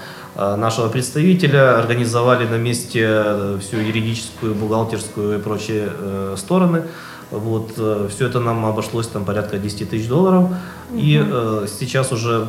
нашего 0.56 0.88
представителя, 0.88 1.78
организовали 1.78 2.46
на 2.46 2.56
месте 2.56 3.04
э, 3.04 3.58
всю 3.60 3.76
юридическую, 3.76 4.54
бухгалтерскую 4.54 5.38
и 5.38 5.42
прочие 5.42 5.88
э, 5.90 6.34
стороны. 6.38 6.82
Вот, 7.30 7.72
все 7.72 8.26
это 8.26 8.40
нам 8.40 8.66
обошлось 8.66 9.06
там 9.06 9.24
порядка 9.24 9.58
10 9.58 9.90
тысяч 9.90 10.08
долларов. 10.08 10.50
Угу. 10.90 10.98
И 10.98 11.22
э, 11.24 11.66
сейчас 11.78 12.10
уже 12.10 12.48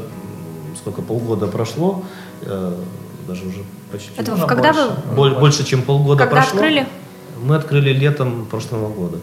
сколько, 0.82 1.02
полгода 1.02 1.48
прошло, 1.48 2.04
э, 2.42 2.74
даже 3.28 3.46
уже 3.46 3.64
почти. 3.92 4.10
Это 4.18 4.36
когда 4.48 4.74
больше, 5.16 5.36
вы... 5.36 5.40
Больше, 5.40 5.64
чем 5.64 5.84
полгода 5.84 6.24
когда 6.24 6.38
прошло. 6.38 6.60
открыли? 6.60 6.88
Мы 7.44 7.56
открыли 7.56 7.92
летом 7.92 8.46
прошлого 8.46 8.90
года. 8.90 9.18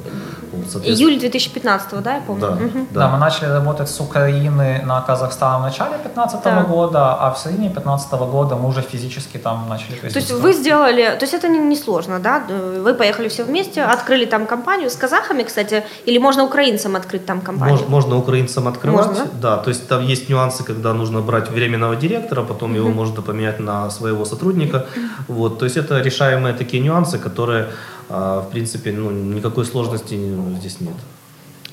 Июль 0.84 1.18
2015, 1.18 2.02
да, 2.02 2.14
я 2.16 2.20
помню? 2.20 2.40
Да, 2.40 2.52
угу. 2.52 2.86
да. 2.90 3.00
да, 3.00 3.09
мы 3.09 3.18
начали 3.18 3.48
работать 3.48 3.88
с 3.88 4.00
Украины 4.00 4.82
на 4.84 5.00
Казахстан 5.00 5.61
в 5.61 5.64
начале 5.64 5.90
2015 5.90 6.42
да. 6.44 6.62
года, 6.62 7.14
а 7.14 7.30
в 7.30 7.38
середине 7.38 7.68
2015 7.68 8.12
года 8.12 8.56
мы 8.56 8.68
уже 8.68 8.82
физически 8.82 9.38
там 9.38 9.68
начали 9.68 9.96
То 9.96 10.18
есть 10.18 10.32
вы 10.32 10.52
сделали, 10.52 11.16
то 11.18 11.24
есть 11.24 11.34
это 11.34 11.48
не, 11.48 11.59
не 11.59 11.76
сложно, 11.76 12.18
да? 12.18 12.42
Вы 12.84 12.94
поехали 12.94 13.28
все 13.28 13.44
вместе, 13.44 13.82
открыли 13.82 14.24
там 14.24 14.46
компанию 14.46 14.90
с 14.90 14.96
казахами, 14.96 15.42
кстати, 15.42 15.84
или 16.06 16.18
можно 16.18 16.44
украинцам 16.44 16.96
открыть 16.96 17.26
там 17.26 17.40
компанию? 17.40 17.76
Можно, 17.76 17.90
можно 17.90 18.16
украинцам 18.16 18.68
открывать, 18.68 19.06
можно? 19.06 19.26
да, 19.40 19.56
то 19.56 19.70
есть 19.70 19.88
там 19.88 20.02
есть 20.06 20.28
нюансы, 20.28 20.64
когда 20.64 20.94
нужно 20.94 21.20
брать 21.20 21.50
временного 21.50 21.96
директора, 21.96 22.42
потом 22.42 22.70
угу. 22.70 22.78
его 22.78 22.88
можно 22.88 23.22
поменять 23.22 23.61
на 23.61 23.90
своего 23.90 24.24
сотрудника, 24.24 24.86
вот, 25.28 25.59
то 25.59 25.64
есть 25.64 25.76
это 25.76 26.00
решаемые 26.00 26.54
такие 26.54 26.82
нюансы, 26.82 27.18
которые 27.18 27.68
а, 28.11 28.40
в 28.40 28.50
принципе, 28.50 28.90
ну, 28.90 29.11
никакой 29.11 29.66
сложности 29.66 30.14
здесь 30.57 30.80
нет. 30.80 30.94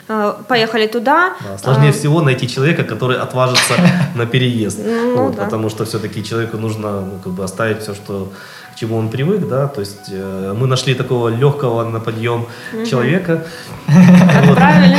А, 0.07 0.43
поехали 0.47 0.88
туда. 0.88 1.34
Да, 1.41 1.57
сложнее 1.57 1.89
а... 1.89 1.93
всего 1.93 2.21
найти 2.21 2.47
человека, 2.47 2.84
который 2.84 3.17
отважится 3.17 3.73
на 4.15 4.26
переезд. 4.26 4.80
Ну, 4.86 5.26
вот, 5.26 5.36
да. 5.36 5.45
Потому 5.45 5.69
что 5.69 5.86
все-таки 5.86 6.23
человеку 6.23 6.57
нужно 6.57 7.01
ну, 7.01 7.19
как 7.23 7.34
бы 7.34 7.43
оставить 7.43 7.82
все, 7.82 7.95
что, 7.95 8.32
к 8.73 8.80
чему 8.80 8.97
он 8.97 9.09
привык. 9.09 9.47
Да? 9.47 9.67
То 9.67 9.82
есть 9.82 10.11
э, 10.11 10.53
мы 10.55 10.67
нашли 10.67 10.93
такого 10.93 11.30
легкого 11.30 11.84
на 11.89 11.99
подъем 11.99 12.45
угу. 12.73 12.86
человека. 12.86 13.45
Отправили. 13.88 14.97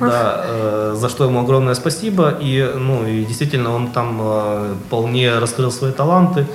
Да, 0.00 0.44
э, 0.46 0.94
за 0.96 1.08
что 1.10 1.24
ему 1.24 1.40
огромное 1.40 1.74
спасибо. 1.74 2.34
И, 2.40 2.72
ну, 2.76 3.06
и 3.06 3.24
действительно 3.24 3.74
он 3.74 3.88
там 3.88 4.18
э, 4.22 4.74
вполне 4.86 5.38
раскрыл 5.38 5.70
свои 5.70 5.92
таланты. 5.92 6.46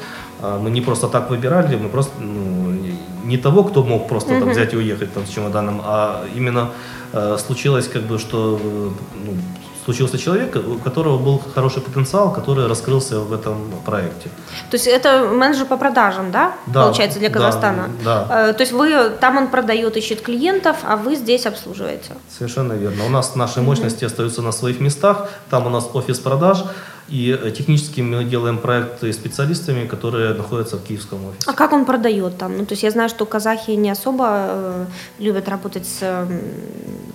Мы 0.62 0.70
не 0.70 0.82
просто 0.82 1.08
так 1.08 1.30
выбирали, 1.30 1.76
мы 1.78 1.90
просто 1.90 2.12
ну, 2.20 2.55
не 3.26 3.38
того, 3.38 3.64
кто 3.64 3.84
мог 3.84 4.08
просто 4.08 4.34
mm-hmm. 4.34 4.40
там, 4.40 4.50
взять 4.50 4.74
и 4.74 4.78
уехать 4.78 5.14
там, 5.14 5.26
с 5.26 5.30
чемоданом, 5.30 5.82
а 5.84 6.26
именно 6.36 6.72
э, 7.14 7.38
случилось 7.38 7.88
как 7.88 8.04
бы, 8.04 8.20
что 8.20 8.60
ну, 9.26 9.34
случился 9.86 10.18
человек, 10.18 10.56
у 10.56 10.78
которого 10.80 11.18
был 11.18 11.42
хороший 11.54 11.82
потенциал, 11.82 12.34
который 12.34 12.68
раскрылся 12.68 13.20
в 13.20 13.32
этом 13.32 13.72
проекте. 13.86 14.30
То 14.72 14.76
есть 14.78 14.88
это 14.88 15.30
менеджер 15.32 15.66
по 15.66 15.78
продажам, 15.78 16.32
да? 16.32 16.54
Да. 16.66 16.84
Получается, 16.84 17.20
для 17.20 17.30
Казахстана? 17.30 17.90
Да. 18.04 18.26
да. 18.26 18.50
Э, 18.50 18.54
то 18.54 18.62
есть 18.62 18.74
вы, 18.74 19.12
там 19.20 19.38
он 19.38 19.48
продает, 19.48 19.96
ищет 19.96 20.22
клиентов, 20.22 20.78
а 20.84 20.98
вы 20.98 21.16
здесь 21.16 21.46
обслуживаете? 21.46 22.14
Совершенно 22.36 22.74
верно. 22.74 23.06
У 23.06 23.10
нас 23.10 23.36
наши 23.36 23.62
мощности 23.62 24.04
mm-hmm. 24.04 24.08
остаются 24.08 24.42
на 24.42 24.52
своих 24.52 24.80
местах, 24.80 25.30
там 25.50 25.68
у 25.68 25.70
нас 25.70 25.88
офис 25.94 26.20
продаж, 26.20 26.64
и 27.08 27.38
э, 27.40 27.52
технически 27.52 28.02
мы 28.02 28.24
делаем 28.24 28.58
проекты 28.58 29.14
специалистами, 29.14 29.88
которые 29.88 30.34
находятся 30.34 30.78
в 30.78 30.84
киевском 30.84 31.26
офисе. 31.26 31.44
А 31.46 31.54
как 31.54 31.74
он 31.74 31.86
продает 31.86 32.38
там? 32.38 32.58
Ну, 32.58 32.66
то 32.66 32.74
есть 32.74 32.84
я 32.84 32.92
знаю, 32.92 33.10
что 33.10 33.26
казахи 33.26 33.72
не 33.72 33.92
особо 33.92 34.26
э, 34.30 34.86
любят 35.20 35.48
работать 35.48 35.86
с 35.86 36.00
э, 36.02 36.26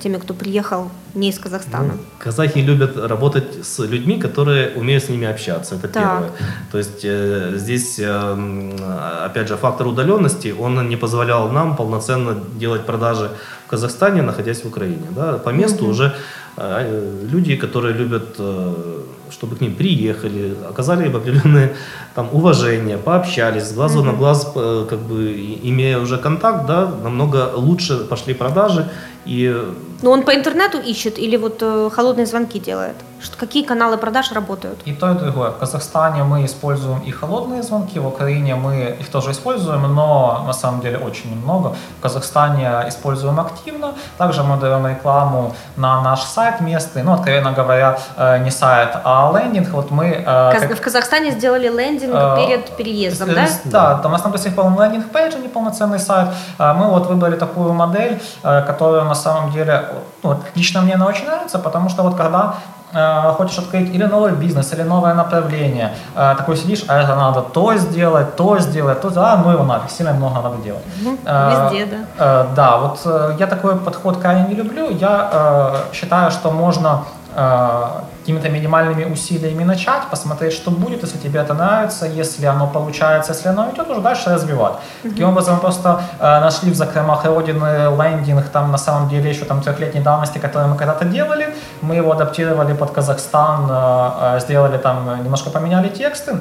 теми, 0.00 0.18
кто 0.18 0.34
приехал 0.34 0.90
не 1.14 1.28
из 1.28 1.38
Казахстана. 1.38 1.94
Ну, 1.94 1.98
казахи 2.18 2.58
любят 2.58 2.96
работать 2.96 3.66
с 3.66 3.80
людьми, 3.80 4.20
которые 4.20 4.70
умеют 4.76 5.04
с 5.04 5.08
ними 5.08 5.26
общаться. 5.26 5.74
Это 5.74 5.88
так. 5.88 6.02
первое. 6.02 6.30
То 6.70 6.78
есть 6.78 7.04
э, 7.04 7.54
здесь, 7.56 7.98
э, 7.98 9.24
опять 9.24 9.48
же, 9.48 9.56
фактор 9.56 9.88
удаленности, 9.88 10.54
он 10.58 10.88
не 10.88 10.96
позволял 10.96 11.48
нам 11.48 11.76
полноценно 11.76 12.36
делать 12.54 12.86
продажи 12.86 13.30
в 13.66 13.70
Казахстане, 13.70 14.22
находясь 14.22 14.62
в 14.62 14.68
Украине. 14.68 15.06
Да? 15.10 15.38
По 15.38 15.50
месту 15.50 15.84
mm-hmm. 15.84 15.90
уже 15.90 16.14
э, 16.56 17.26
люди, 17.32 17.56
которые 17.56 17.94
любят 17.94 18.36
э, 18.38 19.00
чтобы 19.30 19.56
к 19.56 19.60
ним 19.60 19.74
приехали, 19.74 20.54
оказали 20.68 21.06
им 21.06 21.16
определенное 21.16 21.72
там, 22.14 22.28
уважение, 22.32 22.98
пообщались, 22.98 23.64
с 23.64 23.72
глазу 23.72 24.00
mm-hmm. 24.00 24.06
на 24.06 24.12
глаз, 24.12 24.52
э, 24.54 24.86
как 24.88 24.98
бы 24.98 25.32
имея 25.62 25.98
уже 25.98 26.18
контакт, 26.18 26.66
да, 26.66 26.86
намного 27.02 27.52
лучше 27.54 27.98
пошли 27.98 28.34
продажи, 28.34 28.88
И... 29.24 29.74
Но 30.02 30.10
он 30.10 30.22
по 30.22 30.34
интернету 30.34 30.78
ищет 30.78 31.18
или 31.18 31.36
вот 31.36 31.58
э, 31.62 31.90
холодные 31.92 32.26
звонки 32.26 32.58
делает? 32.58 32.96
Что, 33.22 33.36
какие 33.36 33.64
каналы 33.64 33.98
продаж 33.98 34.32
работают? 34.32 34.80
И 34.86 34.94
то, 34.94 35.10
и 35.10 35.14
другое. 35.14 35.50
В 35.50 35.58
Казахстане 35.58 36.24
мы 36.24 36.46
используем 36.46 37.00
и 37.00 37.10
холодные 37.10 37.62
звонки, 37.62 37.98
в 37.98 38.06
Украине 38.06 38.54
мы 38.54 38.96
их 38.98 39.10
тоже 39.10 39.32
используем, 39.32 39.82
но 39.94 40.42
на 40.46 40.54
самом 40.54 40.80
деле 40.80 40.96
очень 40.96 41.30
немного. 41.30 41.76
В 41.98 42.02
Казахстане 42.02 42.84
используем 42.88 43.38
активно. 43.38 43.92
Также 44.16 44.42
мы 44.42 44.56
даем 44.56 44.86
рекламу 44.86 45.54
на 45.76 46.00
наш 46.00 46.22
сайт 46.22 46.62
местный, 46.62 47.02
ну, 47.02 47.12
откровенно 47.12 47.52
говоря, 47.52 47.98
э, 48.16 48.38
не 48.38 48.50
сайт, 48.50 48.96
а 49.04 49.30
лендинг. 49.34 49.68
Вот 49.68 49.90
мы... 49.90 50.24
Э, 50.26 50.74
в 50.74 50.80
Казахстане 50.80 51.32
сделали 51.32 51.68
лендинг 51.68 52.14
перед 52.36 52.74
переездом, 52.76 53.34
да? 53.34 53.48
Да, 53.64 53.98
там 53.98 54.12
у 54.12 54.14
нас 54.14 54.22
там 54.22 54.32
до 54.32 54.38
сих 54.38 54.54
пор 54.54 54.64
лендинг-пейдж, 54.64 55.34
а 55.36 55.38
не 55.40 55.48
полноценный 55.48 55.98
сайт. 55.98 56.28
Мы 56.58 56.88
вот 56.88 57.06
выбрали 57.06 57.36
такую 57.36 57.74
модель, 57.74 58.18
которая 58.42 59.04
на 59.10 59.14
самом 59.14 59.50
деле 59.50 59.84
ну, 60.22 60.36
лично 60.54 60.80
мне 60.82 60.94
она 60.94 61.06
очень 61.06 61.26
нравится, 61.26 61.58
потому 61.58 61.88
что 61.90 62.02
вот 62.02 62.16
когда 62.16 62.54
э, 62.92 63.32
хочешь 63.36 63.58
открыть 63.58 63.94
или 63.94 64.04
новый 64.04 64.32
бизнес, 64.32 64.72
или 64.72 64.82
новое 64.82 65.14
направление, 65.14 65.88
э, 66.16 66.34
такой 66.38 66.56
сидишь, 66.56 66.84
а 66.88 67.02
это 67.02 67.16
надо 67.16 67.40
то 67.40 67.76
сделать, 67.76 68.36
то 68.36 68.58
сделать, 68.58 69.00
то, 69.00 69.12
а, 69.16 69.36
ну 69.36 69.52
его 69.52 69.64
нафиг, 69.64 69.90
сильно 69.90 70.12
много 70.12 70.40
надо 70.40 70.56
делать. 70.64 70.84
Ну, 71.04 71.10
везде, 71.12 71.86
да. 71.86 71.96
Э, 72.18 72.46
да, 72.56 72.76
вот 72.78 73.00
э, 73.04 73.36
я 73.38 73.46
такой 73.46 73.76
подход 73.76 74.16
крайне 74.18 74.44
не 74.48 74.54
люблю. 74.54 74.90
Я 74.90 75.30
э, 75.32 75.94
считаю, 75.94 76.30
что 76.30 76.50
можно 76.50 77.02
какими-то 77.34 78.48
минимальными 78.48 79.04
усилиями 79.04 79.64
начать, 79.64 80.02
посмотреть, 80.10 80.52
что 80.52 80.70
будет, 80.70 81.02
если 81.02 81.18
тебе 81.18 81.40
это 81.40 81.54
нравится, 81.54 82.06
если 82.06 82.46
оно 82.46 82.66
получается, 82.66 83.32
если 83.32 83.48
оно 83.48 83.70
идет, 83.70 83.90
уже 83.90 84.00
дальше 84.00 84.30
развивать. 84.30 84.72
Mm-hmm. 84.72 85.10
Таким 85.10 85.28
образом, 85.28 85.54
мы 85.54 85.60
просто 85.60 86.02
э, 86.18 86.40
нашли 86.40 86.70
в 86.70 86.74
закромах 86.74 87.24
Родины 87.24 87.88
лендинг, 87.98 88.48
там 88.48 88.70
на 88.70 88.78
самом 88.78 89.08
деле 89.08 89.30
еще 89.30 89.44
там 89.44 89.62
трехлетней 89.62 90.02
давности, 90.02 90.38
который 90.38 90.68
мы 90.68 90.76
когда-то 90.76 91.04
делали, 91.04 91.54
мы 91.82 91.96
его 91.96 92.12
адаптировали 92.12 92.74
под 92.74 92.90
Казахстан, 92.90 93.66
э, 93.70 94.36
э, 94.36 94.40
сделали 94.40 94.78
там, 94.78 95.22
немножко 95.22 95.50
поменяли 95.50 95.88
тексты, 95.88 96.40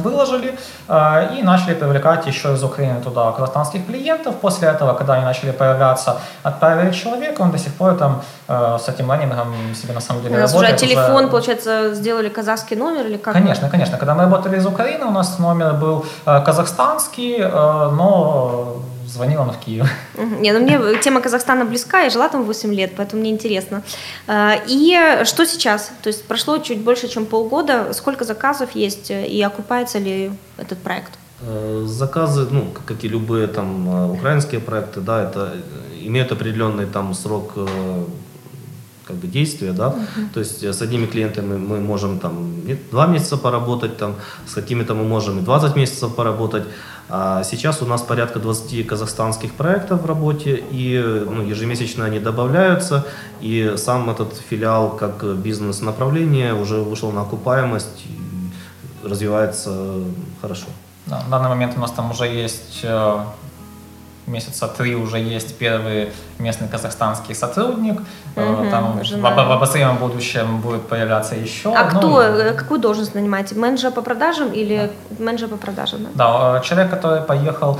выложили 0.00 0.58
э, 0.88 1.36
и 1.38 1.42
начали 1.42 1.74
привлекать 1.74 2.26
еще 2.26 2.52
из 2.52 2.62
Украины 2.62 3.00
туда 3.00 3.32
казахстанских 3.32 3.86
клиентов. 3.86 4.34
После 4.40 4.68
этого, 4.68 4.94
когда 4.94 5.14
они 5.14 5.24
начали 5.24 5.52
появляться, 5.52 6.16
отправили 6.42 6.92
человека, 6.92 7.42
он 7.42 7.50
до 7.50 7.58
сих 7.58 7.74
пор 7.74 7.94
там 7.94 8.22
э, 8.48 8.78
с 8.78 8.88
этим 8.88 9.12
лендингом 9.12 9.74
себе 9.74 9.94
на 9.94 10.00
самом 10.00 10.22
деле 10.22 10.36
работает. 10.38 10.74
Уже 10.74 10.86
телефон, 10.86 11.24
уже... 11.24 11.28
получается, 11.28 11.94
сделали 11.94 12.28
казахский 12.28 12.76
номер 12.76 13.06
или 13.06 13.16
как? 13.16 13.34
Конечно, 13.34 13.68
конечно. 13.68 13.98
Когда 13.98 14.14
мы 14.14 14.22
работали 14.22 14.56
из 14.56 14.66
Украины, 14.66 15.04
у 15.06 15.10
нас 15.10 15.38
номер 15.38 15.72
был 15.74 16.04
э, 16.26 16.42
казахстанский, 16.44 17.38
но 17.38 18.76
звонил 19.14 19.40
он 19.40 19.50
в 19.50 19.58
Киев. 19.58 19.88
Не, 20.40 20.52
ну 20.52 20.60
мне 20.60 20.98
тема 21.02 21.20
Казахстана 21.20 21.64
близка, 21.64 22.02
я 22.02 22.10
жила 22.10 22.28
там 22.28 22.42
8 22.42 22.74
лет, 22.74 22.92
поэтому 22.96 23.22
мне 23.22 23.30
интересно. 23.30 23.82
А, 24.26 24.56
и 24.66 25.24
что 25.24 25.46
сейчас? 25.46 25.90
То 26.02 26.08
есть 26.08 26.24
прошло 26.24 26.58
чуть 26.58 26.78
больше, 26.78 27.08
чем 27.08 27.26
полгода. 27.26 27.92
Сколько 27.92 28.24
заказов 28.24 28.76
есть 28.76 29.10
и 29.10 29.42
окупается 29.42 29.98
ли 29.98 30.30
этот 30.58 30.78
проект? 30.78 31.12
Э, 31.40 31.84
заказы, 31.86 32.46
ну, 32.50 32.66
как 32.86 33.04
и 33.04 33.08
любые 33.08 33.46
там 33.46 33.88
э, 33.88 34.12
украинские 34.12 34.60
проекты, 34.60 35.00
да, 35.00 35.22
это 35.24 35.52
имеют 36.00 36.32
определенный 36.32 36.86
там 36.86 37.14
срок 37.14 37.52
э, 37.56 38.04
как 39.06 39.16
бы 39.16 39.26
действия, 39.26 39.72
да, 39.72 39.88
uh-huh. 39.88 40.32
то 40.32 40.40
есть 40.40 40.64
с 40.64 40.82
одними 40.82 41.06
клиентами 41.06 41.58
мы 41.58 41.80
можем 41.80 42.18
там 42.18 42.62
два 42.90 43.06
месяца 43.06 43.36
поработать, 43.36 43.96
там 43.98 44.14
с 44.46 44.54
какими-то 44.54 44.94
мы 44.94 45.04
можем 45.04 45.38
и 45.38 45.42
20 45.42 45.76
месяцев 45.76 46.14
поработать, 46.14 46.64
сейчас 47.08 47.82
у 47.82 47.86
нас 47.86 48.02
порядка 48.02 48.38
20 48.38 48.86
казахстанских 48.86 49.52
проектов 49.54 50.02
в 50.02 50.06
работе, 50.06 50.62
и 50.70 50.98
ну, 50.98 51.42
ежемесячно 51.42 52.04
они 52.04 52.18
добавляются, 52.18 53.06
и 53.40 53.74
сам 53.76 54.08
этот 54.10 54.34
филиал 54.36 54.96
как 54.96 55.22
бизнес-направление 55.36 56.54
уже 56.54 56.76
вышел 56.76 57.12
на 57.12 57.22
окупаемость, 57.22 58.04
развивается 59.02 60.00
хорошо. 60.40 60.66
Да, 61.06 61.20
в 61.20 61.30
данный 61.30 61.50
момент 61.50 61.74
у 61.76 61.80
нас 61.80 61.90
там 61.90 62.10
уже 62.10 62.24
есть 62.24 62.80
э, 62.82 63.24
месяца 64.26 64.68
три 64.68 64.94
уже 64.94 65.18
есть 65.18 65.56
первый 65.58 66.10
местный 66.38 66.68
казахстанский 66.68 67.34
сотрудник. 67.34 68.00
Угу, 68.36 68.70
Там 68.70 68.98
в, 68.98 69.48
в 69.48 69.52
обозримом 69.52 69.96
будущем 69.98 70.60
будет 70.60 70.88
появляться 70.88 71.36
еще. 71.36 71.72
А 71.74 71.84
ну, 71.84 71.98
кто, 71.98 72.22
э, 72.22 72.52
какую 72.54 72.80
должность 72.80 73.12
занимаете? 73.12 73.54
Менеджер 73.54 73.92
по 73.92 74.02
продажам 74.02 74.48
или 74.52 74.90
да. 75.10 75.24
менеджер 75.24 75.48
по 75.48 75.56
продажам? 75.56 76.00
Да? 76.02 76.10
да, 76.14 76.58
э, 76.58 76.62
человек, 76.64 76.90
который 76.90 77.20
поехал 77.20 77.78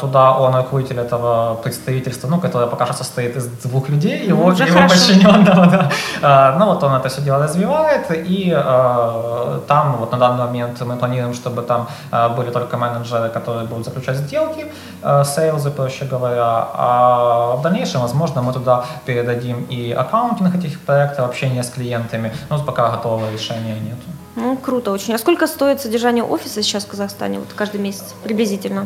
туда, 0.00 0.38
он 0.38 0.54
руководитель 0.56 0.98
этого 0.98 1.54
представительства, 1.54 2.28
ну, 2.28 2.38
которое 2.38 2.66
пока 2.66 2.84
что 2.86 2.94
состоит 2.94 3.36
из 3.36 3.46
двух 3.46 3.88
людей, 3.88 4.28
его, 4.28 4.44
уже 4.44 4.64
его 4.64 4.88
подчиненного. 4.88 5.64
Да. 6.20 6.56
Ну, 6.58 6.66
вот 6.66 6.82
он 6.82 6.92
это 6.94 7.08
все 7.08 7.22
дело 7.22 7.42
развивает, 7.44 8.06
и 8.10 8.50
там 9.66 9.96
вот 9.98 10.12
на 10.12 10.18
данный 10.18 10.44
момент 10.44 10.80
мы 10.80 10.96
планируем, 10.96 11.34
чтобы 11.34 11.62
там 11.62 11.88
были 12.36 12.50
только 12.50 12.76
менеджеры, 12.76 13.28
которые 13.28 13.66
будут 13.66 13.84
заключать 13.84 14.16
сделки, 14.16 14.66
сейлзы, 15.24 15.70
проще 15.70 16.04
говоря, 16.04 16.68
а 16.74 17.56
в 17.56 17.62
дальнейшем, 17.62 18.00
возможно, 18.00 18.42
мы 18.42 18.52
туда 18.52 18.84
передадим 19.06 19.66
и 19.70 19.93
аккаунтинг 19.94 20.54
этих 20.54 20.80
проектов, 20.80 21.26
общение 21.26 21.62
с 21.62 21.70
клиентами, 21.70 22.32
но 22.50 22.62
пока 22.62 22.90
готового 22.90 23.30
решения 23.32 23.78
нет. 23.80 23.96
Ну, 24.36 24.56
круто 24.56 24.90
очень. 24.90 25.14
А 25.14 25.18
сколько 25.18 25.46
стоит 25.46 25.80
содержание 25.80 26.24
офиса 26.24 26.62
сейчас 26.62 26.84
в 26.84 26.88
Казахстане, 26.88 27.38
вот 27.38 27.48
каждый 27.54 27.80
месяц, 27.80 28.14
приблизительно? 28.24 28.84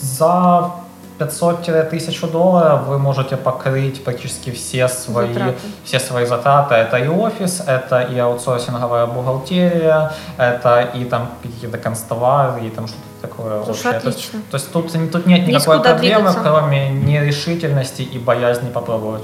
За 0.00 0.70
500-1000 1.18 2.30
долларов 2.30 2.86
вы 2.86 2.98
можете 2.98 3.36
покрыть 3.36 4.02
практически 4.04 4.50
все 4.50 4.88
свои, 4.88 5.32
затраты. 5.32 5.58
все 5.84 6.00
свои 6.00 6.26
затраты. 6.26 6.74
Это 6.74 6.96
и 6.96 7.08
офис, 7.08 7.62
это 7.66 8.02
и 8.02 8.18
аутсорсинговая 8.18 9.06
бухгалтерия, 9.06 10.12
это 10.36 10.80
и 10.94 11.04
там 11.04 11.30
какие-то 11.42 11.78
констовары, 11.78 12.66
и 12.66 12.70
там 12.70 12.88
что-то 12.88 13.02
такое 13.26 13.64
Слушай, 13.64 13.96
отлично. 13.96 14.40
То 14.50 14.56
есть, 14.56 14.70
то 14.72 14.80
есть 14.82 14.92
тут, 14.92 15.12
тут 15.12 15.26
нет 15.26 15.46
никакой 15.46 15.82
проблемы, 15.82 16.30
двигаться. 16.30 16.40
кроме 16.42 16.90
нерешительности 16.90 18.02
и 18.02 18.18
боязни 18.18 18.70
попробовать. 18.70 19.22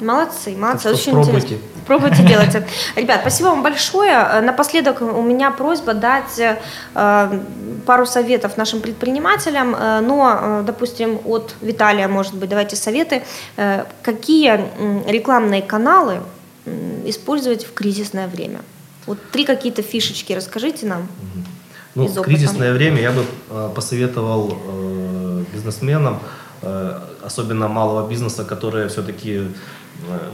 Молодцы, 0.00 0.56
молодцы, 0.56 0.90
очень 0.90 1.12
пробуйте. 1.12 1.36
интересно. 1.36 1.58
Пробуйте 1.86 2.22
делать 2.28 2.54
это. 2.54 2.66
Ребят, 2.96 3.20
спасибо 3.20 3.48
вам 3.48 3.62
большое. 3.62 4.40
Напоследок 4.40 5.02
у 5.02 5.22
меня 5.22 5.50
просьба 5.50 5.94
дать 5.94 6.38
э, 6.38 7.38
пару 7.86 8.06
советов 8.06 8.56
нашим 8.56 8.80
предпринимателям, 8.80 9.74
э, 9.74 10.00
но, 10.00 10.38
э, 10.40 10.62
допустим, 10.66 11.20
от 11.24 11.54
Виталия, 11.60 12.08
может 12.08 12.34
быть, 12.34 12.48
давайте 12.48 12.76
советы. 12.76 13.22
Э, 13.56 13.84
какие 14.02 14.52
э, 14.58 15.02
рекламные 15.06 15.62
каналы 15.62 16.20
э, 16.66 17.02
использовать 17.06 17.64
в 17.64 17.72
кризисное 17.74 18.26
время? 18.26 18.60
Вот 19.06 19.18
три 19.30 19.44
какие-то 19.44 19.82
фишечки 19.82 20.32
расскажите 20.32 20.86
нам. 20.86 21.06
Ну, 21.94 22.06
в 22.06 22.22
кризисное 22.22 22.72
время 22.72 23.00
я 23.00 23.12
бы 23.12 23.24
э, 23.50 23.70
посоветовал 23.74 24.58
э, 24.66 25.44
бизнесменам, 25.52 26.18
э, 26.62 26.98
особенно 27.24 27.68
малого 27.68 28.08
бизнеса, 28.08 28.44
которые 28.44 28.88
все-таки 28.88 29.36
э, 29.36 29.48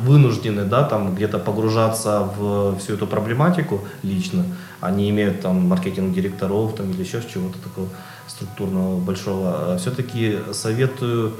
вынуждены 0.00 0.64
да, 0.64 0.84
там, 0.84 1.14
где-то 1.14 1.38
погружаться 1.38 2.30
в 2.38 2.78
всю 2.78 2.94
эту 2.94 3.06
проблематику 3.06 3.80
лично. 4.02 4.44
Они 4.80 5.10
имеют 5.10 5.42
там 5.42 5.68
маркетинг-директоров 5.68 6.74
там, 6.76 6.90
или 6.90 7.02
еще 7.02 7.20
чего-то 7.22 7.58
такого 7.58 7.88
структурного 8.26 8.98
большого. 8.98 9.76
Все-таки 9.76 10.38
советую 10.52 11.34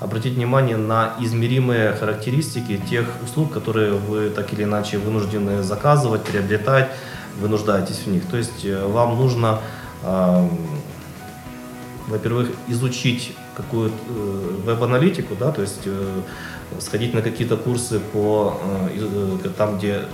обратить 0.00 0.34
внимание 0.34 0.76
на 0.76 1.14
измеримые 1.20 1.92
характеристики 1.92 2.80
тех 2.90 3.06
услуг, 3.24 3.52
которые 3.52 3.92
вы 3.92 4.30
так 4.30 4.52
или 4.52 4.64
иначе 4.64 4.98
вынуждены 4.98 5.62
заказывать, 5.62 6.22
приобретать, 6.22 6.90
вынуждаетесь 7.40 8.02
в 8.06 8.08
них. 8.08 8.26
То 8.26 8.36
есть 8.36 8.64
э, 8.64 8.86
вам 8.86 9.16
нужно, 9.16 9.60
э, 10.02 10.48
во-первых, 12.08 12.50
изучить 12.68 13.32
какую-то 13.56 13.96
э, 14.08 14.60
веб-аналитику, 14.64 15.34
да, 15.38 15.52
то 15.52 15.62
есть 15.62 15.82
э, 15.86 16.20
сходить 16.80 17.14
на 17.14 17.22
какие-то 17.22 17.56
курсы 17.56 18.00
по 18.00 18.58
э, 18.90 19.38
э 19.44 19.48
там, 19.56 19.78
где 19.78 20.04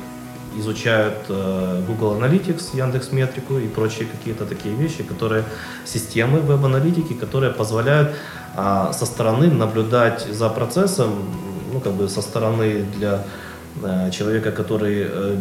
изучают 0.59 1.15
э, 1.29 1.83
Google 1.87 2.17
Analytics, 2.21 2.77
Яндекс 2.77 3.13
Метрику 3.13 3.59
и 3.59 3.69
прочие 3.69 4.07
какие-то 4.07 4.47
такие 4.47 4.75
вещи, 4.75 5.03
которые 5.03 5.45
системы 5.85 6.41
веб-аналитики, 6.41 7.15
которые 7.15 7.53
позволяют 7.53 8.11
э, 8.57 8.93
со 8.93 9.07
стороны 9.07 9.49
наблюдать 9.49 10.27
за 10.31 10.49
процессом, 10.49 11.11
ну 11.73 11.81
как 11.81 11.93
бы 11.93 12.09
со 12.09 12.23
стороны 12.23 12.85
для 12.97 13.25
э, 13.83 14.11
человека, 14.11 14.51
который 14.51 15.07
э, 15.09 15.37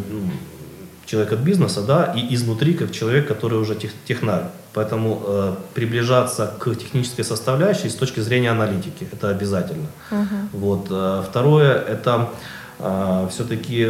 человек 1.10 1.34
от 1.34 1.40
бизнеса, 1.40 1.82
да, 1.82 2.14
и 2.16 2.34
изнутри 2.36 2.74
как 2.74 2.92
человек, 2.92 3.28
который 3.28 3.58
уже 3.58 3.76
тех, 3.76 3.92
технарь. 4.06 4.44
Поэтому 4.74 5.22
э, 5.26 5.56
приближаться 5.74 6.54
к 6.60 6.76
технической 6.76 7.26
составляющей 7.26 7.90
с 7.90 7.96
точки 7.96 8.20
зрения 8.20 8.52
аналитики 8.52 9.08
это 9.12 9.30
обязательно. 9.30 9.88
Uh-huh. 10.12 10.26
Вот. 10.54 10.88
Э, 10.92 11.24
второе 11.28 11.74
это 11.74 12.30
а, 12.82 13.28
все-таки 13.28 13.90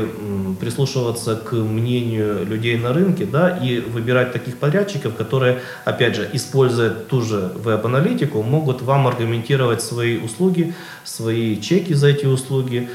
прислушиваться 0.60 1.36
к 1.36 1.52
мнению 1.52 2.44
людей 2.44 2.76
на 2.76 2.92
рынке, 2.92 3.26
да, 3.26 3.56
и 3.56 3.80
выбирать 3.82 4.34
таких 4.34 4.58
подрядчиков, 4.58 5.16
которые, 5.16 5.60
опять 5.86 6.16
же, 6.16 6.28
используя 6.34 6.90
ту 6.90 7.22
же 7.22 7.52
веб-аналитику, 7.56 8.42
могут 8.42 8.82
вам 8.82 9.08
аргументировать 9.08 9.84
свои 9.84 10.18
услуги, 10.18 10.74
свои 11.04 11.62
чеки 11.62 11.94
за 11.94 12.08
эти 12.08 12.26
услуги, 12.26 12.90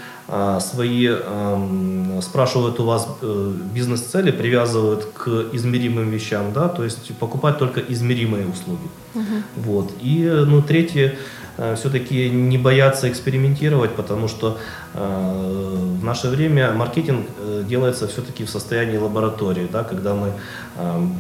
свои 0.61 1.11
спрашивают 2.23 2.81
у 2.81 2.85
вас 2.85 3.07
э, 3.21 3.53
бизнес-цели, 3.75 4.31
привязывают 4.31 5.05
к 5.13 5.29
измеримым 5.53 6.09
вещам, 6.09 6.53
да, 6.53 6.69
то 6.69 6.85
есть 6.85 7.15
покупать 7.19 7.59
только 7.59 7.81
измеримые 7.81 8.47
услуги. 8.47 8.89
Uh-huh. 9.15 9.43
Вот. 9.57 9.93
И, 10.01 10.25
ну, 10.47 10.63
третье, 10.63 11.17
Э, 11.57 11.77
все-таки 11.77 12.31
не 12.31 12.59
бояться 12.59 13.09
экспериментировать, 13.09 13.95
потому 13.95 14.29
что 14.29 14.59
э, 14.95 15.99
в 16.01 16.05
наше 16.05 16.29
время 16.29 16.73
маркетинг 16.73 17.27
делается 17.69 18.09
все-таки 18.09 18.45
в 18.45 18.51
состоянии 18.51 18.97
лаборатории, 18.97 19.69
да, 19.71 19.85
когда 19.85 20.15
мы 20.15 20.33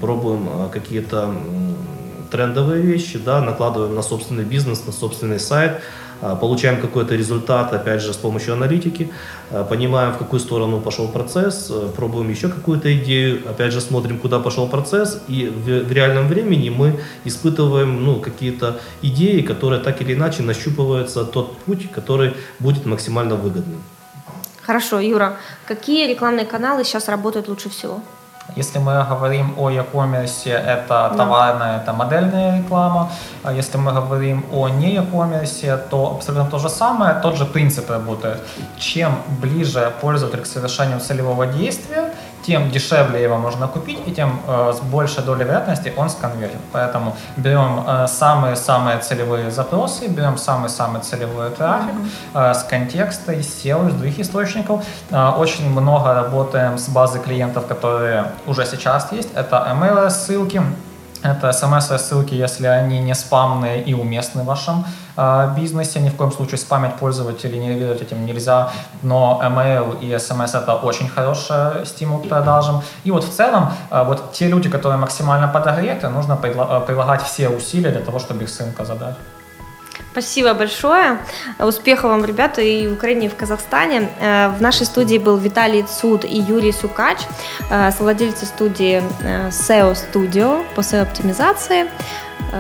пробуем 0.01 0.69
какие-то 0.71 1.33
трендовые 2.31 2.83
вещи, 2.83 3.19
да, 3.19 3.41
накладываем 3.41 3.95
на 3.95 4.03
собственный 4.03 4.45
бизнес, 4.45 4.85
на 4.87 4.93
собственный 4.93 5.39
сайт, 5.39 5.73
а, 5.73 5.81
получаем 6.21 6.81
какой-то 6.81 7.15
результат, 7.15 7.73
опять 7.73 8.03
же, 8.03 8.12
с 8.12 8.17
помощью 8.17 8.55
аналитики, 8.55 9.11
а, 9.51 9.65
понимаем, 9.65 10.12
в 10.12 10.19
какую 10.19 10.41
сторону 10.41 10.81
пошел 10.81 11.09
процесс, 11.09 11.71
э, 11.71 11.89
пробуем 11.97 12.31
еще 12.31 12.49
какую-то 12.49 12.89
идею, 12.97 13.43
опять 13.49 13.73
же, 13.73 13.81
смотрим, 13.81 14.19
куда 14.19 14.41
пошел 14.41 14.69
процесс, 14.69 15.21
и 15.29 15.47
в, 15.47 15.89
в 15.89 15.93
реальном 15.93 16.29
времени 16.29 16.71
мы 16.71 16.99
испытываем 17.25 18.05
ну, 18.05 18.21
какие-то 18.21 18.81
идеи, 19.03 19.43
которые 19.43 19.81
так 19.83 20.01
или 20.01 20.15
иначе 20.15 20.43
нащупываются 20.43 21.25
тот 21.25 21.59
путь, 21.59 21.91
который 21.91 22.33
будет 22.59 22.87
максимально 22.87 23.35
выгодным. 23.35 23.83
Хорошо, 24.62 25.01
Юра, 25.01 25.37
какие 25.67 26.09
рекламные 26.09 26.47
каналы 26.47 26.85
сейчас 26.85 27.09
работают 27.09 27.49
лучше 27.49 27.69
всего? 27.69 28.01
Если 28.57 28.79
мы 28.79 29.05
говорим 29.09 29.55
о 29.59 29.71
e-commerce, 29.71 30.53
это 30.53 31.13
товарная, 31.17 31.79
это 31.79 31.93
модельная 31.93 32.59
реклама. 32.59 33.11
А 33.43 33.53
если 33.53 33.79
мы 33.79 33.93
говорим 33.93 34.45
о 34.53 34.69
не 34.69 34.95
e-commerce, 34.95 35.89
то 35.89 36.13
абсолютно 36.17 36.51
то 36.51 36.59
же 36.59 36.69
самое, 36.69 37.15
тот 37.23 37.37
же 37.37 37.47
принцип 37.47 37.91
работает. 37.91 38.41
Чем 38.79 39.19
ближе 39.41 39.93
пользователь 40.01 40.41
к 40.41 40.47
совершению 40.47 41.01
целевого 41.01 41.47
действия, 41.47 42.13
тем 42.47 42.71
дешевле 42.71 43.23
его 43.23 43.37
можно 43.39 43.69
купить, 43.69 43.99
и 44.07 44.13
тем 44.13 44.41
э, 44.47 44.73
с 44.73 44.81
большей 44.81 45.25
долей 45.25 45.45
вероятности 45.45 45.93
он 45.97 46.11
сконвертит. 46.11 46.61
Поэтому 46.73 47.17
берем 47.37 47.85
э, 47.87 48.07
самые-самые 48.07 48.99
целевые 48.99 49.51
запросы, 49.51 50.09
берем 50.09 50.37
самый-самый 50.37 51.01
целевой 51.01 51.51
трафик 51.51 51.95
э, 52.35 52.55
с 52.55 52.63
контекста, 52.65 53.33
из 53.33 53.47
SEO, 53.47 53.89
из 53.89 53.95
других 53.95 54.21
источников. 54.21 54.85
Э, 55.11 55.31
очень 55.39 55.71
много 55.71 56.15
работаем 56.15 56.79
с 56.79 56.89
базой 56.89 57.21
клиентов, 57.23 57.67
которые 57.67 58.33
уже 58.47 58.67
сейчас 58.67 59.13
есть. 59.13 59.31
Это 59.35 59.67
email-ссылки, 59.71 60.63
это 61.25 61.53
смс-ссылки, 61.53 62.35
если 62.35 62.66
они 62.66 63.01
не 63.01 63.14
спамные 63.14 63.83
и 63.83 63.95
уместны 63.95 64.43
в 64.43 64.45
вашем 64.45 64.85
э, 65.16 65.55
бизнесе. 65.57 66.01
Ни 66.01 66.11
в 66.11 66.16
коем 66.16 66.31
случае 66.31 66.59
спамить 66.59 66.95
пользователей, 66.97 67.59
не 67.59 67.68
реагировать 67.70 68.03
этим 68.03 68.27
нельзя. 68.27 68.70
Но 69.03 69.41
email 69.43 69.99
и 70.01 70.18
смс 70.18 70.55
это 70.55 70.75
очень 70.75 71.09
хороший 71.09 71.87
стимул 71.87 72.18
к 72.18 72.29
продажам. 72.29 72.83
И 73.05 73.11
вот 73.11 73.25
в 73.25 73.31
целом, 73.31 73.72
э, 73.91 74.05
вот 74.05 74.33
те 74.33 74.49
люди, 74.49 74.68
которые 74.68 74.99
максимально 74.99 75.49
подогреты, 75.49 76.09
нужно 76.09 76.37
прилагать 76.37 77.22
все 77.22 77.49
усилия 77.49 77.91
для 77.91 78.03
того, 78.03 78.18
чтобы 78.18 78.43
их 78.43 78.51
с 78.51 78.61
рынка 78.61 78.85
задать. 78.85 79.16
Спасибо 80.15 80.55
большое. 80.55 81.19
Успехов 81.59 82.11
вам, 82.11 82.25
ребята, 82.25 82.62
и 82.62 82.87
в 82.87 82.93
Украине, 82.93 83.27
и 83.27 83.29
в 83.29 83.35
Казахстане. 83.35 84.09
Э, 84.21 84.49
в 84.57 84.62
нашей 84.62 84.87
студии 84.87 85.19
был 85.19 85.37
Виталий 85.37 85.83
Цуд 85.83 86.25
и 86.25 86.39
Юрий 86.39 86.71
Сукач, 86.71 87.19
э, 87.69 87.91
совладельцы 87.91 88.47
студии 88.47 89.03
э, 89.25 89.49
SEO 89.49 89.97
Studio 89.97 90.65
по 90.77 90.83
SEO-оптимизации. 90.83 91.91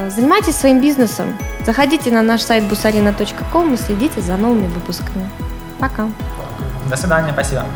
Занимайтесь 0.08 0.56
своим 0.56 0.80
бизнесом. 0.80 1.38
Заходите 1.64 2.10
на 2.10 2.22
наш 2.22 2.42
сайт 2.42 2.64
busarina.com 2.64 3.74
и 3.74 3.76
следите 3.76 4.20
за 4.20 4.36
новыми 4.36 4.66
выпусками. 4.66 5.30
Пока. 5.78 6.08
До 6.90 6.96
свидания, 6.96 7.32
спасибо. 7.32 7.66